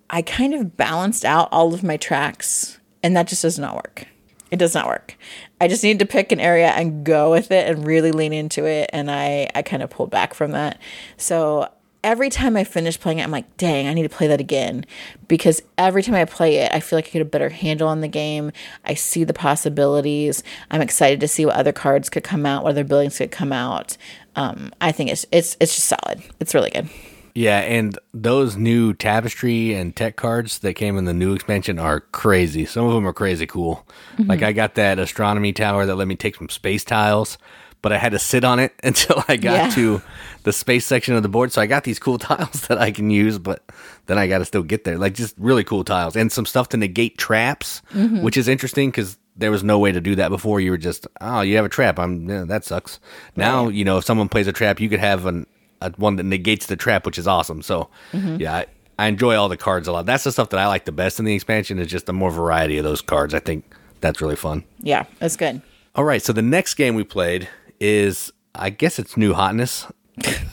I 0.10 0.22
kind 0.22 0.54
of 0.54 0.78
balanced 0.78 1.26
out 1.26 1.50
all 1.52 1.74
of 1.74 1.84
my 1.84 1.98
tracks 1.98 2.80
and 3.02 3.16
that 3.16 3.28
just 3.28 3.42
does 3.42 3.60
not 3.60 3.76
work. 3.76 4.06
It 4.52 4.58
does 4.58 4.76
not 4.76 4.88
work. 4.88 5.18
I 5.60 5.68
just 5.68 5.84
need 5.84 6.00
to 6.00 6.06
pick 6.06 6.32
an 6.32 6.40
area 6.40 6.68
and 6.68 7.04
go 7.04 7.32
with 7.32 7.52
it 7.52 7.68
and 7.68 7.86
really 7.86 8.12
lean 8.12 8.32
into 8.32 8.66
it 8.66 8.90
and 8.94 9.10
I 9.10 9.50
I 9.56 9.62
kind 9.64 9.82
of 9.82 9.90
pulled 9.90 10.12
back 10.12 10.34
from 10.34 10.52
that. 10.52 10.80
So 11.18 11.70
every 12.06 12.30
time 12.30 12.56
I 12.56 12.64
finish 12.64 13.00
playing 13.00 13.18
it, 13.20 13.24
I'm 13.24 13.32
like, 13.32 13.58
dang, 13.58 13.88
I 13.88 13.94
need 13.94 14.04
to 14.04 14.10
play 14.10 14.28
that 14.28 14.40
again. 14.40 14.86
Because 15.28 15.62
every 15.78 16.04
time 16.04 16.14
I 16.14 16.24
play 16.24 16.58
it, 16.58 16.72
I 16.72 16.80
feel 16.80 16.98
like 16.98 17.08
I 17.08 17.10
get 17.10 17.22
a 17.24 17.26
better 17.26 17.50
handle 17.50 17.90
on 17.90 18.02
the 18.02 18.08
game. 18.08 18.52
I 18.86 18.94
see 18.94 19.24
the 19.24 19.34
possibilities. 19.34 20.44
I'm 20.70 20.82
excited 20.82 21.20
to 21.20 21.28
see 21.28 21.46
what 21.46 21.56
other 21.56 21.74
cards 21.74 22.10
could 22.10 22.24
come 22.24 22.46
out, 22.46 22.64
what 22.64 22.70
other 22.70 22.84
buildings 22.84 23.18
could 23.18 23.32
come 23.32 23.52
out. 23.52 23.98
Um, 24.36 24.72
I 24.80 24.92
think 24.92 25.10
it's 25.10 25.26
it's 25.32 25.58
it's 25.60 25.76
just 25.76 25.88
solid. 25.88 26.22
It's 26.40 26.54
really 26.54 26.70
good. 26.70 26.88
Yeah, 27.34 27.60
and 27.60 27.98
those 28.14 28.56
new 28.56 28.94
tapestry 28.94 29.74
and 29.74 29.94
tech 29.94 30.16
cards 30.16 30.60
that 30.60 30.76
came 30.76 30.98
in 30.98 31.04
the 31.04 31.14
new 31.14 31.34
expansion 31.34 31.80
are 31.80 32.00
crazy. 32.00 32.66
Some 32.66 32.86
of 32.86 32.94
them 32.94 33.08
are 33.08 33.14
crazy 33.14 33.48
cool. 33.48 33.86
Mm-hmm. 34.14 34.30
Like 34.30 34.44
I 34.44 34.54
got 34.54 34.76
that 34.76 35.00
astronomy 35.00 35.52
tower 35.52 35.86
that 35.86 35.96
let 35.96 36.08
me 36.08 36.16
take 36.16 36.36
some 36.36 36.50
space 36.50 36.86
tiles 36.86 37.38
but 37.86 37.94
I 37.94 38.00
had 38.00 38.14
to 38.14 38.20
sit 38.20 38.44
on 38.44 38.58
it 38.58 38.74
until 38.84 39.24
I 39.28 39.38
got 39.38 39.54
yeah. 39.54 39.70
to 39.76 40.02
the 40.42 40.52
space 40.52 40.88
section 40.88 41.14
of 41.14 41.22
the 41.22 41.30
board. 41.30 41.52
So 41.52 41.62
I 41.62 41.68
got 41.68 41.84
these 41.84 42.00
cool 42.00 42.18
tiles 42.30 42.66
that 42.66 42.80
I 42.80 42.90
can 42.90 43.12
use, 43.12 43.38
but 43.38 43.64
then 44.08 44.18
I 44.18 44.26
got 44.26 44.40
to 44.40 44.46
still 44.46 44.64
get 44.64 44.86
there. 44.86 44.98
Like 44.98 45.14
just 45.14 45.36
really 45.38 45.64
cool 45.64 45.84
tiles 45.84 46.16
and 46.16 46.32
some 46.32 46.48
stuff 46.48 46.70
to 46.70 46.78
negate 46.78 47.20
traps, 47.20 47.84
mm-hmm. 47.94 48.24
which 48.24 48.38
is 48.38 48.48
interesting 48.48 48.90
because 48.90 49.20
there 49.36 49.52
was 49.52 49.64
no 49.64 49.78
way 49.78 49.92
to 49.92 50.02
do 50.02 50.16
that 50.16 50.30
before. 50.30 50.60
You 50.60 50.72
were 50.72 50.80
just, 50.80 51.06
oh, 51.22 51.42
you 51.42 51.58
have 51.58 51.66
a 51.66 51.70
trap. 51.70 52.00
I'm 52.00 52.28
yeah, 52.28 52.44
that 52.46 52.66
sucks. 52.66 53.00
Now 53.36 53.68
you 53.68 53.86
know 53.86 54.00
if 54.00 54.04
someone 54.06 54.30
plays 54.30 54.48
a 54.48 54.52
trap, 54.52 54.80
you 54.80 54.90
could 54.90 55.00
have 55.00 55.28
an 55.28 55.46
a, 55.80 55.92
one 55.98 56.16
that 56.16 56.24
negates 56.24 56.66
the 56.66 56.76
trap, 56.76 57.06
which 57.06 57.20
is 57.20 57.28
awesome. 57.28 57.62
So 57.62 57.92
mm-hmm. 58.14 58.38
yeah. 58.38 58.56
I, 58.56 58.66
I 58.98 59.08
enjoy 59.10 59.36
all 59.36 59.48
the 59.48 59.58
cards 59.58 59.88
a 59.88 59.92
lot. 59.92 60.08
That's 60.08 60.24
the 60.24 60.32
stuff 60.32 60.50
that 60.50 60.60
I 60.60 60.66
like 60.66 60.86
the 60.86 60.92
best 60.92 61.20
in 61.20 61.26
the 61.26 61.36
expansion 61.36 61.78
is 61.78 61.88
just 61.88 62.08
the 62.08 62.14
more 62.14 62.32
variety 62.32 62.80
of 62.80 62.84
those 62.84 63.02
cards. 63.02 63.36
I 63.36 63.40
think 63.40 63.64
that's 64.02 64.22
really 64.22 64.38
fun. 64.38 64.64
Yeah, 64.80 65.04
that's 65.20 65.36
good. 65.36 65.62
All 65.96 66.04
right, 66.04 66.22
so 66.22 66.34
the 66.34 66.42
next 66.42 66.74
game 66.74 66.96
we 66.96 67.06
played 67.06 67.48
is 67.80 68.32
I 68.54 68.70
guess 68.70 69.00
it's 69.00 69.18
new 69.18 69.34
hotness. 69.34 69.88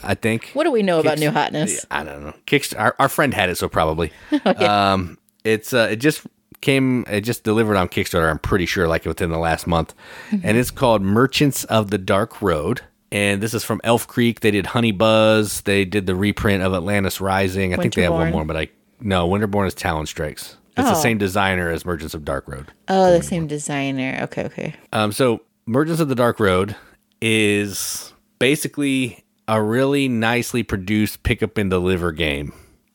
I 0.03 0.15
think. 0.15 0.51
what 0.55 0.65
do 0.65 0.73
we 0.73 0.83
know 0.83 0.99
about 0.99 1.19
new 1.19 1.31
hotness? 1.31 1.87
I 1.91 2.03
don't 2.03 2.25
know. 2.25 2.35
Kickst- 2.47 2.79
our, 2.79 2.97
our 2.99 3.09
friend 3.09 3.33
had 3.33 3.49
it, 3.49 3.57
so 3.57 3.69
probably. 3.69 4.11
okay. 4.33 4.67
Um, 4.67 5.19
it's 5.45 5.73
uh, 5.73 5.89
it 5.91 5.97
just 5.97 6.27
came, 6.61 7.05
it 7.09 7.21
just 7.21 7.45
delivered 7.45 7.77
on 7.77 7.89
Kickstarter. 7.89 8.29
I'm 8.29 8.39
pretty 8.39 8.67
sure, 8.67 8.89
like 8.89 9.05
within 9.05 9.31
the 9.31 9.39
last 9.39 9.67
month, 9.67 9.95
mm-hmm. 10.31 10.47
and 10.47 10.57
it's 10.57 10.71
called 10.71 11.03
Merchants 11.03 11.65
of 11.65 11.91
the 11.91 11.99
Dark 11.99 12.43
Road. 12.43 12.81
And 13.13 13.43
this 13.43 13.53
is 13.53 13.63
from 13.63 13.81
Elf 13.85 14.09
Creek. 14.09 14.41
They 14.41 14.51
did 14.51 14.67
Honey 14.67 14.91
Buzz. 14.91 15.61
They 15.61 15.85
did 15.85 16.07
the 16.07 16.15
reprint 16.15 16.63
of 16.63 16.73
Atlantis 16.73 17.21
Rising. 17.21 17.75
I 17.75 17.77
think 17.77 17.93
they 17.95 18.03
have 18.03 18.15
one 18.15 18.33
more, 18.33 18.45
but 18.45 18.57
I 18.57 18.69
no. 19.01 19.29
Winterborn 19.29 19.67
is 19.67 19.75
Talon 19.75 20.07
Strikes. 20.07 20.57
It's 20.77 20.89
oh. 20.89 20.91
the 20.91 20.95
same 20.95 21.19
designer 21.19 21.71
as 21.71 21.85
Merchants 21.85 22.15
of 22.15 22.25
Dark 22.25 22.49
Road. 22.49 22.73
Oh, 22.89 23.13
the 23.13 23.23
same 23.23 23.47
designer. 23.47 24.21
Okay, 24.23 24.45
okay. 24.45 24.75
Um, 24.95 25.13
so 25.13 25.43
Merchants 25.67 26.01
of 26.01 26.09
the 26.09 26.15
Dark 26.15 26.41
Road 26.41 26.75
is 27.23 28.13
basically 28.41 29.25
a 29.47 29.63
really 29.63 30.09
nicely 30.09 30.65
produced 30.65 31.23
pickup 31.23 31.57
and 31.57 31.71
deliver 31.71 32.11
game. 32.11 32.53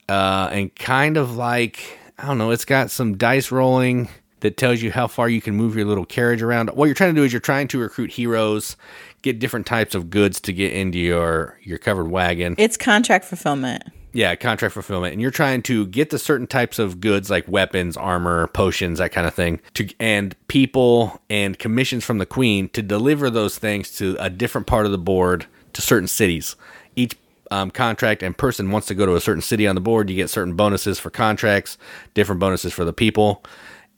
Uh, 0.10 0.50
and 0.52 0.76
kind 0.76 1.18
of 1.18 1.36
like, 1.36 1.98
I 2.18 2.28
don't 2.28 2.38
know, 2.38 2.52
it's 2.52 2.66
got 2.66 2.92
some 2.92 3.18
dice 3.18 3.52
rolling 3.52 4.10
that 4.42 4.58
tells 4.58 4.82
you 4.82 4.92
how 4.92 5.08
far 5.08 5.30
you 5.30 5.42
can 5.42 5.56
move 5.56 5.76
your 5.76 5.86
little 5.86 6.06
carriage 6.06 6.42
around. 6.42 6.70
What 6.72 6.86
you're 6.86 6.94
trying 6.94 7.16
to 7.16 7.20
do 7.20 7.26
is 7.26 7.34
you're 7.34 7.40
trying 7.40 7.68
to 7.70 7.80
recruit 7.80 8.12
heroes, 8.12 8.76
get 9.22 9.40
different 9.40 9.66
types 9.66 9.96
of 9.96 10.10
goods 10.10 10.40
to 10.42 10.54
get 10.54 10.74
into 10.74 11.00
your 11.00 11.58
your 11.63 11.78
covered 11.78 12.10
wagon. 12.10 12.56
It's 12.58 12.78
contract 12.78 13.26
fulfillment. 13.26 13.84
Yeah, 14.17 14.34
contract 14.34 14.73
fulfillment, 14.73 15.13
and 15.13 15.21
you're 15.21 15.30
trying 15.30 15.62
to 15.62 15.86
get 15.86 16.10
the 16.10 16.17
certain 16.17 16.47
types 16.47 16.80
of 16.80 16.99
goods 16.99 17.30
like 17.30 17.47
weapons, 17.47 17.95
armor, 17.95 18.47
potions, 18.47 18.97
that 18.97 19.12
kind 19.12 19.27
of 19.27 19.36
thing, 19.36 19.62
to 19.75 19.88
and 19.99 20.36
people 20.47 21.21
and 21.30 21.60
commissions 21.60 22.03
from 22.03 22.17
the 22.17 22.25
queen 22.25 22.67
to 22.69 22.82
deliver 22.82 23.30
those 23.30 23.60
things 23.60 23.95
to 23.97 24.17
a 24.19 24.32
different 24.32 24.65
part 24.65 24.88
of 24.88 24.91
the 24.91 24.97
board 24.97 25.45
to 25.73 25.84
certain 25.84 26.08
cities. 26.08 26.56
Each 26.95 27.15
um, 27.51 27.69
contract 27.69 28.23
and 28.23 28.36
person 28.36 28.71
wants 28.71 28.88
to 28.88 28.95
go 28.95 29.06
to 29.06 29.15
a 29.15 29.21
certain 29.21 29.43
city 29.43 29.67
on 29.67 29.75
the 29.75 29.82
board. 29.82 30.10
You 30.10 30.15
get 30.15 30.32
certain 30.32 30.56
bonuses 30.56 30.97
for 30.97 31.12
contracts, 31.12 31.77
different 32.15 32.39
bonuses 32.39 32.73
for 32.73 32.86
the 32.86 32.93
people, 32.93 33.43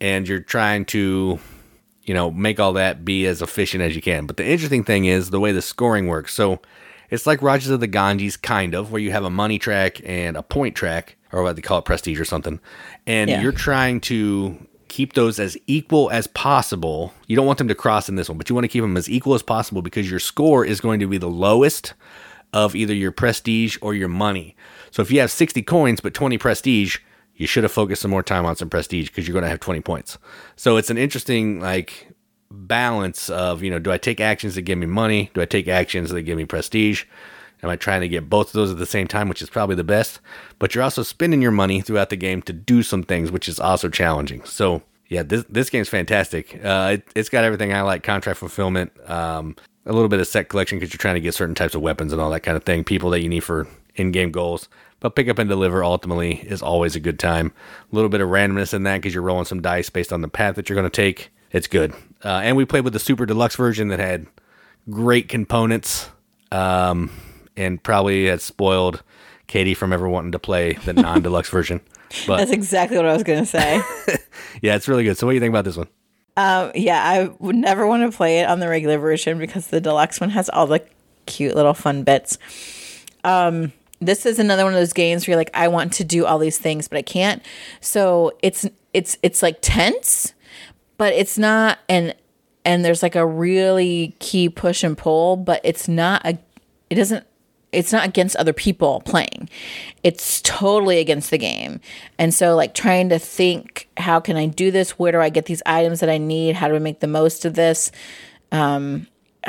and 0.02 0.28
you're 0.28 0.42
trying 0.42 0.84
to, 0.88 1.40
you 2.04 2.14
know, 2.14 2.30
make 2.30 2.60
all 2.60 2.74
that 2.74 3.06
be 3.06 3.26
as 3.26 3.42
efficient 3.42 3.84
as 3.84 3.96
you 3.96 4.02
can. 4.02 4.26
But 4.26 4.36
the 4.36 4.46
interesting 4.46 4.84
thing 4.84 5.06
is 5.06 5.30
the 5.30 5.40
way 5.40 5.54
the 5.54 5.62
scoring 5.62 6.08
works. 6.08 6.34
So 6.34 6.60
it's 7.10 7.28
like 7.28 7.42
Rajas 7.42 7.70
of 7.70 7.80
the 7.80 7.88
Ganges, 7.88 8.38
kind 8.38 8.74
of, 8.74 8.92
where 8.92 9.02
you 9.02 9.12
have 9.12 9.24
a 9.24 9.30
money 9.30 9.60
track 9.60 10.02
and 10.06 10.38
a 10.38 10.44
point 10.44 10.76
track, 10.76 11.18
or 11.32 11.44
what 11.44 11.56
they 11.56 11.62
call 11.62 11.80
it, 11.80 11.86
prestige 11.86 12.20
or 12.20 12.26
something. 12.26 12.60
And 13.08 13.30
yeah. 13.30 13.42
you're 13.42 13.52
trying 13.52 14.02
to 14.02 14.68
keep 14.88 15.14
those 15.14 15.40
as 15.40 15.58
equal 15.68 16.10
as 16.10 16.28
possible. 16.28 17.14
You 17.28 17.36
don't 17.36 17.46
want 17.46 17.60
them 17.60 17.68
to 17.68 17.76
cross 17.76 18.10
in 18.10 18.16
this 18.16 18.28
one, 18.28 18.38
but 18.38 18.50
you 18.50 18.56
want 18.56 18.66
to 18.66 18.70
keep 18.70 18.82
them 18.82 18.98
as 18.98 19.10
equal 19.10 19.36
as 19.36 19.44
possible 19.44 19.82
because 19.82 20.10
your 20.10 20.20
score 20.20 20.66
is 20.66 20.82
going 20.82 21.00
to 21.00 21.08
be 21.08 21.18
the 21.18 21.30
lowest 21.30 21.94
of 22.52 22.76
either 22.76 22.94
your 22.94 23.12
prestige 23.12 23.78
or 23.82 23.94
your 23.94 24.08
money. 24.08 24.56
So 24.92 25.02
if 25.02 25.12
you 25.12 25.20
have 25.20 25.32
60 25.32 25.62
coins 25.62 26.02
but 26.02 26.14
20 26.14 26.38
prestige, 26.38 26.98
you 27.36 27.48
should 27.48 27.64
have 27.64 27.72
focused 27.72 28.02
some 28.02 28.12
more 28.12 28.24
time 28.24 28.46
on 28.46 28.56
some 28.56 28.70
prestige 28.70 29.08
because 29.08 29.28
you're 29.28 29.34
going 29.34 29.44
to 29.44 29.50
have 29.50 29.60
20 29.60 29.82
points. 29.82 30.18
So 30.56 30.78
it's 30.78 30.90
an 30.90 30.98
interesting 30.98 31.62
like 31.62 32.10
balance 32.52 33.30
of, 33.30 33.64
you 33.64 33.70
know, 33.70 33.80
do 33.80 33.92
I 33.92 33.98
take 33.98 34.20
actions 34.20 34.56
that 34.56 34.64
give 34.64 34.78
me 34.78 34.88
money? 34.88 35.30
Do 35.34 35.42
I 35.42 35.46
take 35.46 35.68
actions 35.68 36.10
that 36.10 36.22
give 36.24 36.38
me 36.38 36.46
prestige? 36.46 37.06
Am 37.62 37.70
I 37.70 37.76
trying 37.76 38.02
to 38.02 38.08
get 38.08 38.30
both 38.30 38.48
of 38.48 38.54
those 38.54 38.72
at 38.72 38.78
the 38.78 38.86
same 38.86 39.08
time, 39.08 39.28
which 39.28 39.42
is 39.42 39.50
probably 39.50 39.76
the 39.76 39.84
best? 39.84 40.20
But 40.60 40.74
you're 40.74 40.84
also 40.84 41.04
spending 41.04 41.42
your 41.42 41.52
money 41.52 41.82
throughout 41.82 42.10
the 42.10 42.16
game 42.16 42.42
to 42.44 42.54
do 42.54 42.84
some 42.84 43.04
things, 43.04 43.32
which 43.32 43.50
is 43.50 43.60
also 43.60 43.90
challenging. 43.90 44.44
So, 44.46 44.82
yeah, 45.08 45.24
this 45.24 45.44
this 45.50 45.70
game's 45.70 45.90
fantastic. 45.90 46.64
Uh, 46.64 46.98
it, 46.98 47.08
has 47.16 47.30
got 47.30 47.44
everything 47.44 47.74
I 47.74 47.82
like: 47.82 48.04
contract 48.04 48.40
fulfillment, 48.40 48.94
um, 49.10 49.58
a 49.86 49.92
little 49.92 50.08
bit 50.08 50.22
of 50.22 50.28
set 50.28 50.48
collection 50.48 50.80
because 50.80 50.94
you're 50.94 51.00
trying 51.00 51.16
to 51.16 51.22
get 51.22 51.34
certain 51.34 51.56
types 51.56 51.76
of 51.76 51.82
weapons 51.82 52.14
and 52.14 52.22
all 52.22 52.30
that 52.30 52.42
kind 52.42 52.56
of 52.56 52.64
thing. 52.64 52.86
People 52.86 53.10
that 53.10 53.22
you 53.22 53.30
need 53.30 53.44
for 53.44 53.68
in-game 53.96 54.32
goals. 54.32 54.70
But 55.02 55.16
pick 55.16 55.28
up 55.30 55.40
and 55.40 55.50
deliver 55.50 55.84
ultimately 55.84 56.40
is 56.42 56.62
always 56.62 56.96
a 56.96 57.00
good 57.00 57.20
time. 57.20 57.54
A 57.92 57.96
little 57.96 58.10
bit 58.10 58.22
of 58.22 58.30
randomness 58.30 58.74
in 58.74 58.84
that 58.84 58.98
because 58.98 59.14
you're 59.14 59.24
rolling 59.24 59.46
some 59.46 59.62
dice 59.62 59.90
based 59.90 60.14
on 60.14 60.22
the 60.22 60.28
path 60.28 60.56
that 60.56 60.70
you're 60.70 60.76
going 60.76 60.90
to 60.90 60.90
take. 60.90 61.32
It's 61.52 61.68
good. 61.68 61.94
Uh, 62.24 62.42
and 62.44 62.58
we 62.58 62.66
played 62.66 62.84
with 62.84 62.94
the 62.94 63.00
super 63.00 63.26
deluxe 63.26 63.56
version 63.56 63.88
that 63.90 64.00
had 64.00 64.28
great 64.90 65.30
components 65.30 66.10
um, 66.52 67.12
and 67.56 67.82
probably 67.82 68.26
had 68.26 68.42
spoiled 68.42 69.04
Katie 69.48 69.74
from 69.74 69.94
ever 69.94 70.08
wanting 70.08 70.32
to 70.34 70.40
play 70.40 70.74
the 70.74 70.94
non 70.94 71.22
deluxe 71.22 71.50
version. 71.50 71.82
But 72.28 72.38
That's 72.38 72.52
exactly 72.52 72.98
what 72.98 73.06
I 73.06 73.14
was 73.14 73.24
going 73.24 73.40
to 73.40 73.46
say. 73.46 73.82
yeah, 74.62 74.76
it's 74.76 74.88
really 74.88 75.04
good. 75.04 75.18
So, 75.18 75.28
what 75.28 75.32
do 75.32 75.36
you 75.36 75.42
think 75.42 75.52
about 75.52 75.66
this 75.66 75.78
one? 75.78 75.88
um, 76.40 76.72
yeah, 76.74 77.04
I 77.04 77.30
would 77.40 77.58
never 77.58 77.86
want 77.86 78.10
to 78.10 78.16
play 78.16 78.40
it 78.40 78.48
on 78.48 78.62
the 78.62 78.70
regular 78.70 78.98
version 78.98 79.40
because 79.40 79.68
the 79.68 79.82
deluxe 79.82 80.22
one 80.22 80.30
has 80.30 80.48
all 80.50 80.68
the 80.68 80.82
cute 81.26 81.54
little 81.54 81.74
fun 81.74 82.04
bits. 82.04 82.38
Um, 83.26 83.74
this 84.00 84.26
is 84.26 84.40
another 84.40 84.64
one 84.64 84.74
of 84.74 84.80
those 84.80 84.94
games 84.94 85.28
where 85.28 85.34
you're 85.34 85.38
like, 85.38 85.52
I 85.54 85.68
want 85.68 85.92
to 85.94 86.06
do 86.06 86.26
all 86.26 86.40
these 86.40 86.58
things, 86.58 86.88
but 86.88 86.98
I 86.98 87.02
can't. 87.02 87.44
So 87.82 88.38
it's 88.42 88.66
it's 88.94 89.18
it's 89.22 89.44
like 89.44 89.58
tense, 89.60 90.34
but 91.00 91.14
it's 91.14 91.38
not 91.38 91.80
and 91.88 92.14
and 92.66 92.86
there's 92.86 93.02
like 93.02 93.16
a 93.16 93.26
really 93.26 94.16
key 94.20 94.50
push 94.50 94.84
and 94.84 94.96
pull, 94.96 95.38
but 95.38 95.62
it's 95.64 95.88
not 95.88 96.24
a 96.26 96.38
it 96.92 96.96
doesn't 96.96 97.26
it's 97.72 97.94
not 97.94 98.06
against 98.06 98.36
other 98.36 98.52
people 98.52 99.02
playing. 99.06 99.50
It's 100.04 100.42
totally 100.42 101.00
against 101.00 101.32
the 101.32 101.38
game. 101.38 101.80
And 102.18 102.34
so 102.34 102.56
like 102.56 102.74
trying 102.74 103.10
to 103.10 103.18
think 103.18 103.88
how 103.98 104.20
can 104.20 104.36
I 104.36 104.46
do 104.46 104.72
this? 104.72 105.00
Where 105.00 105.12
do 105.12 105.20
I 105.20 105.30
get 105.30 105.46
these 105.46 105.64
items 105.66 106.02
that 106.02 106.10
I 106.10 106.18
need? 106.18 106.56
How 106.56 106.68
do 106.68 106.76
I 106.76 106.80
make 106.80 107.00
the 107.00 107.08
most 107.08 107.46
of 107.46 107.56
this? 107.56 107.92
Um 108.52 109.08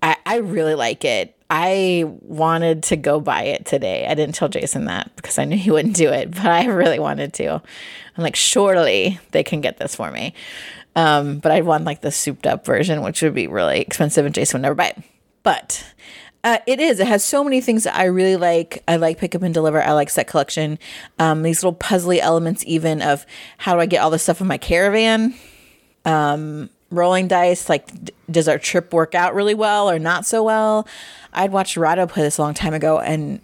I, 0.00 0.16
I 0.24 0.36
really 0.36 0.74
like 0.74 1.04
it. 1.04 1.37
I 1.50 2.04
wanted 2.20 2.82
to 2.84 2.96
go 2.96 3.20
buy 3.20 3.44
it 3.44 3.64
today. 3.64 4.06
I 4.06 4.14
didn't 4.14 4.34
tell 4.34 4.48
Jason 4.48 4.84
that 4.84 5.14
because 5.16 5.38
I 5.38 5.44
knew 5.44 5.56
he 5.56 5.70
wouldn't 5.70 5.96
do 5.96 6.10
it, 6.10 6.30
but 6.34 6.46
I 6.46 6.66
really 6.66 6.98
wanted 6.98 7.32
to. 7.34 7.54
I'm 7.54 8.24
like, 8.24 8.36
surely 8.36 9.18
they 9.30 9.42
can 9.42 9.60
get 9.60 9.78
this 9.78 9.94
for 9.94 10.10
me. 10.10 10.34
Um, 10.96 11.38
but 11.38 11.52
I'd 11.52 11.64
want 11.64 11.84
like 11.84 12.00
the 12.00 12.10
souped 12.10 12.46
up 12.46 12.66
version, 12.66 13.02
which 13.02 13.22
would 13.22 13.34
be 13.34 13.46
really 13.46 13.80
expensive, 13.80 14.26
and 14.26 14.34
Jason 14.34 14.58
would 14.58 14.62
never 14.62 14.74
buy 14.74 14.88
it. 14.88 15.02
But 15.42 15.84
uh, 16.44 16.58
it 16.66 16.80
is. 16.80 17.00
It 17.00 17.06
has 17.06 17.24
so 17.24 17.42
many 17.44 17.60
things 17.60 17.84
that 17.84 17.96
I 17.96 18.04
really 18.04 18.36
like. 18.36 18.82
I 18.88 18.96
like 18.96 19.18
pick 19.18 19.34
up 19.34 19.42
and 19.42 19.54
deliver. 19.54 19.82
I 19.82 19.92
like 19.92 20.10
set 20.10 20.26
collection. 20.26 20.78
Um, 21.18 21.42
these 21.42 21.62
little 21.62 21.78
puzzly 21.78 22.18
elements, 22.18 22.64
even 22.66 23.00
of 23.00 23.24
how 23.58 23.74
do 23.74 23.80
I 23.80 23.86
get 23.86 24.02
all 24.02 24.10
this 24.10 24.22
stuff 24.22 24.40
in 24.40 24.46
my 24.46 24.58
caravan. 24.58 25.34
Um, 26.04 26.70
rolling 26.90 27.28
dice, 27.28 27.68
like 27.68 27.86
d- 28.04 28.12
does 28.30 28.48
our 28.48 28.58
trip 28.58 28.92
work 28.92 29.14
out 29.14 29.34
really 29.34 29.54
well 29.54 29.90
or 29.90 29.98
not 29.98 30.24
so 30.26 30.42
well? 30.42 30.86
I'd 31.32 31.52
watched 31.52 31.76
Rado 31.76 32.08
play 32.08 32.22
this 32.22 32.38
a 32.38 32.42
long 32.42 32.54
time 32.54 32.74
ago, 32.74 32.98
and 32.98 33.40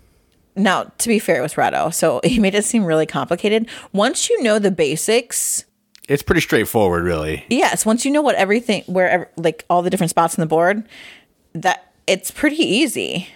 now 0.57 0.85
to 0.99 1.09
be 1.09 1.19
fair, 1.19 1.39
it 1.39 1.43
was 1.43 1.55
Rado, 1.55 1.93
so 1.93 2.21
he 2.25 2.39
made 2.39 2.55
it 2.55 2.65
seem 2.65 2.85
really 2.85 3.07
complicated. 3.07 3.69
Once 3.93 4.31
you 4.31 4.43
know 4.43 4.59
the 4.59 4.71
basics, 4.71 5.65
It's 6.09 6.23
pretty 6.23 6.41
straightforward, 6.41 7.05
really. 7.05 7.45
yes, 7.51 7.85
once 7.85 8.05
you 8.05 8.11
know 8.11 8.23
what 8.23 8.35
everything, 8.37 8.83
where 8.87 9.31
like 9.37 9.65
all 9.69 9.83
the 9.83 9.91
different 9.91 10.11
spots 10.11 10.39
on 10.39 10.43
the 10.43 10.47
board, 10.47 10.83
that 11.53 11.93
it's 12.07 12.31
pretty 12.31 12.63
easy. 12.63 13.29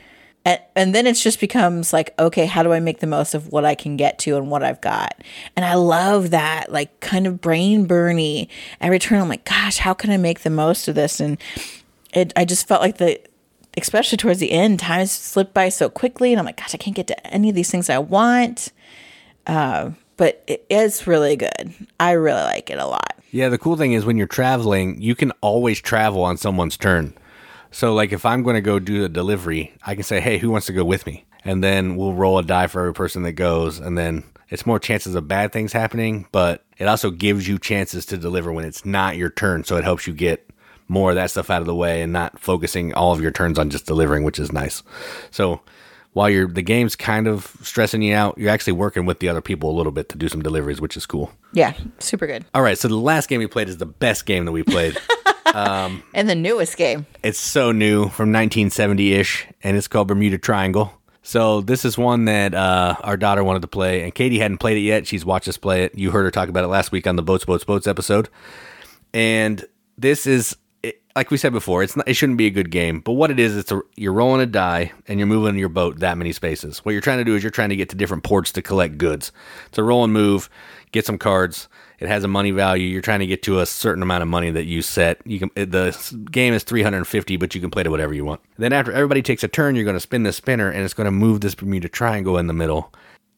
And, 0.44 0.60
and 0.74 0.94
then 0.94 1.06
it 1.06 1.14
just 1.14 1.40
becomes 1.40 1.92
like, 1.92 2.14
okay, 2.18 2.46
how 2.46 2.62
do 2.62 2.72
I 2.72 2.80
make 2.80 3.00
the 3.00 3.06
most 3.06 3.34
of 3.34 3.48
what 3.48 3.64
I 3.64 3.74
can 3.74 3.96
get 3.96 4.18
to 4.20 4.36
and 4.36 4.50
what 4.50 4.62
I've 4.62 4.80
got? 4.80 5.22
And 5.56 5.64
I 5.64 5.74
love 5.74 6.30
that, 6.30 6.72
like, 6.72 7.00
kind 7.00 7.26
of 7.26 7.40
brain 7.40 7.86
burny. 7.86 8.48
Every 8.80 8.98
turn, 8.98 9.20
I'm 9.20 9.28
like, 9.28 9.44
gosh, 9.44 9.78
how 9.78 9.94
can 9.94 10.10
I 10.10 10.16
make 10.16 10.40
the 10.40 10.50
most 10.50 10.88
of 10.88 10.94
this? 10.94 11.20
And 11.20 11.38
it, 12.14 12.32
I 12.36 12.44
just 12.44 12.66
felt 12.66 12.80
like 12.80 12.98
the, 12.98 13.20
especially 13.76 14.16
towards 14.16 14.38
the 14.38 14.52
end, 14.52 14.80
time 14.80 15.06
slipped 15.06 15.52
by 15.52 15.68
so 15.68 15.90
quickly. 15.90 16.32
And 16.32 16.40
I'm 16.40 16.46
like, 16.46 16.56
gosh, 16.56 16.74
I 16.74 16.78
can't 16.78 16.96
get 16.96 17.08
to 17.08 17.26
any 17.26 17.50
of 17.50 17.54
these 17.54 17.70
things 17.70 17.90
I 17.90 17.98
want. 17.98 18.72
Uh, 19.46 19.90
but 20.16 20.42
it 20.46 20.64
is 20.70 21.06
really 21.06 21.36
good. 21.36 21.74
I 22.00 22.12
really 22.12 22.42
like 22.42 22.70
it 22.70 22.78
a 22.78 22.86
lot. 22.86 23.14
Yeah, 23.30 23.50
the 23.50 23.58
cool 23.58 23.76
thing 23.76 23.92
is 23.92 24.06
when 24.06 24.16
you're 24.16 24.26
traveling, 24.26 25.00
you 25.00 25.14
can 25.14 25.32
always 25.42 25.80
travel 25.80 26.22
on 26.22 26.38
someone's 26.38 26.76
turn. 26.76 27.12
So, 27.70 27.94
like, 27.94 28.12
if 28.12 28.24
I'm 28.24 28.42
going 28.42 28.54
to 28.54 28.60
go 28.60 28.78
do 28.78 29.04
a 29.04 29.08
delivery, 29.08 29.74
I 29.84 29.94
can 29.94 30.04
say, 30.04 30.20
hey, 30.20 30.38
who 30.38 30.50
wants 30.50 30.66
to 30.66 30.72
go 30.72 30.84
with 30.84 31.06
me? 31.06 31.24
And 31.44 31.62
then 31.62 31.96
we'll 31.96 32.14
roll 32.14 32.38
a 32.38 32.42
die 32.42 32.66
for 32.66 32.80
every 32.80 32.94
person 32.94 33.22
that 33.22 33.32
goes. 33.32 33.78
And 33.78 33.96
then 33.96 34.24
it's 34.48 34.66
more 34.66 34.78
chances 34.78 35.14
of 35.14 35.28
bad 35.28 35.52
things 35.52 35.72
happening, 35.72 36.26
but 36.32 36.64
it 36.78 36.88
also 36.88 37.10
gives 37.10 37.46
you 37.46 37.58
chances 37.58 38.06
to 38.06 38.16
deliver 38.16 38.52
when 38.52 38.64
it's 38.64 38.84
not 38.84 39.16
your 39.16 39.30
turn. 39.30 39.64
So, 39.64 39.76
it 39.76 39.84
helps 39.84 40.06
you 40.06 40.12
get 40.12 40.50
more 40.88 41.10
of 41.10 41.16
that 41.16 41.30
stuff 41.30 41.50
out 41.50 41.60
of 41.60 41.66
the 41.66 41.74
way 41.74 42.00
and 42.02 42.12
not 42.12 42.38
focusing 42.38 42.94
all 42.94 43.12
of 43.12 43.20
your 43.20 43.30
turns 43.30 43.58
on 43.58 43.70
just 43.70 43.86
delivering, 43.86 44.24
which 44.24 44.38
is 44.38 44.52
nice. 44.52 44.82
So, 45.30 45.60
while 46.12 46.28
you're 46.30 46.48
the 46.48 46.62
game's 46.62 46.96
kind 46.96 47.26
of 47.26 47.56
stressing 47.62 48.02
you 48.02 48.14
out, 48.14 48.36
you're 48.38 48.50
actually 48.50 48.72
working 48.72 49.06
with 49.06 49.20
the 49.20 49.28
other 49.28 49.40
people 49.40 49.70
a 49.70 49.76
little 49.76 49.92
bit 49.92 50.08
to 50.10 50.18
do 50.18 50.28
some 50.28 50.42
deliveries, 50.42 50.80
which 50.80 50.96
is 50.96 51.06
cool. 51.06 51.30
Yeah, 51.52 51.74
super 51.98 52.26
good. 52.26 52.44
All 52.54 52.62
right, 52.62 52.76
so 52.78 52.88
the 52.88 52.96
last 52.96 53.28
game 53.28 53.38
we 53.40 53.46
played 53.46 53.68
is 53.68 53.76
the 53.78 53.86
best 53.86 54.26
game 54.26 54.44
that 54.44 54.52
we 54.52 54.62
played. 54.62 54.98
And 55.54 56.28
the 56.28 56.34
newest 56.36 56.76
game. 56.76 57.06
it's 57.22 57.38
so 57.38 57.72
new 57.72 58.02
from 58.04 58.30
1970 58.32 59.12
ish, 59.14 59.46
and 59.62 59.76
it's 59.76 59.88
called 59.88 60.06
Bermuda 60.06 60.38
Triangle. 60.38 60.92
So 61.22 61.62
this 61.62 61.84
is 61.84 61.98
one 61.98 62.26
that 62.26 62.54
uh, 62.54 62.94
our 63.02 63.16
daughter 63.16 63.42
wanted 63.42 63.62
to 63.62 63.68
play, 63.68 64.02
and 64.04 64.14
Katie 64.14 64.38
hadn't 64.38 64.58
played 64.58 64.76
it 64.76 64.82
yet. 64.82 65.06
She's 65.06 65.24
watched 65.24 65.48
us 65.48 65.56
play 65.56 65.84
it. 65.84 65.96
You 65.96 66.10
heard 66.10 66.24
her 66.24 66.30
talk 66.30 66.48
about 66.48 66.64
it 66.64 66.68
last 66.68 66.92
week 66.92 67.06
on 67.06 67.16
the 67.16 67.22
Boats, 67.22 67.44
Boats, 67.44 67.64
Boats 67.64 67.86
episode. 67.86 68.28
And 69.12 69.64
this 69.96 70.26
is, 70.26 70.56
like 71.18 71.32
we 71.32 71.36
said 71.36 71.52
before, 71.52 71.82
it's 71.82 71.96
not, 71.96 72.06
it 72.06 72.14
shouldn't 72.14 72.38
be 72.38 72.46
a 72.46 72.50
good 72.50 72.70
game. 72.70 73.00
But 73.00 73.14
what 73.14 73.32
it 73.32 73.40
is, 73.40 73.56
it's 73.56 73.72
a, 73.72 73.80
you're 73.96 74.12
rolling 74.12 74.40
a 74.40 74.46
die 74.46 74.92
and 75.08 75.18
you're 75.18 75.26
moving 75.26 75.56
your 75.56 75.68
boat 75.68 75.98
that 75.98 76.16
many 76.16 76.32
spaces. 76.32 76.78
What 76.84 76.92
you're 76.92 77.00
trying 77.00 77.18
to 77.18 77.24
do 77.24 77.34
is 77.34 77.42
you're 77.42 77.50
trying 77.50 77.70
to 77.70 77.76
get 77.76 77.88
to 77.88 77.96
different 77.96 78.22
ports 78.22 78.52
to 78.52 78.62
collect 78.62 78.98
goods. 78.98 79.32
It's 79.66 79.78
a 79.78 79.82
roll 79.82 80.04
and 80.04 80.12
move, 80.12 80.48
get 80.92 81.06
some 81.06 81.18
cards. 81.18 81.66
It 81.98 82.06
has 82.06 82.22
a 82.22 82.28
money 82.28 82.52
value. 82.52 82.86
You're 82.86 83.02
trying 83.02 83.18
to 83.18 83.26
get 83.26 83.42
to 83.42 83.58
a 83.58 83.66
certain 83.66 84.00
amount 84.00 84.22
of 84.22 84.28
money 84.28 84.52
that 84.52 84.66
you 84.66 84.80
set. 84.80 85.20
You 85.26 85.40
can 85.40 85.50
the 85.56 85.90
game 86.30 86.54
is 86.54 86.62
350, 86.62 87.36
but 87.36 87.52
you 87.52 87.60
can 87.60 87.70
play 87.70 87.82
to 87.82 87.90
whatever 87.90 88.14
you 88.14 88.24
want. 88.24 88.40
Then 88.56 88.72
after 88.72 88.92
everybody 88.92 89.20
takes 89.20 89.42
a 89.42 89.48
turn, 89.48 89.74
you're 89.74 89.84
going 89.84 89.96
to 89.96 90.00
spin 90.00 90.22
the 90.22 90.32
spinner 90.32 90.70
and 90.70 90.84
it's 90.84 90.94
going 90.94 91.06
to 91.06 91.10
move 91.10 91.40
this 91.40 91.56
Bermuda 91.56 91.88
Triangle 91.88 92.38
in 92.38 92.46
the 92.46 92.52
middle. 92.52 92.94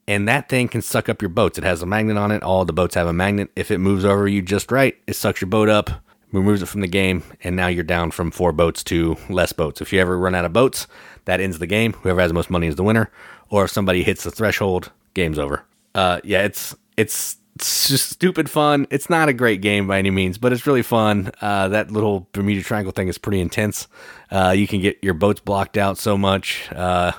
And 0.06 0.28
that 0.28 0.50
thing 0.50 0.68
can 0.68 0.82
suck 0.82 1.08
up 1.08 1.22
your 1.22 1.30
boats. 1.30 1.56
It 1.56 1.64
has 1.64 1.80
a 1.80 1.86
magnet 1.86 2.18
on 2.18 2.30
it. 2.30 2.42
All 2.42 2.66
the 2.66 2.74
boats 2.74 2.94
have 2.96 3.06
a 3.06 3.12
magnet. 3.14 3.50
If 3.56 3.70
it 3.70 3.78
moves 3.78 4.04
over 4.04 4.28
you 4.28 4.42
just 4.42 4.70
right, 4.70 4.98
it 5.06 5.16
sucks 5.16 5.40
your 5.40 5.48
boat 5.48 5.70
up, 5.70 5.90
removes 6.32 6.62
it 6.62 6.66
from 6.66 6.80
the 6.80 6.88
game, 6.88 7.22
and 7.42 7.56
now 7.56 7.66
you're 7.66 7.84
down 7.84 8.10
from 8.10 8.30
four 8.30 8.52
boats 8.52 8.82
to 8.84 9.16
less 9.28 9.52
boats. 9.52 9.80
If 9.80 9.92
you 9.92 10.00
ever 10.00 10.18
run 10.18 10.34
out 10.34 10.44
of 10.44 10.52
boats, 10.52 10.86
that 11.24 11.40
ends 11.40 11.58
the 11.58 11.66
game. 11.66 11.92
Whoever 11.94 12.20
has 12.20 12.30
the 12.30 12.34
most 12.34 12.50
money 12.50 12.66
is 12.66 12.76
the 12.76 12.84
winner. 12.84 13.10
Or 13.48 13.64
if 13.64 13.70
somebody 13.70 14.02
hits 14.02 14.24
the 14.24 14.30
threshold, 14.30 14.92
game's 15.14 15.38
over. 15.38 15.64
Uh, 15.94 16.20
yeah, 16.22 16.42
it's 16.42 16.74
it's 16.96 17.36
it's 17.56 17.88
just 17.88 18.10
stupid 18.10 18.48
fun. 18.48 18.86
It's 18.90 19.10
not 19.10 19.28
a 19.28 19.32
great 19.32 19.60
game 19.60 19.86
by 19.86 19.98
any 19.98 20.10
means, 20.10 20.38
but 20.38 20.52
it's 20.52 20.66
really 20.66 20.82
fun. 20.82 21.32
Uh, 21.40 21.68
that 21.68 21.90
little 21.90 22.28
Bermuda 22.32 22.62
Triangle 22.62 22.92
thing 22.92 23.08
is 23.08 23.18
pretty 23.18 23.40
intense. 23.40 23.88
Uh, 24.30 24.54
you 24.56 24.66
can 24.66 24.80
get 24.80 24.98
your 25.02 25.14
boats 25.14 25.40
blocked 25.40 25.76
out 25.76 25.98
so 25.98 26.16
much. 26.16 26.70
Uh, 26.72 27.12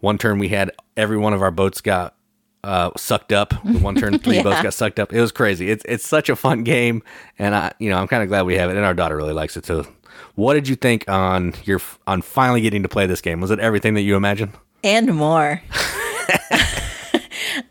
one 0.00 0.18
turn 0.18 0.38
we 0.38 0.48
had 0.48 0.72
every 0.96 1.16
one 1.16 1.32
of 1.32 1.42
our 1.42 1.50
boats 1.50 1.80
got 1.80 2.14
uh, 2.64 2.90
sucked 2.96 3.32
up. 3.32 3.50
The 3.64 3.78
one 3.78 3.94
turn 3.94 4.18
three 4.20 4.36
Yeah. 4.36 4.42
boats 4.42 4.62
got 4.62 4.74
sucked 4.74 4.98
up. 4.98 5.12
It 5.12 5.20
was 5.20 5.32
crazy. 5.32 5.70
It's 5.70 5.84
it's 5.88 6.06
such 6.06 6.28
a 6.28 6.36
fun 6.36 6.62
game, 6.64 7.02
and 7.38 7.54
I 7.54 7.72
you 7.78 7.90
know 7.90 7.98
I'm 7.98 8.06
kind 8.08 8.22
of 8.22 8.28
glad 8.28 8.42
we 8.42 8.56
have 8.56 8.70
it, 8.70 8.76
and 8.76 8.84
our 8.84 8.94
daughter 8.94 9.16
really 9.16 9.32
likes 9.32 9.56
it 9.56 9.64
too. 9.64 9.86
What 10.34 10.54
did 10.54 10.68
you 10.68 10.76
think 10.76 11.08
on 11.08 11.54
your 11.64 11.80
on 12.06 12.22
finally 12.22 12.60
getting 12.60 12.82
to 12.82 12.88
play 12.88 13.06
this 13.06 13.20
game? 13.20 13.40
Was 13.40 13.50
it 13.50 13.58
everything 13.60 13.94
that 13.94 14.02
you 14.02 14.16
imagined? 14.16 14.52
and 14.82 15.14
more. 15.14 15.62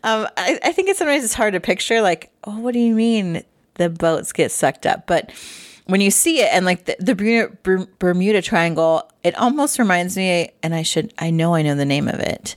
um, 0.04 0.26
I, 0.36 0.58
I 0.64 0.72
think 0.72 0.88
it's 0.88 0.98
sometimes 0.98 1.24
it's 1.24 1.34
hard 1.34 1.54
to 1.54 1.60
picture. 1.60 2.00
Like, 2.00 2.30
oh, 2.44 2.58
what 2.60 2.72
do 2.72 2.78
you 2.80 2.94
mean 2.94 3.42
the 3.74 3.88
boats 3.90 4.32
get 4.32 4.50
sucked 4.52 4.86
up? 4.86 5.06
But 5.06 5.32
when 5.86 6.00
you 6.00 6.10
see 6.10 6.40
it 6.40 6.48
and 6.52 6.64
like 6.64 6.84
the, 6.84 6.96
the 7.00 7.14
Bermuda, 7.14 7.88
Bermuda 7.98 8.42
Triangle, 8.42 9.10
it 9.24 9.36
almost 9.36 9.78
reminds 9.78 10.16
me. 10.16 10.50
And 10.62 10.74
I 10.74 10.82
should, 10.82 11.12
I 11.18 11.30
know, 11.30 11.54
I 11.54 11.62
know 11.62 11.74
the 11.74 11.84
name 11.84 12.08
of 12.08 12.20
it. 12.20 12.56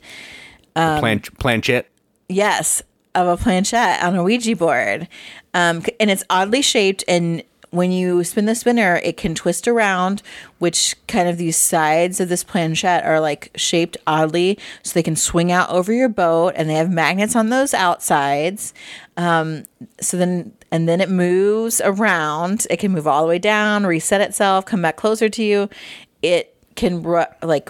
Plan, 0.76 1.20
planchette. 1.40 1.88
Yes, 2.34 2.82
of 3.16 3.28
a 3.28 3.38
planchette 3.42 4.04
on 4.04 4.16
a 4.16 4.24
Ouija 4.24 4.56
board. 4.56 5.08
Um, 5.54 5.84
and 6.00 6.10
it's 6.10 6.24
oddly 6.30 6.62
shaped. 6.62 7.04
And 7.08 7.44
when 7.70 7.92
you 7.92 8.24
spin 8.24 8.46
the 8.46 8.56
spinner, 8.56 9.00
it 9.04 9.18
can 9.18 9.36
twist 9.36 9.68
around, 9.68 10.22
which 10.60 10.96
kind 11.08 11.30
of 11.30 11.38
these 11.38 11.58
sides 11.58 12.20
of 12.20 12.30
this 12.30 12.44
planchette 12.44 13.06
are 13.06 13.20
like 13.20 13.52
shaped 13.56 13.98
oddly. 14.08 14.58
So 14.82 14.94
they 14.94 15.04
can 15.04 15.16
swing 15.16 15.52
out 15.52 15.70
over 15.70 15.94
your 15.94 16.10
boat 16.10 16.54
and 16.56 16.70
they 16.70 16.76
have 16.76 16.90
magnets 16.90 17.36
on 17.36 17.50
those 17.50 17.74
outsides. 17.74 18.74
Um, 19.16 19.66
so 20.02 20.18
then, 20.18 20.54
and 20.72 20.90
then 20.90 21.02
it 21.02 21.10
moves 21.10 21.82
around. 21.82 22.66
It 22.70 22.78
can 22.78 22.92
move 22.92 23.08
all 23.08 23.22
the 23.22 23.28
way 23.28 23.40
down, 23.40 23.86
reset 23.86 24.22
itself, 24.22 24.66
come 24.66 24.82
back 24.82 24.96
closer 24.96 25.30
to 25.30 25.44
you. 25.44 25.70
It 26.22 26.56
can 26.76 27.04
ru- 27.04 27.26
like 27.44 27.70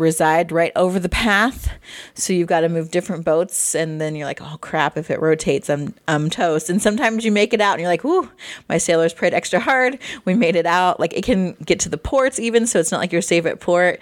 reside 0.00 0.52
right 0.52 0.72
over 0.76 0.98
the 0.98 1.08
path. 1.08 1.70
So 2.14 2.32
you've 2.32 2.48
got 2.48 2.60
to 2.60 2.68
move 2.68 2.90
different 2.90 3.24
boats 3.24 3.74
and 3.74 4.00
then 4.00 4.14
you're 4.14 4.26
like, 4.26 4.40
oh 4.42 4.58
crap, 4.60 4.96
if 4.96 5.10
it 5.10 5.20
rotates, 5.20 5.68
I'm 5.68 5.94
I'm 6.08 6.30
toast. 6.30 6.70
And 6.70 6.80
sometimes 6.80 7.24
you 7.24 7.32
make 7.32 7.52
it 7.52 7.60
out 7.60 7.72
and 7.72 7.80
you're 7.80 7.90
like, 7.90 8.04
whoo, 8.04 8.30
my 8.68 8.78
sailors 8.78 9.12
prayed 9.12 9.34
extra 9.34 9.60
hard. 9.60 9.98
We 10.24 10.34
made 10.34 10.56
it 10.56 10.66
out. 10.66 11.00
Like 11.00 11.12
it 11.14 11.24
can 11.24 11.52
get 11.64 11.80
to 11.80 11.88
the 11.88 11.98
ports 11.98 12.38
even, 12.38 12.66
so 12.66 12.78
it's 12.78 12.92
not 12.92 13.00
like 13.00 13.12
you're 13.12 13.22
safe 13.22 13.46
at 13.46 13.60
port. 13.60 14.00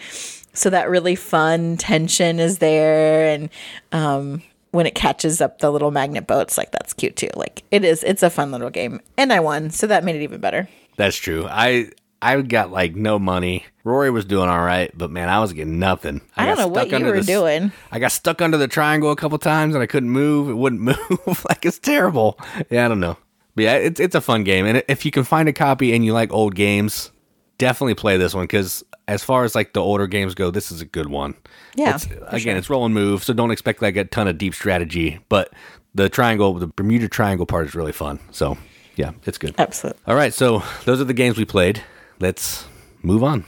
So 0.57 0.71
that 0.71 0.89
really 0.89 1.17
fun 1.17 1.77
tension 1.79 2.39
is 2.39 2.59
there, 2.59 3.27
and 3.35 3.51
um, 3.91 4.41
when 4.71 4.87
it 4.87 4.95
catches 4.95 5.41
up 5.41 5.59
the 5.59 5.73
little 5.73 5.91
magnet 5.91 6.29
boats, 6.29 6.57
like 6.57 6.71
that's 6.71 6.93
cute 6.93 7.17
too. 7.17 7.31
Like 7.35 7.65
it 7.73 7.85
is, 7.85 8.05
it's 8.05 8.23
a 8.23 8.31
fun 8.31 8.53
little 8.53 8.71
game, 8.71 9.01
and 9.17 9.33
I 9.33 9.41
won, 9.41 9.71
so 9.71 9.89
that 9.89 10.05
made 10.05 10.15
it 10.15 10.23
even 10.23 10.41
better. 10.41 10.69
That's 10.97 11.17
true. 11.17 11.49
I 11.51 11.91
I 12.23 12.41
got 12.41 12.71
like 12.71 12.95
no 12.97 13.19
money. 13.19 13.65
Rory 13.85 14.11
was 14.11 14.25
doing 14.25 14.49
all 14.49 14.63
right, 14.65 14.91
but 14.97 15.11
man, 15.11 15.29
I 15.29 15.41
was 15.41 15.53
getting 15.53 15.79
nothing. 15.79 16.23
I, 16.37 16.47
don't 16.47 16.57
got 16.57 16.63
know 16.63 16.69
what 16.69 16.91
you 16.91 17.05
were 17.05 17.21
the 17.21 17.27
doing. 17.27 17.73
I 17.93 17.99
got 17.99 18.13
stuck 18.13 18.41
under 18.41 18.57
the 18.57 18.69
triangle 18.69 19.11
a 19.11 19.17
couple 19.17 19.37
times 19.39 19.75
and 19.75 19.83
I 19.83 19.87
couldn't 19.87 20.09
move. 20.11 20.49
It 20.49 20.55
wouldn't 20.55 20.81
move. 20.83 21.45
like 21.49 21.67
it's 21.67 21.79
terrible. 21.79 22.39
Yeah, 22.71 22.87
I 22.87 22.89
don't 22.89 23.01
know. 23.01 23.19
But 23.55 23.63
yeah, 23.65 23.75
it's 23.75 24.01
it's 24.01 24.15
a 24.15 24.21
fun 24.21 24.43
game, 24.43 24.67
and 24.67 24.83
if 24.89 25.05
you 25.05 25.11
can 25.11 25.23
find 25.25 25.49
a 25.49 25.53
copy 25.53 25.95
and 25.95 26.05
you 26.05 26.13
like 26.13 26.33
old 26.33 26.55
games, 26.55 27.13
definitely 27.59 27.95
play 27.95 28.17
this 28.17 28.35
one 28.35 28.45
because 28.45 28.83
as 29.07 29.23
far 29.23 29.45
as 29.45 29.55
like 29.55 29.75
the 29.75 29.81
older 29.81 30.07
games 30.07 30.35
go, 30.35 30.51
this 30.51 30.73
is 30.73 30.81
a 30.81 30.85
good 30.87 31.09
one. 31.09 31.35
Yeah, 31.77 31.95
It's, 31.95 32.07
again, 32.07 32.39
sure. 32.41 32.57
it's 32.57 32.71
roll 32.71 32.85
and 32.87 32.95
move, 32.95 33.23
so 33.23 33.33
don't 33.33 33.51
expect 33.51 33.83
like 33.83 33.97
a 33.97 34.05
ton 34.05 34.27
of 34.29 34.39
deep 34.39 34.55
strategy. 34.55 35.21
But 35.29 35.53
the 35.95 36.09
triangle, 36.09 36.55
the 36.55 36.67
Bermuda 36.69 37.09
Triangle 37.09 37.47
part 37.47 37.67
is 37.67 37.75
really 37.75 37.93
fun. 37.93 38.19
So 38.33 38.57
yeah, 38.97 39.13
it's 39.25 39.39
good. 39.39 39.55
Absolutely. 39.59 40.01
All 40.07 40.17
right, 40.17 40.33
so 40.35 40.63
those 40.85 41.01
are 41.01 41.05
the 41.05 41.13
games 41.15 41.37
we 41.37 41.45
played. 41.45 41.83
Let's 42.21 42.67
move 43.03 43.23
on. 43.23 43.45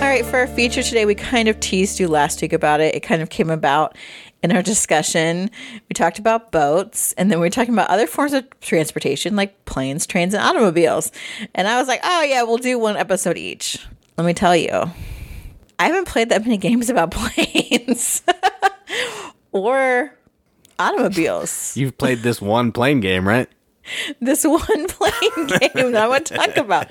All 0.00 0.14
right, 0.14 0.24
for 0.24 0.38
our 0.38 0.46
feature 0.46 0.82
today, 0.82 1.04
we 1.04 1.14
kind 1.14 1.48
of 1.48 1.60
teased 1.60 2.00
you 2.00 2.08
last 2.08 2.40
week 2.40 2.52
about 2.52 2.80
it. 2.80 2.94
It 2.94 3.00
kind 3.00 3.20
of 3.20 3.28
came 3.28 3.50
about 3.50 3.96
in 4.42 4.52
our 4.52 4.62
discussion. 4.62 5.50
We 5.88 5.94
talked 5.94 6.18
about 6.18 6.52
boats, 6.52 7.12
and 7.14 7.30
then 7.30 7.40
we 7.40 7.46
were 7.46 7.50
talking 7.50 7.74
about 7.74 7.90
other 7.90 8.06
forms 8.06 8.32
of 8.32 8.46
transportation 8.60 9.36
like 9.36 9.64
planes, 9.64 10.06
trains, 10.06 10.32
and 10.34 10.42
automobiles. 10.42 11.12
And 11.54 11.68
I 11.68 11.78
was 11.78 11.88
like, 11.88 12.00
oh, 12.04 12.22
yeah, 12.22 12.42
we'll 12.44 12.58
do 12.58 12.78
one 12.78 12.96
episode 12.96 13.36
each. 13.36 13.78
Let 14.16 14.24
me 14.24 14.34
tell 14.34 14.56
you, 14.56 14.90
I 15.78 15.86
haven't 15.86 16.06
played 16.06 16.30
that 16.30 16.42
many 16.42 16.56
games 16.68 16.88
about 16.88 17.10
planes 17.10 18.22
or 19.52 20.14
automobiles. 20.78 21.76
You've 21.76 21.98
played 21.98 22.20
this 22.20 22.40
one 22.40 22.72
plane 22.72 23.00
game, 23.00 23.26
right? 23.26 23.48
this 24.20 24.44
one 24.44 24.88
playing 24.88 25.46
game 25.46 25.92
that 25.92 25.96
I 25.96 26.08
want 26.08 26.26
to 26.26 26.34
talk 26.34 26.56
about. 26.56 26.88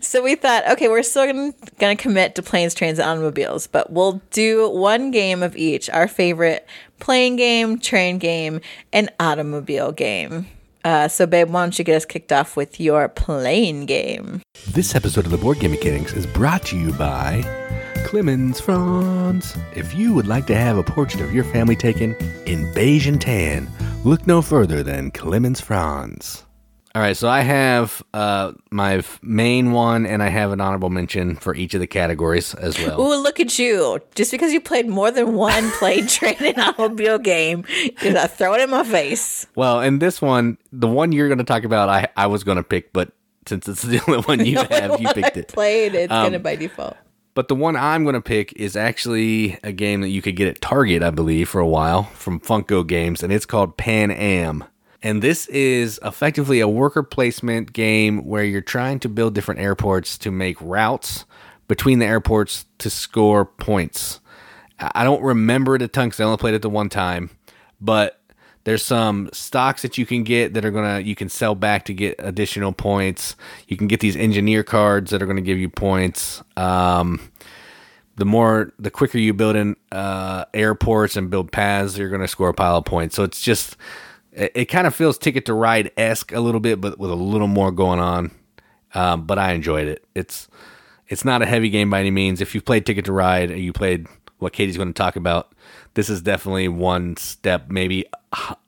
So 0.00 0.22
we 0.22 0.34
thought, 0.34 0.68
okay, 0.72 0.88
we're 0.88 1.02
still 1.02 1.26
gonna, 1.26 1.52
gonna 1.78 1.96
commit 1.96 2.34
to 2.36 2.42
planes, 2.42 2.74
trains, 2.74 2.98
and 2.98 3.08
automobiles, 3.08 3.66
but 3.66 3.92
we'll 3.92 4.20
do 4.30 4.68
one 4.70 5.10
game 5.10 5.42
of 5.42 5.56
each. 5.56 5.90
Our 5.90 6.08
favorite 6.08 6.66
plane 6.98 7.36
game, 7.36 7.78
train 7.78 8.18
game, 8.18 8.60
and 8.92 9.10
automobile 9.18 9.92
game. 9.92 10.46
Uh, 10.84 11.08
so, 11.08 11.26
babe, 11.26 11.50
why 11.50 11.62
don't 11.62 11.78
you 11.78 11.84
get 11.84 11.96
us 11.96 12.04
kicked 12.06 12.32
off 12.32 12.56
with 12.56 12.80
your 12.80 13.08
plane 13.08 13.84
game? 13.84 14.40
This 14.66 14.94
episode 14.94 15.26
of 15.26 15.30
the 15.30 15.36
Board 15.36 15.60
Game 15.60 15.72
Mechanics 15.72 16.14
is 16.14 16.26
brought 16.26 16.62
to 16.66 16.78
you 16.78 16.92
by 16.92 17.42
Clemens 18.04 18.60
Franz. 18.60 19.56
If 19.74 19.94
you 19.94 20.12
would 20.14 20.26
like 20.26 20.46
to 20.46 20.54
have 20.56 20.76
a 20.76 20.82
portrait 20.82 21.22
of 21.22 21.32
your 21.32 21.44
family 21.44 21.76
taken 21.76 22.14
in 22.46 22.72
beige 22.74 23.06
and 23.06 23.20
tan, 23.20 23.68
look 24.04 24.26
no 24.26 24.42
further 24.42 24.82
than 24.82 25.10
Clemens 25.12 25.60
Franz. 25.60 26.44
All 26.92 27.00
right, 27.02 27.16
so 27.16 27.28
I 27.28 27.42
have 27.42 28.02
uh, 28.12 28.52
my 28.72 28.96
f- 28.96 29.20
main 29.22 29.70
one, 29.70 30.06
and 30.06 30.24
I 30.24 30.28
have 30.28 30.50
an 30.50 30.60
honorable 30.60 30.90
mention 30.90 31.36
for 31.36 31.54
each 31.54 31.72
of 31.74 31.80
the 31.80 31.86
categories 31.86 32.52
as 32.56 32.76
well. 32.78 33.00
Ooh, 33.00 33.22
look 33.22 33.38
at 33.38 33.56
you! 33.60 34.00
Just 34.16 34.32
because 34.32 34.52
you 34.52 34.60
played 34.60 34.88
more 34.88 35.12
than 35.12 35.34
one 35.34 35.70
plane, 35.78 36.08
train, 36.08 36.34
and 36.40 36.58
automobile 36.58 37.18
game, 37.20 37.64
you're 38.02 38.12
gonna 38.14 38.26
throw 38.26 38.54
it 38.54 38.60
in 38.62 38.70
my 38.70 38.82
face. 38.82 39.46
Well, 39.54 39.78
and 39.80 40.02
this 40.02 40.20
one, 40.20 40.58
the 40.72 40.88
one 40.88 41.12
you're 41.12 41.28
going 41.28 41.38
to 41.38 41.44
talk 41.44 41.62
about, 41.62 41.88
I 41.88 42.08
I 42.16 42.26
was 42.26 42.42
going 42.42 42.56
to 42.56 42.64
pick, 42.64 42.92
but 42.92 43.12
since 43.46 43.68
it's 43.68 43.82
the 43.82 44.02
only 44.08 44.22
one 44.22 44.44
you 44.44 44.56
have, 44.70 44.98
you 45.00 45.04
One 45.06 45.14
picked 45.14 45.36
I 45.36 45.40
it. 45.40 45.48
Played 45.48 45.94
it's 45.94 46.12
Um, 46.12 46.24
gonna 46.26 46.40
by 46.40 46.56
default. 46.56 46.96
But 47.40 47.48
the 47.48 47.54
one 47.54 47.74
I'm 47.74 48.02
going 48.02 48.12
to 48.12 48.20
pick 48.20 48.52
is 48.56 48.76
actually 48.76 49.58
a 49.64 49.72
game 49.72 50.02
that 50.02 50.10
you 50.10 50.20
could 50.20 50.36
get 50.36 50.46
at 50.46 50.60
Target, 50.60 51.02
I 51.02 51.08
believe, 51.08 51.48
for 51.48 51.58
a 51.58 51.66
while 51.66 52.02
from 52.02 52.38
Funko 52.38 52.86
Games, 52.86 53.22
and 53.22 53.32
it's 53.32 53.46
called 53.46 53.78
Pan 53.78 54.10
Am. 54.10 54.62
And 55.02 55.22
this 55.22 55.46
is 55.46 55.98
effectively 56.04 56.60
a 56.60 56.68
worker 56.68 57.02
placement 57.02 57.72
game 57.72 58.26
where 58.26 58.44
you're 58.44 58.60
trying 58.60 59.00
to 59.00 59.08
build 59.08 59.34
different 59.34 59.58
airports 59.58 60.18
to 60.18 60.30
make 60.30 60.60
routes 60.60 61.24
between 61.66 61.98
the 61.98 62.04
airports 62.04 62.66
to 62.76 62.90
score 62.90 63.46
points. 63.46 64.20
I 64.78 65.02
don't 65.02 65.22
remember 65.22 65.76
it 65.76 65.80
a 65.80 65.88
ton 65.88 66.08
because 66.08 66.20
I 66.20 66.24
only 66.24 66.36
played 66.36 66.52
it 66.52 66.60
the 66.60 66.68
one 66.68 66.90
time, 66.90 67.30
but 67.80 68.19
there's 68.64 68.84
some 68.84 69.30
stocks 69.32 69.82
that 69.82 69.96
you 69.96 70.04
can 70.04 70.22
get 70.22 70.54
that 70.54 70.64
are 70.64 70.70
gonna 70.70 71.00
you 71.00 71.14
can 71.14 71.28
sell 71.28 71.54
back 71.54 71.84
to 71.86 71.94
get 71.94 72.16
additional 72.18 72.72
points. 72.72 73.36
You 73.68 73.76
can 73.76 73.86
get 73.86 74.00
these 74.00 74.16
engineer 74.16 74.62
cards 74.62 75.10
that 75.10 75.22
are 75.22 75.26
gonna 75.26 75.40
give 75.40 75.58
you 75.58 75.68
points. 75.68 76.42
Um, 76.56 77.32
the 78.16 78.26
more 78.26 78.72
the 78.78 78.90
quicker 78.90 79.18
you 79.18 79.32
build 79.32 79.56
in 79.56 79.76
uh, 79.92 80.44
airports 80.52 81.16
and 81.16 81.30
build 81.30 81.52
paths, 81.52 81.96
you're 81.96 82.10
gonna 82.10 82.28
score 82.28 82.50
a 82.50 82.54
pile 82.54 82.76
of 82.76 82.84
points. 82.84 83.16
So 83.16 83.24
it's 83.24 83.40
just 83.40 83.76
it, 84.32 84.52
it 84.54 84.64
kind 84.66 84.86
of 84.86 84.94
feels 84.94 85.18
Ticket 85.18 85.46
to 85.46 85.54
Ride 85.54 85.90
esque 85.96 86.32
a 86.32 86.40
little 86.40 86.60
bit, 86.60 86.80
but 86.80 86.98
with 86.98 87.10
a 87.10 87.14
little 87.16 87.48
more 87.48 87.72
going 87.72 88.00
on. 88.00 88.30
Um, 88.92 89.24
but 89.24 89.38
I 89.38 89.52
enjoyed 89.52 89.88
it. 89.88 90.04
It's 90.14 90.48
it's 91.08 91.24
not 91.24 91.42
a 91.42 91.46
heavy 91.46 91.70
game 91.70 91.90
by 91.90 92.00
any 92.00 92.10
means. 92.10 92.40
If 92.40 92.54
you've 92.54 92.64
played 92.64 92.86
Ticket 92.86 93.04
to 93.06 93.12
Ride 93.12 93.50
and 93.50 93.60
you 93.60 93.72
played 93.72 94.06
what 94.38 94.52
Katie's 94.52 94.76
going 94.76 94.88
to 94.88 94.94
talk 94.94 95.16
about, 95.16 95.52
this 95.94 96.08
is 96.08 96.22
definitely 96.22 96.68
one 96.68 97.16
step 97.16 97.70
maybe 97.70 98.06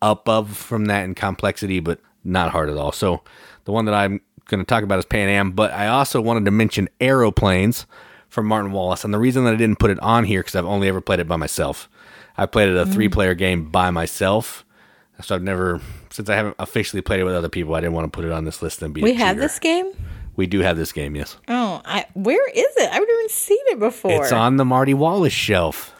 up 0.00 0.28
of 0.28 0.56
from 0.56 0.86
that 0.86 1.04
in 1.04 1.14
complexity, 1.14 1.80
but 1.80 2.00
not 2.24 2.50
hard 2.50 2.68
at 2.68 2.76
all. 2.76 2.92
So 2.92 3.22
the 3.64 3.72
one 3.72 3.84
that 3.84 3.94
I'm 3.94 4.20
going 4.46 4.60
to 4.60 4.66
talk 4.66 4.82
about 4.82 4.98
is 4.98 5.04
Pan 5.04 5.28
Am, 5.28 5.52
but 5.52 5.72
I 5.72 5.88
also 5.88 6.20
wanted 6.20 6.44
to 6.44 6.50
mention 6.50 6.88
Aeroplanes 7.00 7.86
from 8.28 8.46
Martin 8.46 8.72
Wallace. 8.72 9.04
And 9.04 9.12
the 9.12 9.18
reason 9.18 9.44
that 9.44 9.54
I 9.54 9.56
didn't 9.56 9.78
put 9.78 9.90
it 9.90 10.00
on 10.00 10.24
here 10.24 10.40
because 10.40 10.56
I've 10.56 10.64
only 10.64 10.88
ever 10.88 11.00
played 11.00 11.20
it 11.20 11.28
by 11.28 11.36
myself. 11.36 11.88
I 12.36 12.46
played 12.46 12.68
it 12.68 12.76
a 12.76 12.86
mm. 12.86 12.92
three 12.92 13.08
player 13.08 13.34
game 13.34 13.70
by 13.70 13.90
myself. 13.90 14.64
So 15.20 15.34
I've 15.34 15.42
never, 15.42 15.80
since 16.10 16.28
I 16.28 16.34
haven't 16.34 16.56
officially 16.58 17.02
played 17.02 17.20
it 17.20 17.24
with 17.24 17.34
other 17.34 17.48
people, 17.48 17.74
I 17.74 17.80
didn't 17.80 17.92
want 17.92 18.12
to 18.12 18.16
put 18.16 18.24
it 18.24 18.32
on 18.32 18.44
this 18.44 18.62
list 18.62 18.82
and 18.82 18.92
be. 18.92 19.02
We 19.02 19.14
have 19.14 19.36
this 19.36 19.58
game. 19.58 19.92
We 20.34 20.46
do 20.46 20.60
have 20.60 20.76
this 20.78 20.92
game, 20.92 21.14
yes. 21.14 21.36
Oh, 21.46 21.82
I, 21.84 22.06
where 22.14 22.48
is 22.48 22.76
it? 22.76 22.88
I've 22.88 22.92
never 22.92 23.04
even 23.04 23.28
seen 23.28 23.58
it 23.66 23.78
before. 23.78 24.22
It's 24.22 24.32
on 24.32 24.56
the 24.56 24.64
Marty 24.64 24.94
Wallace 24.94 25.32
shelf. 25.32 25.94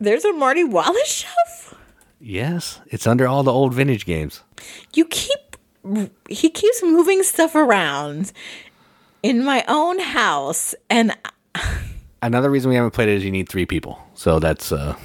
There's 0.00 0.24
a 0.24 0.32
Marty 0.32 0.64
Wallace 0.64 1.08
shelf. 1.08 1.74
Yes, 2.20 2.80
it's 2.86 3.06
under 3.06 3.26
all 3.26 3.42
the 3.42 3.52
old 3.52 3.74
vintage 3.74 4.04
games. 4.06 4.42
You 4.94 5.04
keep 5.04 5.56
he 6.28 6.50
keeps 6.50 6.82
moving 6.82 7.22
stuff 7.22 7.54
around 7.54 8.32
in 9.22 9.44
my 9.44 9.64
own 9.68 9.98
house, 10.00 10.74
and 10.90 11.16
Another 12.22 12.50
reason 12.50 12.68
we 12.68 12.74
haven't 12.74 12.90
played 12.92 13.08
it 13.08 13.16
is 13.16 13.24
you 13.24 13.30
need 13.30 13.48
three 13.48 13.66
people, 13.66 13.98
so 14.14 14.40
that's 14.40 14.72
uh, 14.72 14.96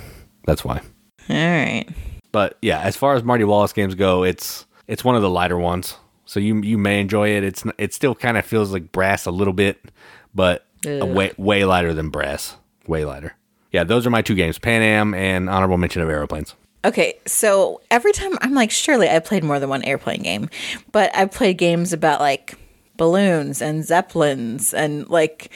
that's 0.46 0.66
why. 0.66 0.82
all 1.30 1.36
right. 1.36 1.86
But 2.32 2.58
yeah, 2.62 2.82
as 2.82 2.98
far 2.98 3.14
as 3.16 3.24
Marty 3.24 3.44
Wallace 3.44 3.74
games 3.74 3.94
go, 3.94 4.24
it's 4.24 4.66
it's 4.88 5.04
one 5.04 5.16
of 5.16 5.22
the 5.22 5.30
lighter 5.30 5.58
ones, 5.58 5.96
so 6.26 6.40
you 6.40 6.62
you 6.62 6.78
may 6.78 7.00
enjoy 7.00 7.30
it. 7.30 7.44
It's 7.44 7.64
it 7.78 7.94
still 7.94 8.16
kind 8.16 8.38
of 8.38 8.46
feels 8.46 8.72
like 8.72 8.92
brass 8.92 9.28
a 9.28 9.32
little 9.32 9.54
bit, 9.54 9.92
but 10.34 10.66
a 10.86 11.06
way 11.06 11.34
way 11.38 11.66
lighter 11.66 11.94
than 11.94 12.10
brass, 12.10 12.58
way 12.88 13.06
lighter. 13.06 13.36
Yeah, 13.74 13.84
those 13.84 14.08
are 14.08 14.10
my 14.10 14.22
two 14.22 14.36
games: 14.36 14.58
Pan 14.58 14.82
Am 14.82 15.14
and 15.14 15.50
honorable 15.50 15.78
mention 15.78 16.02
of 16.02 16.10
aeroplanes. 16.10 16.56
Okay, 16.86 17.16
so 17.26 17.82
every 17.90 18.12
time 18.12 18.38
I'm 18.42 18.54
like, 18.54 18.70
surely 18.70 19.10
I 19.10 19.20
played 19.20 19.44
more 19.44 19.60
than 19.60 19.70
one 19.70 19.84
airplane 19.84 20.22
game, 20.22 20.50
but 20.92 21.16
I've 21.16 21.32
played 21.32 21.58
games 21.58 21.94
about 21.94 22.20
like 22.20 22.56
balloons 22.98 23.62
and 23.62 23.86
zeppelins 23.86 24.74
and 24.74 25.10
like 25.10 25.50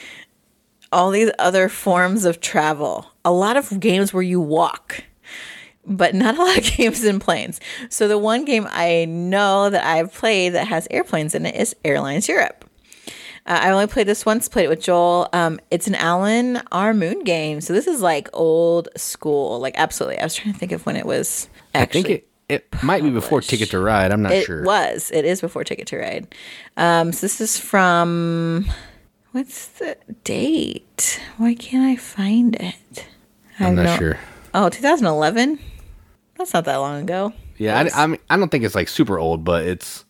all 0.90 1.10
these 1.10 1.30
other 1.38 1.68
forms 1.68 2.24
of 2.24 2.40
travel. 2.40 3.06
A 3.24 3.32
lot 3.32 3.56
of 3.56 3.78
games 3.78 4.12
where 4.12 4.22
you 4.22 4.40
walk, 4.40 5.04
but 5.86 6.14
not 6.14 6.38
a 6.38 6.42
lot 6.42 6.58
of 6.58 6.64
games 6.76 7.04
in 7.04 7.20
planes. 7.20 7.60
So 7.90 8.08
the 8.08 8.18
one 8.18 8.44
game 8.44 8.66
I 8.70 9.04
know 9.04 9.70
that 9.70 9.84
I've 9.84 10.12
played 10.12 10.50
that 10.50 10.66
has 10.68 10.88
airplanes 10.90 11.34
in 11.34 11.46
it 11.46 11.54
is 11.54 11.76
Airlines 11.84 12.26
Europe. 12.26 12.67
Uh, 13.48 13.58
I 13.62 13.70
only 13.70 13.86
played 13.86 14.06
this 14.06 14.26
once, 14.26 14.48
played 14.48 14.66
it 14.66 14.68
with 14.68 14.82
Joel. 14.82 15.28
Um, 15.32 15.58
it's 15.70 15.86
an 15.86 15.94
Alan 15.94 16.60
R. 16.70 16.92
Moon 16.92 17.24
game. 17.24 17.60
So 17.62 17.72
this 17.72 17.86
is 17.86 18.02
like 18.02 18.28
old 18.34 18.88
school, 18.94 19.58
like 19.58 19.74
absolutely. 19.76 20.18
I 20.18 20.24
was 20.24 20.34
trying 20.34 20.52
to 20.52 20.58
think 20.58 20.70
of 20.72 20.84
when 20.84 20.96
it 20.96 21.06
was 21.06 21.48
actually. 21.74 22.00
I 22.00 22.02
think 22.02 22.10
it 22.10 22.28
it 22.48 22.82
might 22.82 23.02
be 23.02 23.10
before 23.10 23.40
Ticket 23.40 23.70
to 23.70 23.78
Ride. 23.78 24.12
I'm 24.12 24.22
not 24.22 24.32
It 24.32 24.44
sure. 24.44 24.60
It 24.60 24.66
was. 24.66 25.10
It 25.12 25.24
is 25.24 25.40
before 25.40 25.64
Ticket 25.64 25.86
to 25.88 25.98
Ride. 25.98 26.34
Um, 26.76 27.12
so 27.12 27.22
this 27.22 27.40
is 27.40 27.58
from 27.58 28.66
what's 29.32 29.68
the 29.68 29.96
date? 30.24 31.20
Why 31.36 31.54
can't 31.54 31.84
I 31.84 31.96
find 31.96 32.54
it? 32.56 33.06
I'm 33.60 33.74
not 33.74 33.82
no- 33.84 33.96
sure. 33.96 34.18
Oh, 34.54 34.68
2011. 34.68 35.58
That's 36.36 36.54
not 36.54 36.64
that 36.64 36.76
long 36.76 37.02
ago. 37.02 37.32
Yeah, 37.58 37.78
I, 37.78 38.04
I, 38.04 38.06
mean, 38.06 38.20
I 38.30 38.36
don't 38.36 38.48
think 38.48 38.64
it's 38.64 38.74
like 38.74 38.88
super 38.88 39.18
old, 39.18 39.44
but 39.44 39.66
it's. 39.66 40.04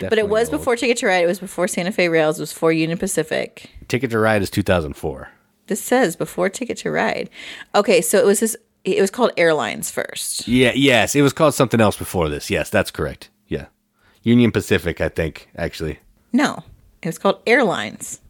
But 0.00 0.18
it 0.18 0.28
was 0.28 0.48
old. 0.48 0.58
before 0.60 0.76
Ticket 0.76 0.96
to 0.98 1.06
Ride. 1.06 1.24
It 1.24 1.26
was 1.26 1.40
before 1.40 1.68
Santa 1.68 1.92
Fe 1.92 2.08
Rails. 2.08 2.38
It 2.38 2.42
was 2.42 2.52
before 2.52 2.72
Union 2.72 2.98
Pacific. 2.98 3.70
Ticket 3.88 4.10
to 4.10 4.18
Ride 4.18 4.42
is 4.42 4.50
2004. 4.50 5.28
This 5.66 5.82
says 5.82 6.16
before 6.16 6.48
Ticket 6.50 6.76
to 6.78 6.90
Ride. 6.90 7.30
Okay, 7.74 8.00
so 8.00 8.18
it 8.18 8.24
was 8.26 8.40
this. 8.40 8.56
It 8.84 9.00
was 9.00 9.10
called 9.10 9.32
Airlines 9.38 9.90
first. 9.90 10.46
Yeah, 10.46 10.72
yes, 10.74 11.14
it 11.14 11.22
was 11.22 11.32
called 11.32 11.54
something 11.54 11.80
else 11.80 11.96
before 11.96 12.28
this. 12.28 12.50
Yes, 12.50 12.68
that's 12.68 12.90
correct. 12.90 13.30
Yeah, 13.48 13.66
Union 14.22 14.50
Pacific, 14.52 15.00
I 15.00 15.08
think 15.08 15.48
actually. 15.56 16.00
No, 16.32 16.62
It 17.02 17.06
was 17.08 17.18
called 17.18 17.40
Airlines. 17.46 18.20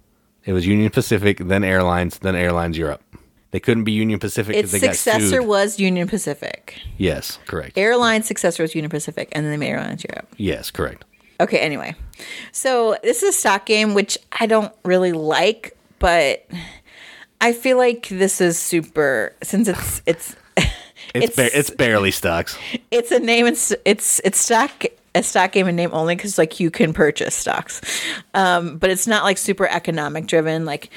It 0.45 0.53
was 0.53 0.67
Union 0.67 0.91
Pacific, 0.91 1.39
then 1.39 1.65
Airlines, 1.65 2.19
then 2.19 2.37
Airlines 2.37 2.77
Europe. 2.79 3.03
They 3.51 3.61
couldn't 3.61 3.85
be 3.85 3.93
Union 3.93 4.19
Pacific 4.21 4.55
Its 4.57 4.71
because 4.73 4.81
they 4.81 4.87
got 4.89 4.97
successor 4.97 5.39
sued. 5.41 5.47
was 5.47 5.81
Union 5.81 6.07
Pacific. 6.07 6.81
yes, 6.99 7.39
correct. 7.47 7.79
Airlines 7.79 8.27
successor 8.27 8.63
was 8.63 8.75
Union 8.75 8.91
Pacific, 8.91 9.29
and 9.33 9.45
then 9.45 9.51
they 9.53 9.57
made 9.57 9.71
Airlines 9.71 10.05
Europe. 10.09 10.29
yes, 10.37 10.71
correct. 10.71 11.05
Okay, 11.41 11.59
anyway. 11.59 11.95
So 12.53 12.97
this 13.03 13.23
is 13.23 13.35
a 13.35 13.39
stock 13.39 13.67
game, 13.67 13.95
which 13.95 14.17
I 14.41 14.47
don't 14.47 14.73
really 14.85 15.13
like, 15.13 15.77
but 15.99 16.47
I 17.41 17.53
feel 17.53 17.77
like 17.77 18.09
this 18.09 18.41
is 18.41 18.59
super 18.59 19.35
since 19.43 19.69
it's 19.69 20.03
it's 20.07 20.37
It's 21.15 21.25
It's- 21.25 21.37
ba- 21.37 21.59
it's 21.59 21.71
barely 21.71 22.11
stocks. 22.11 22.57
it's 22.91 23.11
a 23.11 23.19
name 23.19 23.47
and 23.47 23.57
it's 23.85 24.21
it's 24.25 24.39
stock 24.39 24.85
a 25.15 25.23
stock 25.23 25.53
game 25.53 25.67
and 25.69 25.77
name 25.77 25.91
only 25.93 26.17
because 26.17 26.39
like 26.39 26.59
you 26.61 26.71
can 26.71 26.93
purchase 26.93 27.35
stocks, 27.35 27.81
um, 28.35 28.79
but 28.79 28.91
it's 28.91 29.07
not 29.07 29.23
like 29.25 29.39
super 29.39 29.67
economic 29.69 30.27
driven. 30.27 30.65
Like 30.65 30.91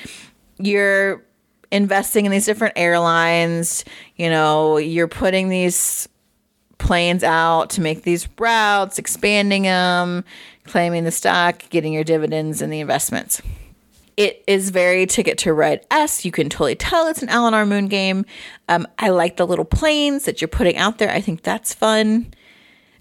you're 0.58 1.24
investing 1.72 2.26
in 2.26 2.32
these 2.32 2.46
different 2.46 2.74
airlines. 2.78 3.84
You 4.16 4.30
know, 4.30 4.78
you're 4.78 5.08
putting 5.10 5.50
these 5.50 6.08
planes 6.78 7.24
out 7.24 7.70
to 7.72 7.82
make 7.82 8.04
these 8.04 8.28
routes, 8.38 9.00
expanding 9.00 9.64
them, 9.64 10.24
claiming 10.66 11.04
the 11.04 11.12
stock, 11.12 11.64
getting 11.70 11.94
your 11.94 12.04
dividends 12.04 12.62
and 12.62 12.72
the 12.72 12.80
investments. 12.80 13.42
It 14.16 14.44
is 14.48 14.72
very 14.72 15.06
Ticket 15.06 15.38
to 15.40 15.54
Ride 15.54 15.86
S. 15.92 16.26
You 16.26 16.32
can 16.32 16.50
totally 16.50 16.76
tell 16.76 17.08
it's 17.08 17.22
an 17.22 17.30
Alan 17.30 17.54
R. 17.54 17.66
Moon 17.68 17.88
game. 17.88 18.26
Um, 18.68 18.88
I 18.98 19.10
like 19.10 19.38
the 19.38 19.46
little 19.46 19.66
planes 19.66 20.26
that 20.26 20.42
you're 20.42 20.48
putting 20.48 20.76
out 20.76 20.98
there. 20.98 21.12
I 21.12 21.22
think 21.22 21.44
that's 21.44 21.74
fun. 21.74 22.34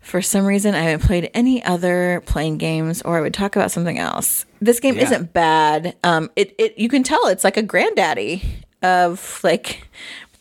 For 0.03 0.21
some 0.23 0.45
reason, 0.47 0.75
I 0.75 0.83
haven't 0.83 1.07
played 1.07 1.31
any 1.35 1.65
other 1.65 2.23
plane 2.27 2.59
games, 2.59 3.03
or 3.03 3.17
I 3.19 3.21
would 3.23 3.35
talk 3.35 3.57
about 3.57 3.71
something 3.73 3.99
else. 3.99 4.45
This 4.61 4.79
game 4.79 4.97
Yeah. 4.97 5.05
isn't 5.05 5.33
bad. 5.33 5.97
Um, 6.05 6.31
it, 6.37 6.55
it 6.59 6.79
you 6.79 6.89
can 6.89 7.03
tell 7.03 7.27
it's 7.29 7.43
like 7.45 7.57
a 7.57 7.63
granddaddy 7.63 8.43
of 8.83 9.41
like 9.43 9.89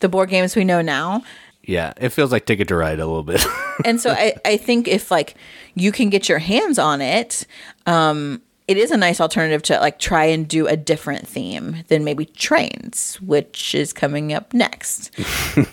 the 0.02 0.10
board 0.10 0.30
games 0.30 0.56
we 0.56 0.66
know 0.66 0.82
now. 0.82 1.24
Yeah, 1.68 1.94
it 1.98 2.10
feels 2.10 2.32
like 2.32 2.46
Ticket 2.46 2.68
to 2.70 2.76
Ride 2.76 3.00
a 3.00 3.06
little 3.06 3.24
bit. 3.24 3.46
and 3.86 4.00
so 4.00 4.12
I, 4.12 4.36
I 4.46 4.58
think 4.58 4.88
if 4.88 5.12
like 5.12 5.36
you 5.74 5.92
can 5.92 6.10
get 6.10 6.30
your 6.30 6.40
hands 6.40 6.80
on 6.80 7.02
it 7.02 7.46
um 7.86 8.42
it 8.68 8.78
is 8.78 8.90
a 8.90 8.98
nice 8.98 9.20
alternative 9.22 9.62
to 9.64 9.80
like 9.80 10.00
try 10.00 10.26
and 10.26 10.48
do 10.48 10.66
a 10.66 10.78
different 10.78 11.28
theme 11.28 11.84
than 11.90 12.04
maybe 12.04 12.26
trains 12.26 13.20
which 13.22 13.76
is 13.76 13.92
coming 13.92 14.34
up 14.34 14.54
next 14.54 15.12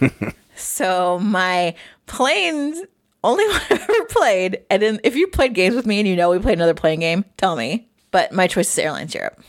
so 0.56 1.18
my 1.20 1.74
planes 2.06 2.82
only 3.22 3.46
one 3.48 3.60
I've 3.70 3.88
ever 3.88 4.04
played 4.06 4.60
and 4.68 4.82
then 4.82 5.00
if 5.04 5.14
you 5.14 5.28
played 5.28 5.54
games 5.54 5.76
with 5.76 5.86
me 5.86 6.00
and 6.00 6.08
you 6.08 6.16
know 6.16 6.30
we 6.30 6.38
played 6.38 6.58
another 6.58 6.74
playing 6.74 7.00
game 7.00 7.24
tell 7.36 7.54
me 7.54 7.88
but 8.10 8.32
my 8.32 8.46
choice 8.46 8.70
is 8.72 8.78
airlines 8.78 9.14
europe 9.14 9.40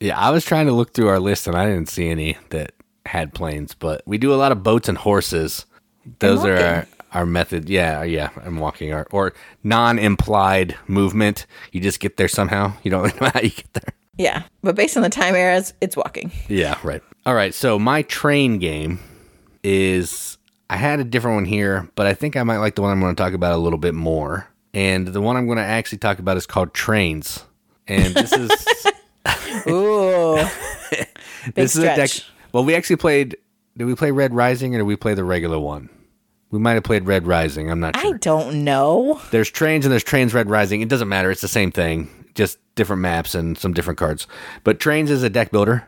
yeah, 0.00 0.18
I 0.18 0.30
was 0.30 0.44
trying 0.44 0.66
to 0.66 0.72
look 0.72 0.92
through 0.92 1.08
our 1.08 1.20
list 1.20 1.46
and 1.46 1.56
I 1.56 1.66
didn't 1.66 1.88
see 1.88 2.08
any 2.08 2.36
that 2.50 2.72
had 3.06 3.34
planes, 3.34 3.74
but 3.74 4.02
we 4.06 4.18
do 4.18 4.32
a 4.32 4.36
lot 4.36 4.52
of 4.52 4.62
boats 4.62 4.88
and 4.88 4.98
horses. 4.98 5.64
Those 6.18 6.44
are 6.44 6.56
our, 6.56 6.86
our 7.12 7.26
method. 7.26 7.68
Yeah, 7.68 8.02
yeah, 8.02 8.30
I'm 8.44 8.58
walking 8.58 8.92
or, 8.92 9.06
or 9.10 9.32
non-implied 9.64 10.76
movement. 10.86 11.46
You 11.72 11.80
just 11.80 12.00
get 12.00 12.16
there 12.16 12.28
somehow. 12.28 12.72
You 12.82 12.90
don't 12.90 13.20
know 13.20 13.30
how 13.32 13.40
you 13.40 13.50
get 13.50 13.72
there. 13.72 13.94
yeah 14.18 14.42
but 14.62 14.74
based 14.76 14.96
on 14.96 15.02
the 15.02 15.10
time 15.10 15.34
eras 15.34 15.74
it's 15.82 15.94
walking 15.96 16.32
Yeah, 16.48 16.78
right. 16.82 17.02
All 17.26 17.34
right, 17.34 17.52
so 17.52 17.78
my 17.78 18.02
train 18.02 18.58
game 18.58 18.98
is 19.62 20.38
I 20.70 20.76
had 20.76 21.00
a 21.00 21.04
different 21.04 21.34
one 21.36 21.44
here, 21.44 21.88
but 21.96 22.06
I 22.06 22.14
think 22.14 22.36
I 22.36 22.42
might 22.42 22.58
like 22.58 22.74
the 22.76 22.82
one 22.82 22.90
I'm 22.92 23.00
going 23.00 23.14
to 23.14 23.22
talk 23.22 23.34
about 23.34 23.52
a 23.52 23.56
little 23.58 23.78
bit 23.78 23.94
more. 23.94 24.48
And 24.74 25.06
the 25.08 25.20
one 25.20 25.36
I'm 25.36 25.46
going 25.46 25.58
to 25.58 25.64
actually 25.64 25.98
talk 25.98 26.18
about 26.18 26.36
is 26.36 26.46
called 26.46 26.74
Trains. 26.74 27.44
And 27.88 28.14
this 28.14 28.32
is 28.32 28.50
ooh 29.68 30.36
big 30.90 31.54
this 31.54 31.76
is 31.76 31.82
a 31.82 31.96
deck. 31.96 32.10
Well, 32.52 32.64
we 32.64 32.74
actually 32.74 32.96
played 32.96 33.36
did 33.76 33.84
we 33.84 33.94
play 33.94 34.10
Red 34.10 34.34
Rising 34.34 34.74
or 34.74 34.78
did 34.78 34.84
we 34.84 34.96
play 34.96 35.14
the 35.14 35.24
regular 35.24 35.58
one? 35.58 35.88
We 36.56 36.62
might 36.62 36.72
have 36.72 36.84
played 36.84 37.04
Red 37.04 37.26
Rising. 37.26 37.70
I'm 37.70 37.80
not 37.80 37.98
i 37.98 38.12
don't 38.12 38.64
know 38.64 39.20
There's 39.30 39.50
trains 39.50 39.84
and 39.84 39.92
there's 39.92 40.02
trains 40.02 40.32
Red 40.32 40.48
Rising. 40.48 40.80
It 40.80 40.88
doesn't 40.88 41.06
matter. 41.06 41.30
It's 41.30 41.42
the 41.42 41.48
same 41.48 41.70
thing, 41.70 42.08
just 42.34 42.58
different 42.76 43.02
maps 43.02 43.34
and 43.34 43.58
some 43.58 43.74
different 43.74 43.98
cards. 43.98 44.26
But 44.64 44.80
trains 44.80 45.10
is 45.10 45.22
a 45.22 45.28
deck 45.28 45.50
builder 45.50 45.86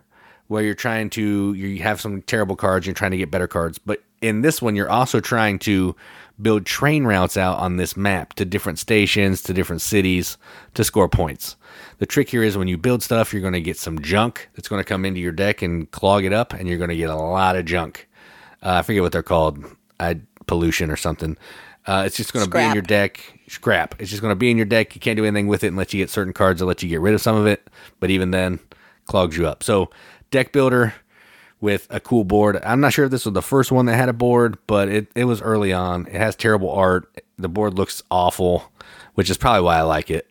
where 0.49 0.63
you're 0.63 0.75
trying 0.75 1.09
to 1.09 1.55
you 1.55 1.83
have 1.83 2.03
some 2.03 2.21
terrible 2.21 2.55
cards. 2.55 2.87
You're 2.87 2.93
trying 2.93 3.13
to 3.13 3.17
get 3.17 3.31
better 3.31 3.49
cards. 3.49 3.79
But 3.79 4.03
in 4.21 4.43
this 4.43 4.61
one, 4.61 4.77
you're 4.77 4.91
also 4.91 5.21
trying 5.21 5.59
to 5.61 5.97
build 6.39 6.67
train 6.67 7.05
routes 7.05 7.39
out 7.39 7.59
on 7.59 7.79
this 7.79 7.97
map 7.97 8.35
to 8.35 8.45
different 8.45 8.79
stations, 8.79 9.41
to 9.45 9.55
different 9.55 9.81
cities 9.81 10.37
to 10.75 10.85
score 10.85 11.09
points. 11.09 11.57
The 11.97 12.05
trick 12.05 12.29
here 12.29 12.43
is 12.43 12.59
when 12.59 12.69
you 12.69 12.77
build 12.77 13.03
stuff, 13.03 13.33
you're 13.33 13.41
going 13.41 13.55
to 13.55 13.61
get 13.63 13.79
some 13.79 14.01
junk 14.01 14.51
that's 14.55 14.69
going 14.69 14.81
to 14.81 14.89
come 14.89 15.07
into 15.07 15.19
your 15.19 15.33
deck 15.33 15.63
and 15.63 15.91
clog 15.91 16.27
it 16.27 16.35
up, 16.35 16.53
and 16.53 16.69
you're 16.69 16.77
going 16.77 16.91
to 16.91 16.97
get 16.97 17.09
a 17.09 17.17
lot 17.17 17.57
of 17.57 17.65
junk. 17.65 18.07
Uh, 18.63 18.73
I 18.73 18.83
forget 18.83 19.03
what 19.03 19.13
they're 19.13 19.23
called, 19.23 19.65
uh, 20.01 20.15
pollution 20.49 20.91
or 20.91 20.97
something. 20.97 21.37
Uh, 21.87 22.03
it's 22.05 22.17
just 22.17 22.33
going 22.33 22.45
to 22.45 22.51
be 22.51 22.63
in 22.63 22.75
your 22.75 22.83
deck. 22.83 23.41
Scrap. 23.47 23.95
It's 24.01 24.11
just 24.11 24.21
going 24.21 24.33
to 24.33 24.37
be 24.37 24.51
in 24.51 24.57
your 24.57 24.67
deck. 24.67 24.95
You 24.95 25.01
can't 25.01 25.17
do 25.17 25.25
anything 25.25 25.47
with 25.47 25.65
it 25.65 25.69
unless 25.69 25.95
you 25.95 26.03
get 26.03 26.11
certain 26.11 26.35
cards 26.35 26.61
that 26.61 26.67
let 26.67 26.83
you 26.83 26.89
get 26.89 27.01
rid 27.01 27.15
of 27.15 27.21
some 27.21 27.37
of 27.37 27.47
it. 27.47 27.67
But 28.01 28.11
even 28.11 28.31
then, 28.31 28.59
clogs 29.07 29.39
you 29.39 29.47
up. 29.47 29.63
So, 29.63 29.89
deck 30.31 30.53
builder 30.53 30.95
with 31.61 31.87
a 31.91 31.99
cool 31.99 32.25
board. 32.25 32.61
I'm 32.63 32.81
not 32.81 32.93
sure 32.93 33.07
if 33.07 33.11
this 33.11 33.25
was 33.25 33.35
the 33.35 33.43
first 33.43 33.73
one 33.73 33.87
that 33.87 33.97
had 33.97 34.09
a 34.09 34.13
board, 34.13 34.59
but 34.67 34.89
it, 34.89 35.09
it 35.15 35.25
was 35.25 35.41
early 35.41 35.73
on. 35.73 36.07
It 36.07 36.15
has 36.15 36.37
terrible 36.37 36.71
art. 36.71 37.23
The 37.39 37.49
board 37.49 37.75
looks 37.75 38.03
awful, 38.11 38.71
which 39.15 39.31
is 39.31 39.39
probably 39.39 39.63
why 39.63 39.79
I 39.79 39.83
like 39.83 40.11
it. 40.11 40.31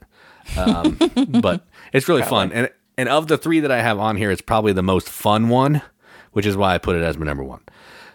Um, 0.57 0.97
but 1.41 1.65
it's 1.91 2.07
really 2.07 2.23
fun. 2.23 2.51
And 2.51 2.69
and 2.97 3.09
of 3.09 3.27
the 3.27 3.37
three 3.37 3.59
that 3.59 3.71
I 3.71 3.81
have 3.81 3.99
on 3.99 4.15
here, 4.15 4.31
it's 4.31 4.41
probably 4.41 4.73
the 4.73 4.83
most 4.83 5.09
fun 5.09 5.49
one, 5.49 5.81
which 6.31 6.45
is 6.45 6.57
why 6.57 6.73
I 6.73 6.77
put 6.77 6.95
it 6.95 7.03
as 7.03 7.17
my 7.17 7.25
number 7.25 7.43
one. 7.43 7.61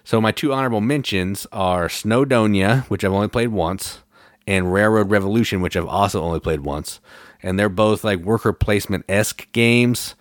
So 0.05 0.21
my 0.21 0.33
two 0.33 0.53
honorable 0.53 0.81
mentions 0.81 1.47
are 1.53 1.88
Snowdonia, 1.88 2.85
which 2.87 3.05
I've 3.05 3.12
only 3.12 3.29
played 3.29 3.49
once, 3.49 4.01
and 4.47 4.73
Railroad 4.73 5.11
Revolution, 5.11 5.61
which 5.61 5.77
I've 5.77 5.87
also 5.87 6.23
only 6.23 6.41
played 6.41 6.61
once. 6.61 7.01
And 7.43 7.59
they're 7.59 7.69
both 7.69 8.05
like 8.05 8.21
worker 8.21 8.53
placement 8.53 9.05
esque 9.09 9.51
games. 9.53 10.15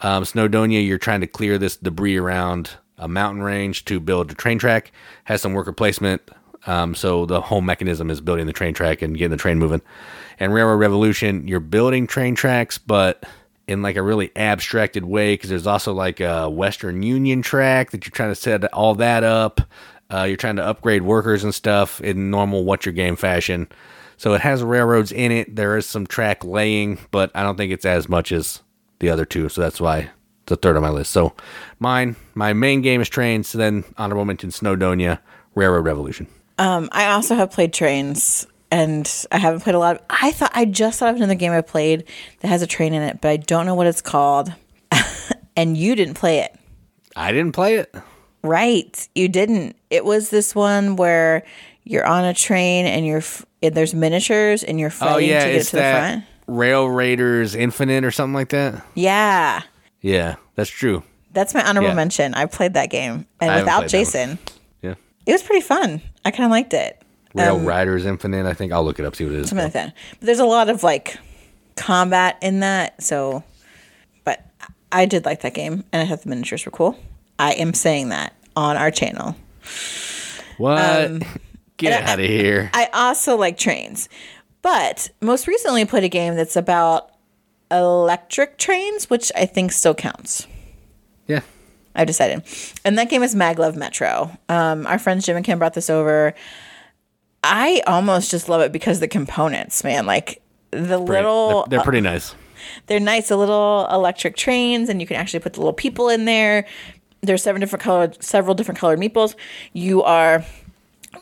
Um, 0.00 0.24
Snowdonia, 0.24 0.86
you're 0.86 0.98
trying 0.98 1.20
to 1.20 1.26
clear 1.26 1.58
this 1.58 1.76
debris 1.76 2.16
around 2.16 2.70
a 2.98 3.08
mountain 3.08 3.42
range 3.42 3.84
to 3.86 4.00
build 4.00 4.30
a 4.30 4.34
train 4.34 4.58
track. 4.58 4.92
Has 5.24 5.42
some 5.42 5.52
worker 5.52 5.72
placement. 5.72 6.22
Um, 6.66 6.94
so 6.94 7.26
the 7.26 7.40
whole 7.40 7.60
mechanism 7.60 8.10
is 8.10 8.20
building 8.20 8.46
the 8.46 8.52
train 8.52 8.74
track 8.74 9.02
and 9.02 9.16
getting 9.16 9.30
the 9.30 9.36
train 9.36 9.58
moving. 9.58 9.82
And 10.40 10.52
Railroad 10.52 10.78
Revolution, 10.78 11.46
you're 11.46 11.60
building 11.60 12.06
train 12.06 12.34
tracks, 12.34 12.78
but 12.78 13.24
in 13.68 13.82
like 13.82 13.96
a 13.96 14.02
really 14.02 14.30
abstracted 14.36 15.04
way 15.04 15.34
because 15.34 15.50
there's 15.50 15.66
also 15.66 15.92
like 15.92 16.20
a 16.20 16.48
Western 16.48 17.02
Union 17.02 17.42
track 17.42 17.90
that 17.90 18.04
you're 18.04 18.12
trying 18.12 18.30
to 18.30 18.36
set 18.36 18.64
all 18.72 18.94
that 18.96 19.24
up. 19.24 19.60
Uh, 20.12 20.22
you're 20.22 20.36
trying 20.36 20.56
to 20.56 20.64
upgrade 20.64 21.02
workers 21.02 21.42
and 21.42 21.54
stuff 21.54 22.00
in 22.00 22.30
normal 22.30 22.64
what's 22.64 22.86
your 22.86 22.92
game 22.92 23.16
fashion. 23.16 23.68
So 24.16 24.34
it 24.34 24.40
has 24.40 24.62
railroads 24.62 25.12
in 25.12 25.32
it. 25.32 25.56
There 25.56 25.76
is 25.76 25.86
some 25.86 26.06
track 26.06 26.44
laying, 26.44 26.98
but 27.10 27.30
I 27.34 27.42
don't 27.42 27.56
think 27.56 27.72
it's 27.72 27.84
as 27.84 28.08
much 28.08 28.32
as 28.32 28.62
the 29.00 29.10
other 29.10 29.24
two. 29.24 29.48
So 29.48 29.60
that's 29.60 29.80
why 29.80 29.98
it's 29.98 30.10
the 30.46 30.56
third 30.56 30.76
on 30.76 30.82
my 30.82 30.90
list. 30.90 31.12
So 31.12 31.34
mine, 31.80 32.16
my 32.34 32.52
main 32.52 32.82
game 32.82 33.00
is 33.00 33.08
trains. 33.08 33.48
So 33.48 33.58
Then 33.58 33.84
honorable 33.98 34.24
mention 34.24 34.50
Snowdonia, 34.50 35.18
Railroad 35.54 35.84
Revolution. 35.84 36.28
Um, 36.58 36.88
I 36.92 37.10
also 37.12 37.34
have 37.34 37.50
played 37.50 37.72
trains, 37.74 38.46
and 38.70 39.10
I 39.32 39.38
haven't 39.38 39.60
played 39.60 39.74
a 39.74 39.78
lot. 39.78 39.96
Of, 39.96 40.02
I 40.10 40.32
thought 40.32 40.52
I 40.54 40.64
just 40.64 40.98
thought 40.98 41.10
of 41.10 41.16
another 41.16 41.34
game 41.34 41.52
I 41.52 41.60
played 41.60 42.04
that 42.40 42.48
has 42.48 42.62
a 42.62 42.66
train 42.66 42.94
in 42.94 43.02
it, 43.02 43.20
but 43.20 43.28
I 43.30 43.36
don't 43.36 43.66
know 43.66 43.74
what 43.74 43.86
it's 43.86 44.02
called. 44.02 44.52
and 45.56 45.76
you 45.76 45.94
didn't 45.94 46.14
play 46.14 46.38
it, 46.40 46.54
I 47.14 47.32
didn't 47.32 47.52
play 47.52 47.76
it. 47.76 47.94
right? 48.42 49.08
You 49.14 49.28
didn't. 49.28 49.76
It 49.90 50.04
was 50.04 50.30
this 50.30 50.54
one 50.54 50.96
where 50.96 51.44
you're 51.84 52.06
on 52.06 52.24
a 52.24 52.34
train 52.34 52.86
and 52.86 53.06
you're 53.06 53.18
f- 53.18 53.44
and 53.62 53.74
there's 53.74 53.94
miniatures 53.94 54.62
and 54.62 54.78
you're 54.78 54.88
Oh 54.88 54.90
fighting 54.90 55.28
yeah, 55.30 55.44
to 55.44 55.50
get 55.50 55.56
it's 55.60 55.70
to 55.70 55.76
the 55.76 55.82
that 55.82 56.08
front. 56.12 56.24
Rail 56.46 56.86
Raiders 56.88 57.54
Infinite 57.54 58.04
or 58.04 58.10
something 58.10 58.34
like 58.34 58.50
that. 58.50 58.84
Yeah, 58.94 59.62
Yeah, 60.00 60.36
that's 60.54 60.70
true. 60.70 61.02
that's 61.32 61.54
my 61.54 61.62
honorable 61.68 61.88
Yeah. 61.90 61.94
mention. 61.94 62.34
I 62.34 62.46
played 62.46 62.74
that 62.74 62.90
game, 62.90 63.26
and 63.40 63.50
I 63.50 63.56
without 63.60 63.64
played 63.64 63.66
that 63.66 63.80
one. 63.82 63.88
Jason, 63.88 64.38
Yeah. 64.82 64.94
it 65.26 65.32
was 65.32 65.42
pretty 65.42 65.62
fun. 65.62 66.00
I 66.24 66.30
kind 66.30 66.44
of 66.44 66.50
liked 66.50 66.72
it. 66.74 67.00
Rail 67.44 67.58
Raiders 67.58 68.06
Infinite. 68.06 68.46
I 68.46 68.54
think 68.54 68.72
I'll 68.72 68.84
look 68.84 68.98
it 68.98 69.04
up, 69.04 69.14
see 69.16 69.24
what 69.24 69.34
it 69.34 69.40
is. 69.40 69.48
something 69.48 69.64
like 69.66 69.72
that. 69.74 69.94
But 70.18 70.26
there's 70.26 70.38
a 70.40 70.44
lot 70.44 70.68
of 70.70 70.82
like 70.82 71.16
combat 71.76 72.38
in 72.42 72.60
that. 72.60 73.02
So, 73.02 73.42
but 74.24 74.44
I 74.92 75.06
did 75.06 75.24
like 75.24 75.42
that 75.42 75.54
game, 75.54 75.84
and 75.92 76.02
I 76.02 76.06
thought 76.06 76.22
the 76.22 76.28
miniatures 76.28 76.64
were 76.64 76.72
cool. 76.72 76.98
I 77.38 77.52
am 77.52 77.74
saying 77.74 78.08
that 78.10 78.32
on 78.56 78.76
our 78.76 78.90
channel. 78.90 79.36
What? 80.58 80.78
Get 81.76 82.00
Um, 82.02 82.08
I- 82.08 82.12
out 82.12 82.18
of 82.20 82.24
here. 82.26 82.70
I 82.72 82.88
also 82.94 83.36
like 83.36 83.58
trains, 83.58 84.08
but 84.62 85.10
most 85.20 85.46
recently 85.46 85.84
played 85.84 86.04
a 86.04 86.08
game 86.08 86.34
that's 86.34 86.56
about 86.56 87.10
electric 87.70 88.56
trains, 88.58 89.10
which 89.10 89.30
I 89.36 89.44
think 89.46 89.72
still 89.72 89.94
counts. 89.94 90.46
yeah. 91.26 91.40
I've 91.98 92.06
decided. 92.06 92.42
And 92.84 92.98
that 92.98 93.08
game 93.08 93.22
is 93.22 93.34
Maglev 93.34 93.74
Metro. 93.74 94.30
Um, 94.50 94.86
our 94.86 94.98
friends 94.98 95.24
Jim 95.24 95.34
and 95.36 95.44
Kim 95.46 95.58
brought 95.58 95.72
this 95.72 95.88
over. 95.88 96.34
I 97.48 97.82
almost 97.86 98.30
just 98.30 98.48
love 98.48 98.60
it 98.60 98.72
because 98.72 99.00
the 99.00 99.08
components, 99.08 99.84
man. 99.84 100.06
Like 100.06 100.42
the 100.70 100.98
Pretty- 100.98 101.04
little 101.06 101.64
they're, 101.66 101.78
they're 101.78 101.84
pretty 101.84 102.00
nice. 102.00 102.34
they're 102.86 103.00
nice, 103.00 103.28
the 103.28 103.36
little 103.36 103.86
electric 103.90 104.36
trains, 104.36 104.88
and 104.88 105.00
you 105.00 105.06
can 105.06 105.16
actually 105.16 105.40
put 105.40 105.52
the 105.54 105.60
little 105.60 105.72
people 105.72 106.08
in 106.08 106.24
there. 106.24 106.66
There's 107.22 107.42
seven 107.42 107.60
different 107.60 107.82
colored, 107.82 108.22
several 108.22 108.54
different 108.54 108.78
colored 108.78 108.98
meeples. 108.98 109.34
You 109.72 110.02
are 110.02 110.44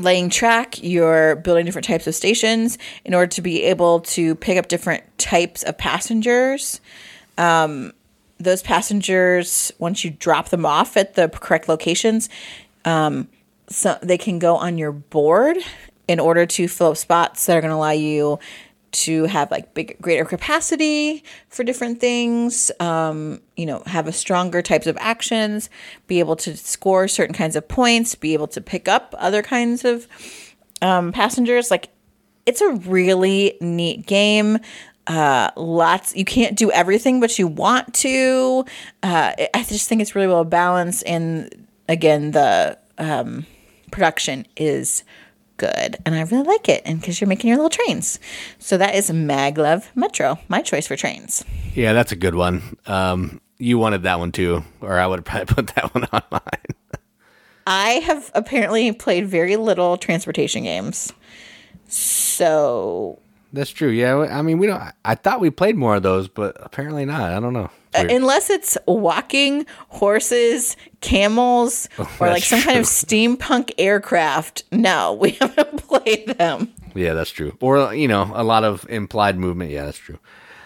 laying 0.00 0.28
track, 0.28 0.82
you're 0.82 1.36
building 1.36 1.64
different 1.64 1.86
types 1.86 2.06
of 2.06 2.14
stations 2.14 2.78
in 3.04 3.14
order 3.14 3.28
to 3.28 3.40
be 3.42 3.62
able 3.62 4.00
to 4.00 4.34
pick 4.34 4.58
up 4.58 4.68
different 4.68 5.04
types 5.18 5.62
of 5.62 5.78
passengers. 5.78 6.80
Um, 7.38 7.92
those 8.38 8.60
passengers, 8.62 9.72
once 9.78 10.04
you 10.04 10.10
drop 10.10 10.48
them 10.48 10.66
off 10.66 10.96
at 10.96 11.14
the 11.14 11.28
correct 11.28 11.68
locations, 11.68 12.28
um, 12.84 13.28
so 13.68 13.96
they 14.02 14.18
can 14.18 14.38
go 14.38 14.56
on 14.56 14.76
your 14.78 14.92
board 14.92 15.56
in 16.08 16.20
order 16.20 16.46
to 16.46 16.68
fill 16.68 16.88
up 16.88 16.96
spots 16.96 17.46
that 17.46 17.56
are 17.56 17.60
going 17.60 17.70
to 17.70 17.76
allow 17.76 17.90
you 17.90 18.38
to 18.92 19.24
have 19.24 19.50
like 19.50 19.74
big 19.74 20.00
greater 20.00 20.24
capacity 20.24 21.24
for 21.48 21.64
different 21.64 22.00
things 22.00 22.70
um, 22.78 23.40
you 23.56 23.66
know 23.66 23.82
have 23.86 24.06
a 24.06 24.12
stronger 24.12 24.62
types 24.62 24.86
of 24.86 24.96
actions 25.00 25.68
be 26.06 26.20
able 26.20 26.36
to 26.36 26.56
score 26.56 27.08
certain 27.08 27.34
kinds 27.34 27.56
of 27.56 27.66
points 27.66 28.14
be 28.14 28.34
able 28.34 28.46
to 28.46 28.60
pick 28.60 28.86
up 28.86 29.12
other 29.18 29.42
kinds 29.42 29.84
of 29.84 30.06
um, 30.84 31.12
passengers. 31.12 31.70
Like 31.70 31.88
it's 32.46 32.60
a 32.60 32.72
really 32.74 33.56
neat 33.60 34.06
game. 34.06 34.58
Uh, 35.06 35.50
lots 35.56 36.16
you 36.16 36.24
can't 36.24 36.56
do 36.56 36.70
everything 36.70 37.20
but 37.20 37.38
you 37.38 37.46
want 37.46 37.92
to. 37.92 38.64
Uh, 39.02 39.32
i 39.52 39.62
just 39.64 39.86
think 39.86 40.00
it's 40.00 40.14
really 40.14 40.26
well 40.26 40.44
balanced 40.44 41.02
and 41.06 41.66
again 41.90 42.30
the 42.30 42.78
um, 42.96 43.44
production 43.90 44.46
is 44.56 45.04
good 45.56 45.96
and 46.04 46.14
I 46.14 46.22
really 46.22 46.44
like 46.44 46.68
it. 46.68 46.82
And 46.84 47.00
because 47.00 47.20
you're 47.20 47.28
making 47.28 47.48
your 47.48 47.56
little 47.56 47.70
trains. 47.70 48.18
So 48.58 48.76
that 48.78 48.94
is 48.94 49.10
Maglev 49.10 49.86
Metro, 49.94 50.38
my 50.48 50.62
choice 50.62 50.86
for 50.86 50.96
trains. 50.96 51.44
Yeah, 51.74 51.92
that's 51.92 52.12
a 52.12 52.16
good 52.16 52.34
one. 52.34 52.76
Um, 52.86 53.40
you 53.58 53.78
wanted 53.78 54.02
that 54.02 54.18
one 54.18 54.32
too, 54.32 54.64
or 54.80 54.98
I 54.98 55.06
would 55.06 55.20
have 55.20 55.24
probably 55.24 55.54
put 55.54 55.74
that 55.74 55.94
one 55.94 56.06
on 56.12 56.22
mine. 56.30 57.00
I 57.66 57.90
have 58.04 58.30
apparently 58.34 58.92
played 58.92 59.26
very 59.26 59.56
little 59.56 59.96
transportation 59.96 60.64
games. 60.64 61.12
So 61.88 63.18
that's 63.54 63.70
true. 63.70 63.88
Yeah, 63.88 64.18
I 64.18 64.42
mean, 64.42 64.58
we 64.58 64.66
don't. 64.66 64.82
I 65.04 65.14
thought 65.14 65.40
we 65.40 65.50
played 65.50 65.76
more 65.76 65.96
of 65.96 66.02
those, 66.02 66.28
but 66.28 66.56
apparently 66.60 67.04
not. 67.04 67.32
I 67.32 67.40
don't 67.40 67.52
know. 67.52 67.70
Uh, 67.94 68.06
unless 68.10 68.50
it's 68.50 68.76
walking 68.86 69.66
horses, 69.88 70.76
camels, 71.00 71.88
oh, 71.98 72.16
or 72.20 72.28
like 72.28 72.42
some 72.42 72.60
true. 72.60 72.66
kind 72.72 72.80
of 72.80 72.86
steampunk 72.86 73.70
aircraft. 73.78 74.64
No, 74.72 75.12
we 75.20 75.30
haven't 75.32 75.86
played 75.86 76.26
them. 76.26 76.74
Yeah, 76.94 77.14
that's 77.14 77.30
true. 77.30 77.56
Or 77.60 77.94
you 77.94 78.08
know, 78.08 78.30
a 78.34 78.44
lot 78.44 78.64
of 78.64 78.84
implied 78.90 79.38
movement. 79.38 79.70
Yeah, 79.70 79.84
that's 79.84 79.98
true. 79.98 80.18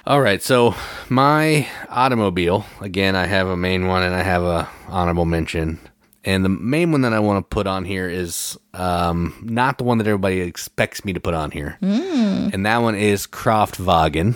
All 0.07 0.23
right, 0.23 0.43
so 0.43 0.75
my 1.11 1.69
automobile 1.91 2.65
again. 2.81 3.15
I 3.15 3.27
have 3.27 3.49
a 3.49 3.57
main 3.57 3.87
one 3.87 4.03
and 4.03 4.15
I 4.15 4.23
have 4.23 4.43
a 4.43 4.69
honorable 4.89 5.27
mention. 5.27 5.79
And 6.25 6.45
the 6.45 6.49
main 6.49 6.93
one 6.93 7.03
that 7.03 7.13
I 7.13 7.21
want 7.21 7.45
to 7.45 7.55
put 7.55 7.67
on 7.67 7.85
here 7.85 8.09
is 8.09 8.59
um, 8.75 9.39
not 9.43 9.79
the 9.79 9.85
one 9.85 9.99
that 9.99 10.07
everybody 10.07 10.41
expects 10.41 11.05
me 11.05 11.13
to 11.13 11.21
put 11.21 11.35
on 11.35 11.51
here. 11.51 11.79
Mm. 11.81 12.53
And 12.53 12.67
that 12.67 12.79
one 12.79 12.97
is 12.97 13.27
Kraftwagen. 13.27 14.35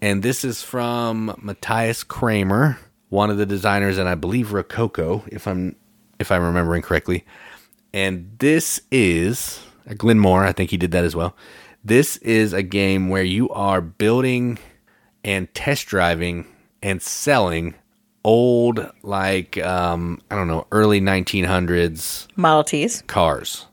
And 0.00 0.22
this 0.22 0.44
is 0.44 0.62
from 0.62 1.34
Matthias 1.42 2.04
Cramer, 2.04 2.78
one 3.08 3.30
of 3.30 3.38
the 3.38 3.46
designers, 3.46 3.98
and 3.98 4.08
I 4.08 4.14
believe 4.14 4.52
Rococo, 4.52 5.24
if 5.28 5.46
I'm 5.48 5.76
if 6.18 6.30
I'm 6.30 6.42
remembering 6.42 6.82
correctly. 6.82 7.24
And 7.92 8.30
this 8.38 8.80
is 8.90 9.60
uh, 9.88 9.94
Glen 9.94 10.18
More, 10.18 10.44
I 10.44 10.52
think 10.52 10.70
he 10.70 10.76
did 10.76 10.92
that 10.92 11.04
as 11.04 11.16
well. 11.16 11.36
This 11.84 12.16
is 12.18 12.52
a 12.52 12.62
game 12.62 13.08
where 13.08 13.22
you 13.22 13.48
are 13.50 13.80
building 13.80 14.58
and 15.24 15.52
test 15.54 15.86
driving 15.86 16.46
and 16.82 17.02
selling 17.02 17.74
old, 18.24 18.90
like 19.02 19.58
um, 19.58 20.20
I 20.30 20.34
don't 20.34 20.48
know, 20.48 20.66
early 20.72 21.00
1900s 21.00 22.26
Model 22.36 22.64
Ts 22.64 23.02
cars, 23.02 23.66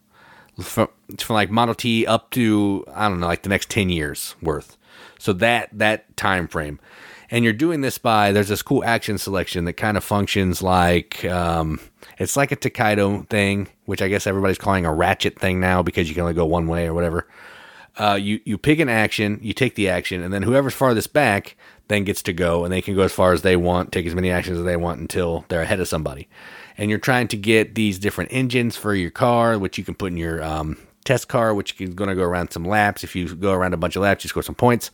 from, 0.62 0.90
from 1.18 1.34
like 1.34 1.50
Model 1.50 1.76
T 1.76 2.06
up 2.06 2.30
to 2.32 2.86
I 2.94 3.08
don't 3.10 3.20
know, 3.20 3.28
like 3.28 3.44
the 3.44 3.50
next 3.50 3.70
10 3.70 3.90
years 3.90 4.36
worth. 4.42 4.78
So 5.18 5.34
that 5.34 5.70
that 5.74 6.16
time 6.18 6.48
frame, 6.48 6.80
and 7.30 7.44
you're 7.44 7.54
doing 7.54 7.82
this 7.82 7.98
by 7.98 8.32
there's 8.32 8.50
this 8.50 8.62
cool 8.62 8.84
action 8.84 9.18
selection 9.18 9.66
that 9.66 9.74
kind 9.74 9.98
of 9.98 10.04
functions 10.04 10.62
like 10.62 11.24
um, 11.26 11.80
it's 12.18 12.36
like 12.36 12.52
a 12.52 12.56
Tokaido 12.56 13.24
thing, 13.30 13.68
which 13.86 14.02
I 14.02 14.08
guess 14.08 14.28
everybody's 14.28 14.58
calling 14.58 14.86
a 14.86 14.94
ratchet 14.94 15.40
thing 15.40 15.60
now 15.60 15.82
because 15.82 16.10
you 16.10 16.16
can 16.16 16.22
only 16.22 16.34
go 16.34 16.46
one 16.46 16.68
way 16.68 16.88
or 16.88 16.94
whatever. 16.94 17.28
Uh, 17.98 18.18
you 18.20 18.40
you 18.46 18.58
pick 18.58 18.80
an 18.80 18.90
action, 18.90 19.40
you 19.42 19.54
take 19.54 19.76
the 19.76 19.90
action, 19.90 20.24
and 20.24 20.34
then 20.34 20.44
whoever's 20.44 20.74
farthest 20.74 21.14
back 21.14 21.56
then 21.90 22.06
gets 22.06 22.24
to 22.24 22.34
go, 22.34 22.64
and 22.64 22.72
they 22.72 22.82
can 22.82 22.96
go 22.96 23.02
as 23.02 23.12
far 23.12 23.34
as 23.34 23.42
they 23.42 23.58
want, 23.58 23.92
take 23.92 24.06
as 24.06 24.16
many 24.16 24.32
actions 24.32 24.58
as 24.58 24.64
they 24.64 24.78
want 24.78 25.02
until 25.02 25.44
they're 25.50 25.62
ahead 25.62 25.80
of 25.80 25.88
somebody. 25.88 26.30
And 26.78 26.90
you're 26.90 27.00
trying 27.00 27.28
to 27.30 27.38
get 27.38 27.76
these 27.76 28.00
different 28.00 28.32
engines 28.32 28.78
for 28.78 28.96
your 28.96 29.12
car, 29.12 29.60
which 29.60 29.78
you 29.78 29.84
can 29.84 29.96
put 29.96 30.12
in 30.12 30.18
your 30.18 30.42
um, 30.42 30.78
test 31.04 31.28
car, 31.28 31.54
which 31.54 31.80
is 31.82 31.94
going 31.94 32.10
to 32.10 32.16
go 32.16 32.24
around 32.24 32.52
some 32.52 32.64
laps. 32.64 33.04
If 33.04 33.16
you 33.16 33.36
go 33.36 33.52
around 33.52 33.74
a 33.74 33.78
bunch 33.78 33.98
of 33.98 34.04
laps, 34.04 34.24
you 34.24 34.30
score 34.30 34.42
some 34.44 34.56
points. 34.56 34.90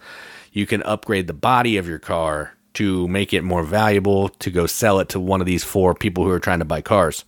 You 0.51 0.65
can 0.65 0.81
upgrade 0.83 1.27
the 1.27 1.33
body 1.33 1.77
of 1.77 1.87
your 1.87 1.99
car 1.99 2.53
to 2.73 3.07
make 3.07 3.33
it 3.33 3.43
more 3.43 3.63
valuable 3.63 4.29
to 4.29 4.51
go 4.51 4.65
sell 4.65 4.99
it 4.99 5.09
to 5.09 5.19
one 5.19 5.41
of 5.41 5.47
these 5.47 5.63
four 5.63 5.93
people 5.93 6.23
who 6.23 6.31
are 6.31 6.39
trying 6.39 6.59
to 6.59 6.65
buy 6.65 6.81
cars. 6.81 7.25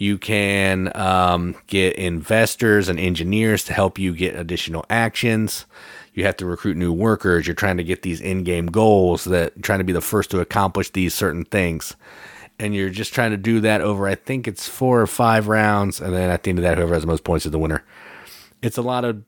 You 0.00 0.16
can 0.16 0.90
um, 0.96 1.56
get 1.66 1.96
investors 1.96 2.88
and 2.88 2.98
engineers 2.98 3.64
to 3.64 3.74
help 3.74 3.98
you 3.98 4.14
get 4.14 4.34
additional 4.34 4.86
actions. 4.88 5.66
You 6.14 6.24
have 6.24 6.38
to 6.38 6.46
recruit 6.46 6.78
new 6.78 6.90
workers. 6.90 7.46
You're 7.46 7.54
trying 7.54 7.76
to 7.76 7.84
get 7.84 8.00
these 8.00 8.18
in-game 8.18 8.68
goals 8.68 9.24
that 9.24 9.62
trying 9.62 9.80
to 9.80 9.84
be 9.84 9.92
the 9.92 10.00
first 10.00 10.30
to 10.30 10.40
accomplish 10.40 10.88
these 10.88 11.12
certain 11.12 11.44
things. 11.44 11.96
And 12.58 12.74
you're 12.74 12.88
just 12.88 13.12
trying 13.12 13.32
to 13.32 13.36
do 13.36 13.60
that 13.60 13.82
over, 13.82 14.08
I 14.08 14.14
think 14.14 14.48
it's 14.48 14.66
four 14.66 15.02
or 15.02 15.06
five 15.06 15.48
rounds. 15.48 16.00
And 16.00 16.14
then 16.14 16.30
at 16.30 16.44
the 16.44 16.48
end 16.48 16.58
of 16.60 16.62
that, 16.62 16.78
whoever 16.78 16.94
has 16.94 17.02
the 17.02 17.06
most 17.06 17.24
points 17.24 17.44
is 17.44 17.52
the 17.52 17.58
winner. 17.58 17.84
It's 18.62 18.78
a 18.78 18.82
lot 18.82 19.04
of 19.04 19.22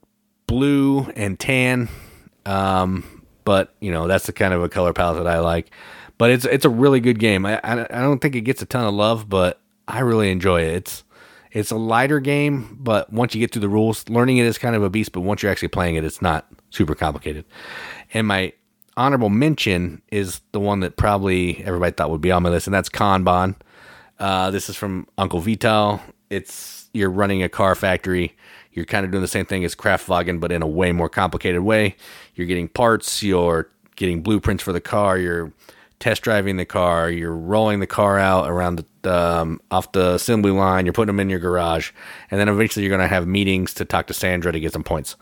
blue 0.47 1.01
and 1.15 1.39
tan. 1.39 1.87
Um, 2.47 3.23
but 3.45 3.75
you 3.79 3.91
know, 3.91 4.07
that's 4.07 4.25
the 4.25 4.33
kind 4.33 4.55
of 4.55 4.63
a 4.63 4.69
color 4.69 4.91
palette 4.91 5.23
that 5.23 5.31
I 5.31 5.37
like. 5.37 5.69
But 6.17 6.31
it's 6.31 6.45
it's 6.45 6.65
a 6.65 6.69
really 6.69 6.99
good 6.99 7.19
game. 7.19 7.45
I, 7.45 7.59
I 7.63 7.75
don't 8.01 8.19
think 8.19 8.33
it 8.33 8.41
gets 8.41 8.63
a 8.63 8.65
ton 8.65 8.85
of 8.85 8.95
love, 8.95 9.29
but 9.29 9.59
I 9.93 9.99
really 9.99 10.31
enjoy 10.31 10.63
it. 10.63 10.73
It's 10.73 11.03
it's 11.51 11.69
a 11.69 11.75
lighter 11.75 12.19
game, 12.19 12.75
but 12.81 13.13
once 13.13 13.35
you 13.35 13.39
get 13.39 13.51
through 13.51 13.61
the 13.61 13.69
rules, 13.69 14.09
learning 14.09 14.37
it 14.37 14.47
is 14.47 14.57
kind 14.57 14.75
of 14.75 14.81
a 14.81 14.89
beast. 14.89 15.11
But 15.11 15.21
once 15.21 15.43
you're 15.43 15.51
actually 15.51 15.67
playing 15.67 15.95
it, 15.95 16.03
it's 16.03 16.19
not 16.19 16.47
super 16.71 16.95
complicated. 16.95 17.45
And 18.11 18.25
my 18.25 18.53
honorable 18.97 19.29
mention 19.29 20.01
is 20.09 20.41
the 20.51 20.59
one 20.59 20.79
that 20.79 20.97
probably 20.97 21.63
everybody 21.63 21.91
thought 21.91 22.09
would 22.09 22.21
be 22.21 22.31
on 22.31 22.41
my 22.41 22.49
list, 22.49 22.65
and 22.65 22.73
that's 22.73 22.89
Kanban. 22.89 23.55
Uh, 24.17 24.49
this 24.49 24.67
is 24.67 24.75
from 24.75 25.07
Uncle 25.19 25.41
Vital. 25.41 26.01
It's 26.31 26.89
you're 26.93 27.11
running 27.11 27.43
a 27.43 27.49
car 27.49 27.75
factory. 27.75 28.35
You're 28.71 28.85
kind 28.85 29.05
of 29.05 29.11
doing 29.11 29.21
the 29.21 29.27
same 29.27 29.45
thing 29.45 29.63
as 29.63 29.75
Kraftwagen, 29.75 30.39
but 30.39 30.51
in 30.51 30.63
a 30.63 30.67
way 30.67 30.91
more 30.91 31.09
complicated 31.09 31.61
way. 31.61 31.95
You're 32.33 32.47
getting 32.47 32.67
parts. 32.67 33.21
You're 33.21 33.69
getting 33.95 34.23
blueprints 34.23 34.63
for 34.63 34.73
the 34.73 34.81
car. 34.81 35.19
You're 35.19 35.53
test 36.03 36.21
driving 36.21 36.57
the 36.57 36.65
car, 36.65 37.09
you're 37.09 37.33
rolling 37.33 37.79
the 37.79 37.87
car 37.87 38.19
out 38.19 38.49
around 38.49 38.83
the 39.03 39.13
um, 39.13 39.61
off 39.71 39.93
the 39.93 40.15
assembly 40.15 40.51
line, 40.51 40.85
you're 40.85 40.91
putting 40.91 41.07
them 41.07 41.21
in 41.21 41.29
your 41.29 41.39
garage, 41.39 41.91
and 42.29 42.41
then 42.41 42.49
eventually 42.49 42.83
you're 42.83 42.95
going 42.95 43.07
to 43.07 43.07
have 43.07 43.25
meetings 43.25 43.73
to 43.75 43.85
talk 43.85 44.07
to 44.07 44.13
Sandra 44.13 44.51
to 44.51 44.59
get 44.59 44.73
some 44.73 44.83
points. 44.83 45.15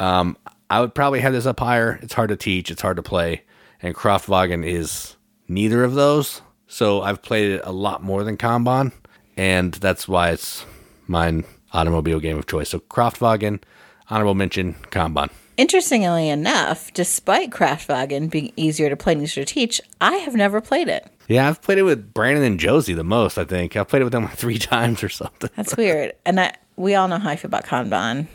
Um, 0.00 0.36
I 0.70 0.80
would 0.80 0.92
probably 0.92 1.20
have 1.20 1.32
this 1.32 1.46
up 1.46 1.60
higher. 1.60 2.00
It's 2.02 2.14
hard 2.14 2.30
to 2.30 2.36
teach, 2.36 2.68
it's 2.68 2.82
hard 2.82 2.96
to 2.96 3.02
play, 3.02 3.44
and 3.80 3.94
Kraftwagen 3.94 4.66
is 4.66 5.16
neither 5.46 5.84
of 5.84 5.94
those. 5.94 6.42
So 6.66 7.00
I've 7.00 7.22
played 7.22 7.52
it 7.52 7.60
a 7.62 7.72
lot 7.72 8.02
more 8.02 8.24
than 8.24 8.36
Kanban, 8.36 8.92
and 9.36 9.72
that's 9.74 10.08
why 10.08 10.30
it's 10.30 10.66
my 11.06 11.44
automobile 11.72 12.18
game 12.18 12.38
of 12.38 12.46
choice. 12.46 12.70
So 12.70 12.80
Kraftwagen, 12.80 13.62
honorable 14.10 14.34
mention, 14.34 14.74
Kanban. 14.90 15.30
Interestingly 15.58 16.28
enough, 16.28 16.94
despite 16.94 17.50
Kraftwagen 17.50 18.30
being 18.30 18.52
easier 18.54 18.88
to 18.88 18.96
play 18.96 19.14
and 19.14 19.22
easier 19.22 19.44
to 19.44 19.52
teach, 19.52 19.80
I 20.00 20.14
have 20.18 20.36
never 20.36 20.60
played 20.60 20.86
it. 20.86 21.10
Yeah, 21.26 21.48
I've 21.48 21.60
played 21.60 21.78
it 21.78 21.82
with 21.82 22.14
Brandon 22.14 22.44
and 22.44 22.60
Josie 22.60 22.94
the 22.94 23.02
most, 23.02 23.38
I 23.38 23.44
think. 23.44 23.74
I've 23.76 23.88
played 23.88 24.02
it 24.02 24.04
with 24.04 24.12
them 24.12 24.22
like 24.22 24.34
three 24.36 24.58
times 24.58 25.02
or 25.02 25.08
something. 25.08 25.50
That's 25.56 25.76
weird. 25.76 26.12
And 26.24 26.38
I, 26.38 26.54
we 26.76 26.94
all 26.94 27.08
know 27.08 27.18
how 27.18 27.30
I 27.30 27.36
feel 27.36 27.48
about 27.48 27.66
Kanban. 27.66 28.28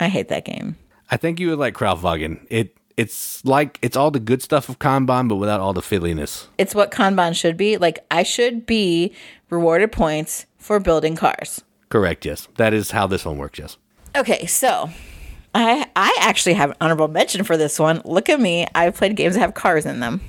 I 0.00 0.08
hate 0.08 0.28
that 0.30 0.46
game. 0.46 0.76
I 1.10 1.18
think 1.18 1.38
you 1.38 1.50
would 1.50 1.58
like 1.58 1.74
Kraftwagen. 1.74 2.46
It 2.48 2.74
it's 2.96 3.44
like 3.44 3.78
it's 3.82 3.96
all 3.96 4.10
the 4.10 4.18
good 4.18 4.40
stuff 4.42 4.70
of 4.70 4.78
Kanban, 4.78 5.28
but 5.28 5.36
without 5.36 5.60
all 5.60 5.74
the 5.74 5.82
fiddliness. 5.82 6.46
It's 6.56 6.74
what 6.74 6.90
Kanban 6.90 7.36
should 7.36 7.58
be. 7.58 7.76
Like 7.76 7.98
I 8.10 8.22
should 8.22 8.64
be 8.64 9.12
rewarded 9.50 9.92
points 9.92 10.46
for 10.56 10.80
building 10.80 11.14
cars. 11.14 11.62
Correct, 11.90 12.24
yes. 12.24 12.48
That 12.56 12.72
is 12.72 12.92
how 12.92 13.06
this 13.06 13.26
one 13.26 13.36
works, 13.36 13.58
yes. 13.58 13.76
Okay, 14.16 14.46
so 14.46 14.90
I 15.54 15.88
I 15.96 16.16
actually 16.20 16.54
have 16.54 16.70
an 16.70 16.76
honorable 16.80 17.08
mention 17.08 17.44
for 17.44 17.56
this 17.56 17.78
one. 17.78 18.02
Look 18.04 18.28
at 18.28 18.40
me. 18.40 18.66
I've 18.74 18.94
played 18.94 19.16
games 19.16 19.34
that 19.34 19.40
have 19.40 19.54
cars 19.54 19.86
in 19.86 20.00
them. 20.00 20.20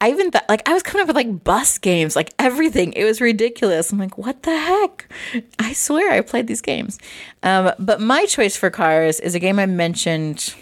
I 0.00 0.10
even 0.10 0.30
thought 0.30 0.44
like 0.48 0.68
I 0.68 0.74
was 0.74 0.82
coming 0.82 1.02
up 1.02 1.08
with 1.08 1.16
like 1.16 1.42
bus 1.42 1.78
games, 1.78 2.16
like 2.16 2.34
everything. 2.38 2.92
It 2.92 3.04
was 3.04 3.20
ridiculous. 3.20 3.92
I'm 3.92 3.98
like, 3.98 4.18
what 4.18 4.42
the 4.42 4.56
heck? 4.56 5.10
I 5.58 5.72
swear 5.72 6.12
I 6.12 6.20
played 6.20 6.46
these 6.46 6.60
games. 6.60 6.98
Um, 7.42 7.72
but 7.78 8.00
my 8.00 8.26
choice 8.26 8.56
for 8.56 8.68
cars 8.68 9.20
is 9.20 9.34
a 9.34 9.38
game 9.38 9.58
I 9.58 9.64
mentioned, 9.64 10.54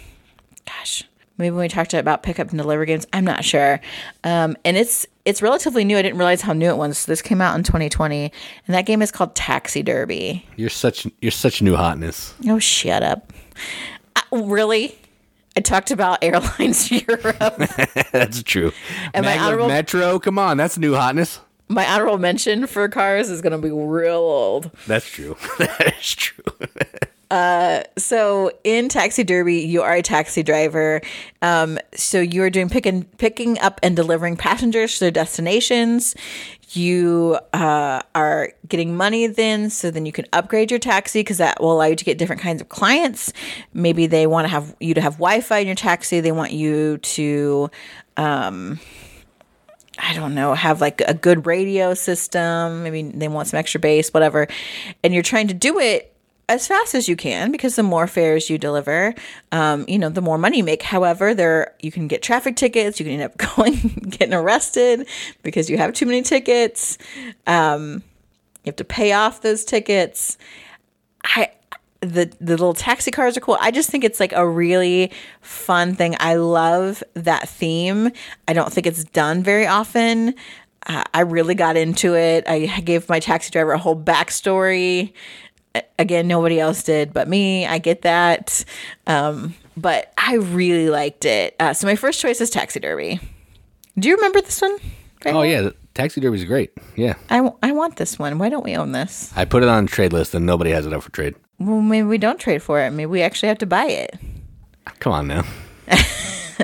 gosh, 0.65 1.03
maybe 1.37 1.51
when 1.51 1.63
we 1.63 1.67
talked 1.67 1.93
about 1.93 2.23
pickup 2.23 2.49
and 2.49 2.57
deliver 2.57 2.85
games. 2.85 3.05
I'm 3.11 3.25
not 3.25 3.43
sure. 3.43 3.81
Um, 4.23 4.55
and 4.63 4.77
it's 4.77 5.05
it's 5.25 5.41
relatively 5.41 5.83
new. 5.83 5.97
I 5.97 6.01
didn't 6.01 6.17
realize 6.17 6.41
how 6.41 6.53
new 6.53 6.69
it 6.69 6.77
was. 6.77 7.05
This 7.05 7.21
came 7.21 7.41
out 7.41 7.57
in 7.57 7.63
2020, 7.63 8.31
and 8.67 8.75
that 8.75 8.85
game 8.85 9.01
is 9.01 9.11
called 9.11 9.35
Taxi 9.35 9.83
Derby. 9.83 10.47
You're 10.55 10.69
such 10.69 11.07
you're 11.21 11.31
such 11.31 11.61
new 11.61 11.75
hotness. 11.75 12.33
Oh, 12.47 12.59
shut 12.59 13.03
up! 13.03 13.33
Uh, 14.15 14.21
really? 14.31 14.97
I 15.57 15.61
talked 15.61 15.91
about 15.91 16.19
Airlines 16.23 16.91
Europe. 17.07 17.33
that's 18.11 18.43
true. 18.43 18.71
And 19.13 19.25
my 19.25 19.37
honorable- 19.37 19.67
Metro, 19.67 20.19
come 20.19 20.37
on, 20.37 20.57
that's 20.57 20.77
new 20.77 20.93
hotness. 20.95 21.39
My 21.67 21.85
honorable 21.87 22.17
mention 22.19 22.67
for 22.67 22.87
cars 22.89 23.29
is 23.29 23.41
going 23.41 23.51
to 23.51 23.57
be 23.57 23.71
real 23.71 24.17
old. 24.17 24.69
That's 24.85 25.09
true. 25.09 25.35
that 25.57 25.95
is 25.99 26.13
true. 26.15 26.43
So 27.31 28.51
in 28.63 28.89
Taxi 28.89 29.23
Derby, 29.23 29.59
you 29.59 29.81
are 29.81 29.93
a 29.93 30.01
taxi 30.01 30.43
driver. 30.43 31.01
Um, 31.41 31.79
so 31.93 32.19
you 32.19 32.43
are 32.43 32.49
doing 32.49 32.69
picking 32.69 33.03
picking 33.17 33.59
up 33.59 33.79
and 33.83 33.95
delivering 33.95 34.37
passengers 34.37 34.93
to 34.95 34.99
their 35.01 35.11
destinations. 35.11 36.15
You 36.71 37.37
uh, 37.53 38.01
are 38.13 38.51
getting 38.67 38.97
money 38.97 39.27
then, 39.27 39.69
so 39.69 39.91
then 39.91 40.05
you 40.05 40.11
can 40.11 40.25
upgrade 40.33 40.71
your 40.71 40.79
taxi 40.79 41.19
because 41.19 41.37
that 41.37 41.61
will 41.61 41.71
allow 41.71 41.85
you 41.85 41.95
to 41.95 42.05
get 42.05 42.17
different 42.17 42.41
kinds 42.41 42.61
of 42.61 42.69
clients. 42.69 43.31
Maybe 43.73 44.07
they 44.07 44.27
want 44.27 44.45
to 44.45 44.49
have 44.49 44.75
you 44.79 44.93
to 44.93 45.01
have 45.01 45.13
Wi-Fi 45.13 45.59
in 45.59 45.67
your 45.67 45.75
taxi. 45.75 46.19
They 46.19 46.31
want 46.31 46.51
you 46.51 46.97
to. 46.97 47.69
Um, 48.17 48.79
I 49.97 50.13
don't 50.13 50.35
know, 50.35 50.53
have 50.53 50.81
like 50.81 50.99
a 51.01 51.13
good 51.13 51.45
radio 51.45 51.93
system. 51.93 52.83
Maybe 52.83 53.03
they 53.03 53.29
want 53.29 53.47
some 53.47 53.57
extra 53.57 53.79
bass, 53.79 54.09
whatever. 54.09 54.47
And 55.03 55.13
you're 55.13 55.23
trying 55.23 55.47
to 55.47 55.53
do 55.53 55.79
it 55.79 56.14
as 56.47 56.67
fast 56.67 56.93
as 56.93 57.07
you 57.07 57.15
can 57.15 57.51
because 57.51 57.75
the 57.75 57.83
more 57.83 58.07
fares 58.07 58.49
you 58.49 58.57
deliver, 58.57 59.13
um, 59.51 59.85
you 59.87 59.97
know, 59.97 60.09
the 60.09 60.21
more 60.21 60.37
money 60.37 60.57
you 60.57 60.63
make. 60.63 60.83
However, 60.83 61.33
there 61.33 61.73
you 61.81 61.91
can 61.91 62.07
get 62.07 62.21
traffic 62.21 62.55
tickets. 62.55 62.99
You 62.99 63.05
can 63.05 63.19
end 63.19 63.23
up 63.23 63.37
going 63.55 63.77
getting 64.09 64.33
arrested 64.33 65.07
because 65.43 65.69
you 65.69 65.77
have 65.77 65.93
too 65.93 66.05
many 66.05 66.21
tickets. 66.21 66.97
Um, 67.47 68.03
you 68.63 68.69
have 68.69 68.75
to 68.77 68.83
pay 68.83 69.13
off 69.13 69.41
those 69.41 69.65
tickets. 69.65 70.37
I 71.23 71.51
the 72.01 72.31
the 72.39 72.51
little 72.51 72.73
taxi 72.73 73.11
cars 73.11 73.37
are 73.37 73.41
cool. 73.41 73.57
I 73.59 73.71
just 73.71 73.89
think 73.89 74.03
it's 74.03 74.19
like 74.19 74.33
a 74.33 74.47
really 74.47 75.11
fun 75.41 75.95
thing. 75.95 76.15
I 76.19 76.35
love 76.35 77.03
that 77.13 77.49
theme. 77.49 78.11
I 78.47 78.53
don't 78.53 78.71
think 78.71 78.87
it's 78.87 79.03
done 79.03 79.43
very 79.43 79.65
often. 79.65 80.35
Uh, 80.87 81.03
I 81.15 81.21
really 81.21 81.55
got 81.55 81.77
into 81.77 82.15
it. 82.15 82.47
I 82.47 82.67
gave 82.81 83.09
my 83.09 83.19
taxi 83.19 83.49
driver 83.49 83.71
a 83.71 83.77
whole 83.79 83.99
backstory. 83.99 85.13
Again, 85.99 86.27
nobody 86.27 86.59
else 86.59 86.83
did 86.83 87.13
but 87.13 87.27
me. 87.27 87.65
I 87.65 87.77
get 87.77 88.01
that. 88.03 88.63
Um, 89.07 89.55
but 89.77 90.13
I 90.17 90.35
really 90.35 90.89
liked 90.89 91.25
it. 91.25 91.55
Uh, 91.59 91.73
so 91.73 91.87
my 91.87 91.95
first 91.95 92.19
choice 92.19 92.41
is 92.41 92.49
Taxi 92.49 92.79
Derby. 92.79 93.19
Do 93.97 94.09
you 94.09 94.15
remember 94.15 94.41
this 94.41 94.61
one? 94.61 94.77
Oh 95.25 95.41
yeah, 95.41 95.69
Taxi 95.93 96.21
Derby 96.21 96.37
is 96.37 96.45
great. 96.45 96.71
Yeah, 96.95 97.15
I, 97.29 97.37
w- 97.37 97.57
I 97.63 97.71
want 97.71 97.95
this 97.95 98.19
one. 98.19 98.37
Why 98.37 98.49
don't 98.49 98.63
we 98.63 98.75
own 98.75 98.91
this? 98.91 99.31
I 99.35 99.45
put 99.45 99.63
it 99.63 99.69
on 99.69 99.87
trade 99.87 100.13
list 100.13 100.35
and 100.35 100.45
nobody 100.45 100.71
has 100.71 100.85
it 100.85 100.93
up 100.93 101.03
for 101.03 101.11
trade. 101.11 101.35
Well, 101.59 101.81
maybe 101.81 102.05
we 102.07 102.17
don't 102.17 102.39
trade 102.39 102.61
for 102.61 102.81
it. 102.81 102.91
Maybe 102.91 103.07
we 103.07 103.21
actually 103.21 103.49
have 103.49 103.57
to 103.59 103.65
buy 103.65 103.85
it. 103.85 104.19
Come 104.99 105.13
on 105.13 105.27
now. 105.27 105.43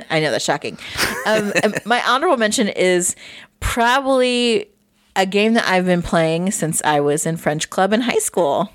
I 0.09 0.19
know 0.19 0.31
that's 0.31 0.45
shocking. 0.45 0.77
Um, 1.25 1.53
um, 1.63 1.73
my 1.85 2.01
honorable 2.07 2.37
mention 2.37 2.67
is 2.67 3.15
probably 3.59 4.69
a 5.15 5.25
game 5.25 5.53
that 5.53 5.67
I've 5.67 5.85
been 5.85 6.01
playing 6.01 6.51
since 6.51 6.81
I 6.83 6.99
was 6.99 7.25
in 7.25 7.37
French 7.37 7.69
club 7.69 7.93
in 7.93 8.01
high 8.01 8.19
school, 8.19 8.69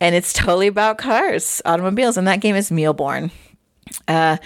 and 0.00 0.14
it's 0.14 0.32
totally 0.32 0.66
about 0.66 0.98
cars, 0.98 1.60
automobiles, 1.64 2.16
and 2.16 2.26
that 2.26 2.40
game 2.40 2.56
is 2.56 2.70
Mille 2.70 2.94
Bornes. 2.94 3.30
Uh, 4.06 4.36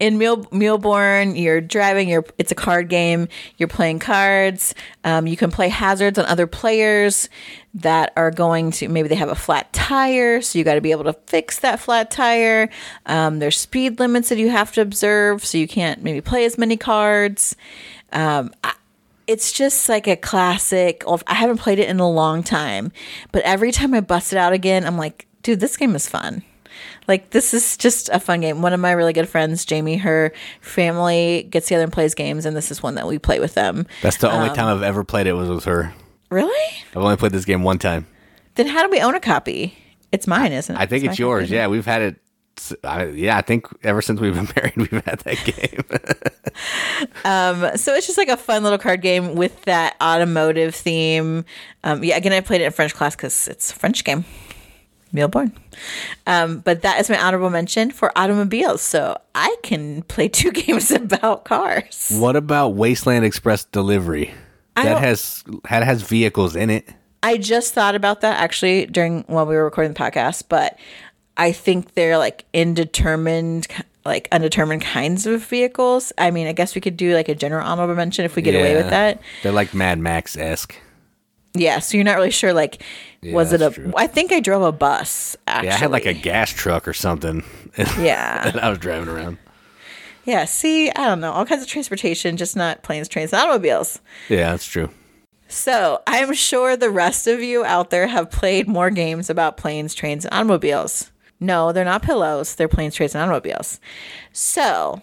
in 0.00 0.18
Meal 0.18 0.46
Mille 0.50 0.78
Bornes, 0.78 1.40
you're 1.40 1.60
driving. 1.60 2.08
You're 2.08 2.24
it's 2.38 2.52
a 2.52 2.54
card 2.54 2.88
game. 2.88 3.28
You're 3.56 3.68
playing 3.68 3.98
cards. 3.98 4.74
Um, 5.04 5.26
you 5.26 5.36
can 5.36 5.50
play 5.50 5.68
hazards 5.68 6.18
on 6.18 6.26
other 6.26 6.46
players 6.46 7.28
that 7.74 8.12
are 8.16 8.30
going 8.30 8.70
to 8.72 8.88
maybe 8.88 9.08
they 9.08 9.14
have 9.14 9.28
a 9.28 9.34
flat 9.34 9.72
tire, 9.72 10.40
so 10.40 10.58
you 10.58 10.64
got 10.64 10.74
to 10.74 10.80
be 10.80 10.90
able 10.90 11.04
to 11.04 11.12
fix 11.26 11.58
that 11.60 11.80
flat 11.80 12.10
tire. 12.10 12.70
Um, 13.06 13.38
there's 13.38 13.58
speed 13.58 13.98
limits 13.98 14.28
that 14.28 14.38
you 14.38 14.50
have 14.50 14.72
to 14.72 14.80
observe, 14.80 15.44
so 15.44 15.58
you 15.58 15.68
can't 15.68 16.02
maybe 16.02 16.20
play 16.20 16.44
as 16.44 16.58
many 16.58 16.76
cards. 16.76 17.56
Um, 18.12 18.54
I, 18.62 18.74
it's 19.26 19.52
just 19.52 19.88
like 19.88 20.06
a 20.06 20.16
classic. 20.16 21.02
I 21.26 21.34
haven't 21.34 21.58
played 21.58 21.78
it 21.78 21.88
in 21.88 22.00
a 22.00 22.08
long 22.10 22.42
time, 22.42 22.92
but 23.32 23.42
every 23.42 23.72
time 23.72 23.94
I 23.94 24.00
bust 24.00 24.32
it 24.32 24.36
out 24.38 24.52
again, 24.52 24.84
I'm 24.84 24.96
like, 24.98 25.26
dude, 25.42 25.60
this 25.60 25.76
game 25.76 25.94
is 25.94 26.08
fun. 26.08 26.42
Like 27.06 27.30
this 27.30 27.54
is 27.54 27.76
just 27.76 28.08
a 28.10 28.18
fun 28.18 28.40
game. 28.40 28.60
One 28.62 28.72
of 28.72 28.80
my 28.80 28.92
really 28.92 29.12
good 29.12 29.28
friends, 29.28 29.64
Jamie, 29.64 29.96
her 29.98 30.32
family 30.60 31.46
gets 31.50 31.68
together 31.68 31.84
and 31.84 31.92
plays 31.92 32.14
games, 32.14 32.46
and 32.46 32.56
this 32.56 32.70
is 32.70 32.82
one 32.82 32.94
that 32.96 33.06
we 33.06 33.18
play 33.18 33.38
with 33.40 33.54
them. 33.54 33.86
That's 34.02 34.16
the 34.16 34.28
Um, 34.30 34.42
only 34.42 34.54
time 34.54 34.66
I've 34.66 34.82
ever 34.82 35.04
played 35.04 35.26
it 35.26 35.34
was 35.34 35.48
with 35.48 35.64
her. 35.64 35.94
Really? 36.30 36.74
I've 36.90 36.96
only 37.02 37.16
played 37.16 37.32
this 37.32 37.44
game 37.44 37.62
one 37.62 37.78
time. 37.78 38.06
Then 38.56 38.66
how 38.66 38.82
do 38.82 38.90
we 38.90 39.00
own 39.00 39.14
a 39.14 39.20
copy? 39.20 39.76
It's 40.12 40.26
mine, 40.26 40.52
isn't 40.52 40.74
it? 40.74 40.78
I 40.80 40.86
think 40.86 41.04
it's, 41.04 41.18
my 41.18 41.24
yours. 41.24 41.44
copy. 41.44 41.54
Yeah, 41.54 41.66
we've 41.68 41.86
had 41.86 42.02
it. 42.02 42.16
S- 42.56 42.74
I, 42.84 43.06
yeah, 43.06 43.36
I 43.36 43.42
think 43.42 43.66
ever 43.82 44.00
since 44.02 44.20
we've 44.20 44.34
been 44.34 44.48
married, 44.56 44.76
we've 44.76 45.04
had 45.04 45.18
that 45.20 45.44
game. 45.44 45.84
So 47.76 47.94
it's 47.94 48.06
just 48.06 48.18
like 48.18 48.28
a 48.28 48.36
fun 48.36 48.62
little 48.62 48.78
card 48.78 49.02
game 49.02 49.34
with 49.34 49.60
that 49.62 49.96
automotive 50.00 50.74
theme. 50.74 51.44
Um, 51.82 52.04
yeah, 52.04 52.16
again, 52.16 52.32
I 52.32 52.40
played 52.40 52.60
it 52.60 52.64
in 52.64 52.72
French 52.72 52.94
class 52.94 53.16
because 53.16 53.48
it's 53.48 53.72
a 53.72 53.74
French 53.74 54.04
game. 54.04 54.24
Mille 55.12 55.28
Bornes. 55.28 55.52
Um, 56.26 56.58
but 56.58 56.82
that 56.82 57.00
is 57.00 57.08
my 57.08 57.18
honorable 57.20 57.50
mention 57.50 57.90
for 57.90 58.16
automobiles. 58.16 58.82
So 58.82 59.16
I 59.34 59.54
can 59.62 60.02
play 60.02 60.28
two 60.40 60.50
games 60.50 60.90
about 60.90 61.44
cars. 61.44 62.12
what 62.18 62.36
about 62.36 62.70
Wasteland 62.70 63.24
Express 63.24 63.64
Delivery? 63.64 64.32
That 64.76 64.98
has 64.98 65.44
that 65.70 65.84
has 65.84 66.02
vehicles 66.02 66.56
in 66.56 66.68
it. 66.68 66.88
I 67.22 67.36
just 67.38 67.72
thought 67.74 67.94
about 67.94 68.20
that 68.22 68.40
actually 68.40 68.86
during 68.86 69.22
while 69.28 69.46
we 69.46 69.54
were 69.54 69.64
recording 69.64 69.92
the 69.92 69.98
podcast, 69.98 70.44
but 70.48 70.76
I 71.36 71.52
think 71.52 71.94
they're 71.94 72.18
like 72.18 72.44
indetermined, 72.52 73.66
like 74.04 74.28
undetermined 74.32 74.82
kinds 74.82 75.26
of 75.26 75.44
vehicles. 75.44 76.12
I 76.18 76.30
mean, 76.30 76.46
I 76.46 76.52
guess 76.52 76.74
we 76.74 76.80
could 76.80 76.96
do 76.96 77.14
like 77.14 77.28
a 77.28 77.34
general 77.34 77.66
honorable 77.66 77.94
mention 77.94 78.24
if 78.24 78.36
we 78.36 78.42
get 78.42 78.54
away 78.54 78.74
with 78.76 78.90
that. 78.90 79.20
They're 79.42 79.52
like 79.52 79.74
Mad 79.74 79.98
Max 79.98 80.36
esque. 80.36 80.76
Yeah, 81.56 81.78
so 81.78 81.96
you're 81.96 82.04
not 82.04 82.16
really 82.16 82.32
sure. 82.32 82.52
Like, 82.52 82.82
was 83.22 83.52
it 83.52 83.62
a? 83.62 83.66
I 83.66 83.70
true. 83.70 83.92
think 84.12 84.32
I 84.32 84.40
drove 84.40 84.62
a 84.62 84.72
bus. 84.72 85.36
Actually, 85.46 85.68
Yeah, 85.68 85.74
I 85.74 85.78
had 85.78 85.90
like 85.92 86.06
a 86.06 86.12
gas 86.12 86.50
truck 86.50 86.86
or 86.88 86.92
something. 86.92 87.44
Yeah. 87.98 88.50
that 88.50 88.62
I 88.64 88.68
was 88.70 88.78
driving 88.78 89.08
around. 89.08 89.38
yeah. 90.24 90.44
See, 90.44 90.90
I 90.90 91.06
don't 91.06 91.20
know, 91.20 91.32
all 91.32 91.44
kinds 91.44 91.62
of 91.62 91.68
transportation, 91.68 92.36
just 92.36 92.54
not 92.56 92.82
planes, 92.84 93.08
trains, 93.08 93.32
and 93.32 93.40
automobiles. 93.42 94.00
Yeah, 94.28 94.50
that's 94.52 94.66
true. 94.66 94.90
So 95.48 96.02
I'm 96.06 96.32
sure 96.34 96.76
the 96.76 96.90
rest 96.90 97.26
of 97.26 97.40
you 97.42 97.64
out 97.64 97.90
there 97.90 98.06
have 98.06 98.30
played 98.30 98.66
more 98.68 98.90
games 98.90 99.28
about 99.30 99.56
planes, 99.56 99.94
trains, 99.94 100.24
and 100.24 100.32
automobiles. 100.34 101.10
No, 101.40 101.72
they're 101.72 101.84
not 101.84 102.02
pillows. 102.02 102.54
They're 102.54 102.68
planes, 102.68 102.94
trains, 102.94 103.14
and 103.14 103.22
automobiles. 103.22 103.80
So 104.32 105.02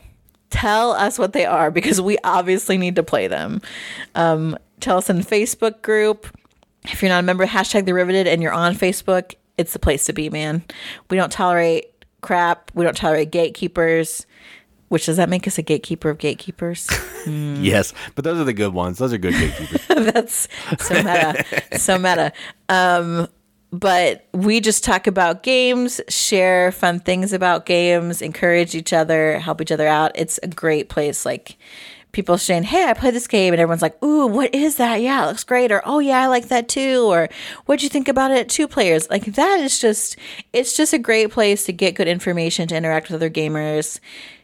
tell 0.50 0.92
us 0.92 1.20
what 1.20 1.34
they 1.34 1.46
are 1.46 1.72
because 1.72 2.02
we 2.02 2.18
obviously 2.24 2.78
need 2.78 2.96
to 2.96 3.04
play 3.04 3.28
them. 3.28 3.62
Um, 4.16 4.58
tell 4.80 4.98
us 4.98 5.10
in 5.10 5.18
the 5.18 5.24
Facebook 5.24 5.82
group. 5.82 6.28
If 6.84 7.02
you're 7.02 7.10
not 7.10 7.20
a 7.20 7.24
member, 7.24 7.46
hashtag 7.46 7.86
the 7.86 7.94
riveted 7.94 8.28
and 8.28 8.42
you're 8.42 8.54
on 8.54 8.74
Facebook, 8.74 9.36
it's 9.58 9.74
the 9.74 9.80
place 9.80 10.06
to 10.06 10.14
be, 10.14 10.30
man. 10.30 10.64
We 11.10 11.18
don't 11.18 11.32
tolerate 11.32 11.86
crap. 12.22 12.72
We 12.74 12.84
don't 12.84 12.98
tolerate 12.98 13.32
gatekeepers. 13.32 14.26
Which 14.88 15.06
does 15.06 15.18
that 15.18 15.30
make 15.30 15.48
us 15.48 15.58
a 15.58 15.62
gatekeeper 15.62 16.10
of 16.10 16.18
gatekeepers? 16.18 16.90
Yes, 17.28 17.94
but 18.16 18.24
those 18.24 18.40
are 18.40 18.44
the 18.44 18.52
good 18.52 18.74
ones. 18.74 18.98
Those 18.98 19.14
are 19.14 19.20
good 19.20 19.36
gatekeepers. 19.36 19.86
That's 20.12 20.48
so 20.80 20.96
meta. 20.96 21.46
so 21.78 22.00
meta. 22.00 22.34
Um, 22.68 23.28
but 23.72 24.28
we 24.34 24.60
just 24.60 24.84
talk 24.84 25.08
about 25.08 25.44
games, 25.44 26.02
share 26.10 26.72
fun 26.72 27.00
things 27.00 27.34
about 27.34 27.66
games, 27.66 28.22
encourage 28.22 28.76
each 28.76 28.94
other, 28.94 29.40
help 29.40 29.62
each 29.62 29.72
other 29.72 29.88
out. 29.88 30.12
It's 30.16 30.40
a 30.44 30.48
great 30.48 30.90
place. 30.90 31.26
Like 31.26 31.58
people 32.12 32.38
saying, 32.38 32.64
Hey, 32.64 32.86
I 32.86 32.94
played 32.94 33.14
this 33.14 33.28
game 33.28 33.54
and 33.54 33.62
everyone's 33.62 33.82
like, 33.82 34.02
Ooh, 34.04 34.28
what 34.28 34.54
is 34.54 34.76
that? 34.76 35.02
Yeah, 35.02 35.24
it 35.24 35.28
looks 35.28 35.46
great. 35.46 35.72
Or, 35.72 35.82
Oh 35.86 36.00
yeah, 36.00 36.20
I 36.20 36.28
like 36.28 36.50
that 36.50 36.68
too. 36.68 37.06
Or 37.06 37.30
what'd 37.66 37.84
you 37.84 37.90
think 37.90 38.10
about 38.10 38.32
it 38.32 38.50
two 38.50 38.68
players? 38.68 39.10
Like 39.10 39.26
that 39.26 39.60
is 39.62 39.80
just 39.80 40.18
it's 40.52 40.76
just 40.76 40.94
a 40.94 41.00
great 41.00 41.32
place 41.32 41.66
to 41.66 41.74
get 41.74 41.96
good 41.96 42.10
information, 42.10 42.68
to 42.68 42.76
interact 42.76 43.08
with 43.08 43.16
other 43.16 43.30
gamers. 43.30 44.00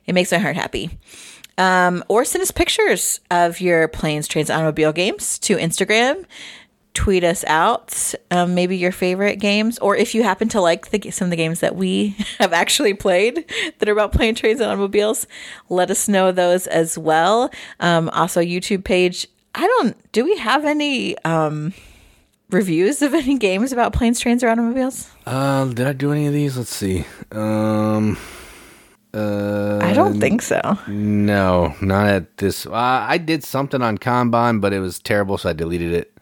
It 0.05 0.13
makes 0.13 0.31
my 0.31 0.37
heart 0.37 0.55
happy 0.55 0.97
um, 1.57 2.03
or 2.07 2.23
send 2.23 2.41
us 2.41 2.51
pictures 2.51 3.19
of 3.31 3.59
your 3.59 3.87
planes, 3.87 4.27
trains, 4.27 4.49
automobile 4.49 4.93
games 4.93 5.39
to 5.39 5.57
Instagram. 5.57 6.25
Tweet 6.97 7.23
us 7.23 7.43
out, 7.45 8.15
um, 8.31 8.55
maybe 8.55 8.75
your 8.75 8.91
favorite 8.91 9.35
games, 9.35 9.77
or 9.77 9.95
if 9.95 10.15
you 10.15 10.23
happen 10.23 10.49
to 10.49 10.59
like 10.59 10.89
the, 10.89 11.11
some 11.11 11.27
of 11.27 11.29
the 11.29 11.35
games 11.37 11.59
that 11.59 11.75
we 11.75 12.15
have 12.39 12.53
actually 12.53 12.95
played 12.95 13.45
that 13.77 13.87
are 13.87 13.91
about 13.91 14.11
plane 14.13 14.33
trains 14.33 14.59
and 14.59 14.67
automobiles, 14.71 15.27
let 15.69 15.91
us 15.91 16.07
know 16.07 16.31
those 16.31 16.65
as 16.65 16.97
well. 16.97 17.51
Um, 17.79 18.09
also, 18.09 18.41
YouTube 18.41 18.83
page. 18.83 19.27
I 19.53 19.67
don't. 19.67 19.95
Do 20.11 20.25
we 20.25 20.35
have 20.37 20.65
any 20.65 21.15
um, 21.19 21.73
reviews 22.49 23.03
of 23.03 23.13
any 23.13 23.37
games 23.37 23.71
about 23.71 23.93
planes, 23.93 24.19
trains, 24.19 24.43
or 24.43 24.49
automobiles? 24.49 25.07
Uh, 25.27 25.65
did 25.65 25.85
I 25.85 25.93
do 25.93 26.11
any 26.11 26.25
of 26.25 26.33
these? 26.33 26.57
Let's 26.57 26.75
see. 26.75 27.05
Um, 27.31 28.17
Uh, 29.13 29.79
I 29.81 29.93
don't 29.93 30.19
think 30.19 30.41
so. 30.41 30.59
No, 30.87 31.75
not 31.81 32.07
at 32.07 32.37
this. 32.37 32.65
Uh, 32.65 32.71
I 32.73 33.17
did 33.19 33.43
something 33.43 33.81
on 33.83 33.97
Kanban, 33.99 34.61
but 34.61 34.73
it 34.73 34.79
was 34.79 34.99
terrible, 34.99 35.37
so 35.37 35.49
I 35.49 35.53
deleted 35.53 35.93
it. 35.93 36.16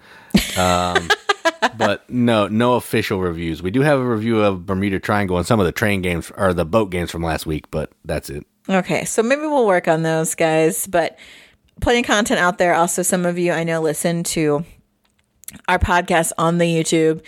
Um, 0.57 1.09
but 1.77 2.09
no, 2.09 2.47
no 2.47 2.75
official 2.75 3.19
reviews. 3.19 3.61
We 3.61 3.71
do 3.71 3.81
have 3.81 3.99
a 3.99 4.05
review 4.05 4.41
of 4.41 4.65
Bermuda 4.65 4.99
Triangle 4.99 5.37
and 5.37 5.45
some 5.45 5.59
of 5.59 5.65
the 5.65 5.71
train 5.71 6.01
games 6.01 6.31
or 6.37 6.53
the 6.53 6.65
boat 6.65 6.89
games 6.91 7.11
from 7.11 7.23
last 7.23 7.45
week, 7.45 7.69
but 7.71 7.91
that's 8.03 8.29
it. 8.29 8.45
Okay, 8.69 9.05
so 9.05 9.21
maybe 9.21 9.41
we'll 9.41 9.67
work 9.67 9.87
on 9.87 10.01
those 10.01 10.33
guys, 10.33 10.87
but 10.87 11.17
plenty 11.81 11.99
of 11.99 12.05
content 12.05 12.39
out 12.39 12.57
there. 12.57 12.73
Also, 12.73 13.01
some 13.03 13.25
of 13.25 13.37
you 13.37 13.51
I 13.51 13.63
know 13.63 13.81
listen 13.81 14.23
to 14.23 14.65
our 15.67 15.79
podcast 15.79 16.31
on 16.37 16.57
the 16.57 16.65
YouTube. 16.65 17.21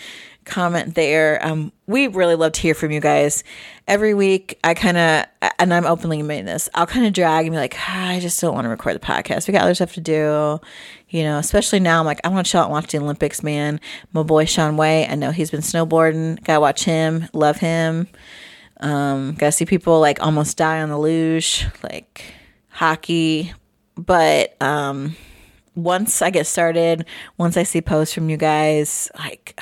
Comment 0.47 0.95
there. 0.95 1.45
Um, 1.45 1.73
we 1.87 2.07
really 2.07 2.35
love 2.35 2.53
to 2.53 2.61
hear 2.61 2.73
from 2.73 2.91
you 2.91 3.01
guys. 3.01 3.43
Every 3.87 4.13
week, 4.13 4.57
I 4.63 4.73
kind 4.73 4.97
of, 4.97 5.25
and 5.59 5.73
I'm 5.73 5.85
openly 5.85 6.21
admitting 6.21 6.45
this, 6.45 6.69
I'll 6.73 6.87
kind 6.87 7.05
of 7.05 7.13
drag 7.13 7.45
and 7.45 7.53
be 7.53 7.59
like, 7.59 7.75
ah, 7.77 8.09
I 8.09 8.19
just 8.19 8.39
don't 8.39 8.55
want 8.55 8.65
to 8.65 8.69
record 8.69 8.95
the 8.95 9.05
podcast. 9.05 9.47
We 9.47 9.51
got 9.51 9.63
other 9.63 9.75
stuff 9.75 9.93
to 9.93 10.01
do, 10.01 10.59
you 11.09 11.23
know. 11.23 11.37
Especially 11.37 11.79
now, 11.81 11.99
I'm 11.99 12.05
like, 12.05 12.21
I 12.23 12.29
want 12.29 12.47
to 12.47 12.51
chill 12.51 12.61
out 12.61 12.67
and 12.67 12.73
watch 12.73 12.91
the 12.91 12.97
Olympics, 12.97 13.43
man. 13.43 13.79
My 14.13 14.23
boy 14.23 14.45
Shaun 14.45 14.77
White, 14.77 15.07
I 15.09 15.15
know 15.15 15.31
he's 15.31 15.51
been 15.51 15.61
snowboarding. 15.61 16.41
Gotta 16.43 16.61
watch 16.61 16.83
him. 16.85 17.27
Love 17.33 17.57
him. 17.57 18.07
Um, 18.79 19.33
gotta 19.33 19.51
see 19.51 19.65
people 19.65 19.99
like 19.99 20.21
almost 20.21 20.57
die 20.57 20.81
on 20.81 20.89
the 20.89 20.97
luge, 20.97 21.65
like 21.83 22.23
hockey. 22.69 23.53
But 23.95 24.61
um, 24.61 25.15
once 25.75 26.21
I 26.21 26.29
get 26.29 26.47
started, 26.47 27.05
once 27.37 27.57
I 27.57 27.63
see 27.63 27.81
posts 27.81 28.13
from 28.13 28.29
you 28.29 28.37
guys, 28.37 29.09
like 29.17 29.59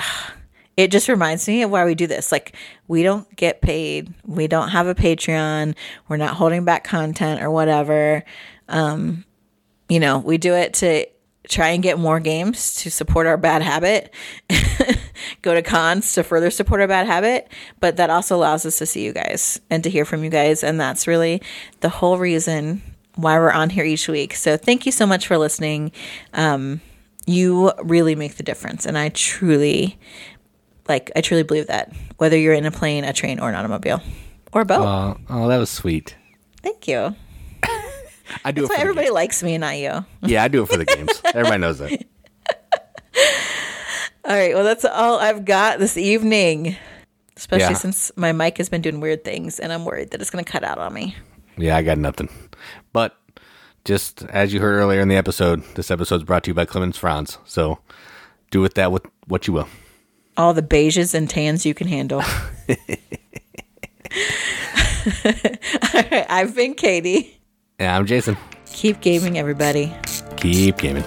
it 0.76 0.90
just 0.90 1.08
reminds 1.08 1.48
me 1.48 1.62
of 1.62 1.70
why 1.70 1.84
we 1.84 1.94
do 1.94 2.06
this. 2.06 2.30
Like 2.30 2.54
we 2.86 3.02
don't 3.02 3.34
get 3.36 3.62
paid. 3.62 4.12
We 4.24 4.46
don't 4.46 4.68
have 4.68 4.86
a 4.86 4.94
Patreon. 4.94 5.74
We're 6.08 6.18
not 6.18 6.34
holding 6.34 6.64
back 6.64 6.84
content 6.84 7.42
or 7.42 7.50
whatever. 7.50 8.24
Um, 8.68 9.24
you 9.88 10.00
know, 10.00 10.18
we 10.18 10.36
do 10.38 10.54
it 10.54 10.74
to 10.74 11.06
try 11.48 11.68
and 11.68 11.82
get 11.82 11.98
more 11.98 12.20
games 12.20 12.74
to 12.74 12.90
support 12.90 13.26
our 13.26 13.36
bad 13.36 13.62
habit. 13.62 14.12
Go 15.42 15.54
to 15.54 15.62
cons 15.62 16.12
to 16.14 16.22
further 16.22 16.50
support 16.50 16.80
our 16.80 16.88
bad 16.88 17.06
habit, 17.06 17.48
but 17.80 17.96
that 17.96 18.10
also 18.10 18.36
allows 18.36 18.66
us 18.66 18.78
to 18.78 18.86
see 18.86 19.04
you 19.04 19.12
guys 19.12 19.60
and 19.70 19.82
to 19.84 19.90
hear 19.90 20.04
from 20.04 20.24
you 20.24 20.30
guys 20.30 20.62
and 20.62 20.78
that's 20.80 21.06
really 21.06 21.40
the 21.80 21.88
whole 21.88 22.18
reason 22.18 22.82
why 23.14 23.38
we're 23.38 23.52
on 23.52 23.70
here 23.70 23.84
each 23.84 24.08
week. 24.08 24.34
So 24.34 24.56
thank 24.56 24.84
you 24.84 24.92
so 24.92 25.06
much 25.06 25.26
for 25.26 25.38
listening. 25.38 25.92
Um, 26.34 26.80
you 27.26 27.72
really 27.82 28.14
make 28.14 28.36
the 28.36 28.42
difference 28.42 28.84
and 28.84 28.98
I 28.98 29.08
truly 29.10 29.98
like 30.88 31.10
I 31.16 31.20
truly 31.20 31.42
believe 31.42 31.66
that 31.68 31.92
whether 32.18 32.36
you're 32.38 32.54
in 32.54 32.64
a 32.66 32.70
plane, 32.70 33.04
a 33.04 33.12
train, 33.12 33.40
or 33.40 33.48
an 33.48 33.54
automobile, 33.54 34.00
or 34.52 34.64
both. 34.64 34.84
Uh, 34.84 35.14
oh, 35.30 35.48
that 35.48 35.58
was 35.58 35.70
sweet. 35.70 36.16
Thank 36.62 36.88
you. 36.88 37.14
I 38.44 38.50
do 38.50 38.62
That's 38.62 38.70
it 38.70 38.74
why 38.74 38.76
for 38.76 38.80
everybody 38.82 39.06
the 39.08 39.12
likes 39.14 39.42
me, 39.42 39.56
not 39.56 39.76
you. 39.78 40.04
Yeah, 40.22 40.42
I 40.42 40.48
do 40.48 40.62
it 40.64 40.68
for 40.68 40.76
the 40.76 40.84
games. 40.96 41.20
Everybody 41.24 41.58
knows 41.58 41.78
that. 41.78 41.92
All 44.24 44.34
right. 44.34 44.54
Well, 44.54 44.64
that's 44.64 44.84
all 44.84 45.20
I've 45.20 45.44
got 45.44 45.78
this 45.78 45.96
evening. 45.96 46.76
Especially 47.36 47.66
Yeah. 47.68 47.74
since 47.74 48.10
my 48.16 48.32
mic 48.32 48.58
has 48.58 48.68
been 48.68 48.80
doing 48.82 48.98
weird 49.00 49.22
things, 49.24 49.60
and 49.60 49.72
I'm 49.72 49.84
worried 49.84 50.10
that 50.10 50.20
it's 50.20 50.30
going 50.30 50.44
to 50.44 50.50
cut 50.50 50.64
out 50.64 50.78
on 50.78 50.92
me. 50.92 51.14
Yeah, 51.56 51.76
I 51.76 51.82
got 51.82 51.98
nothing. 51.98 52.28
But 52.92 53.16
just 53.84 54.24
as 54.24 54.52
you 54.52 54.58
heard 54.60 54.74
earlier 54.74 55.00
in 55.00 55.08
the 55.08 55.16
episode, 55.16 55.62
this 55.76 55.90
episode's 55.90 56.24
brought 56.24 56.42
to 56.44 56.50
you 56.50 56.54
by 56.54 56.64
Clemens 56.64 56.96
Franz. 56.98 57.38
So 57.44 57.78
do 58.50 58.60
with 58.60 58.74
that 58.74 58.90
with 58.90 59.06
what 59.28 59.46
you 59.46 59.52
will. 59.52 59.68
All 60.36 60.52
the 60.54 60.62
beiges 60.62 61.14
and 61.14 61.28
tans 61.28 61.64
you 61.64 61.74
can 61.74 61.86
handle. 61.86 62.22
all 65.24 66.02
right. 66.10 66.26
I've 66.28 66.54
been 66.54 66.74
Katie. 66.74 67.40
And 67.78 67.90
I'm 67.90 68.06
Jason. 68.06 68.36
Keep 68.66 69.00
gaming, 69.00 69.38
everybody. 69.38 69.94
Keep 70.36 70.78
gaming. 70.78 71.04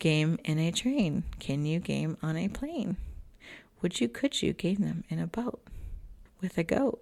Game 0.00 0.38
in 0.44 0.58
a 0.58 0.72
train? 0.72 1.22
Can 1.38 1.64
you 1.64 1.78
game 1.78 2.16
on 2.22 2.36
a 2.36 2.48
plane? 2.48 2.96
Would 3.80 4.00
you, 4.00 4.08
could 4.08 4.42
you 4.42 4.52
game 4.52 4.78
them 4.78 5.04
in 5.08 5.20
a 5.20 5.28
boat 5.28 5.60
with 6.40 6.58
a 6.58 6.64
goat? 6.64 6.98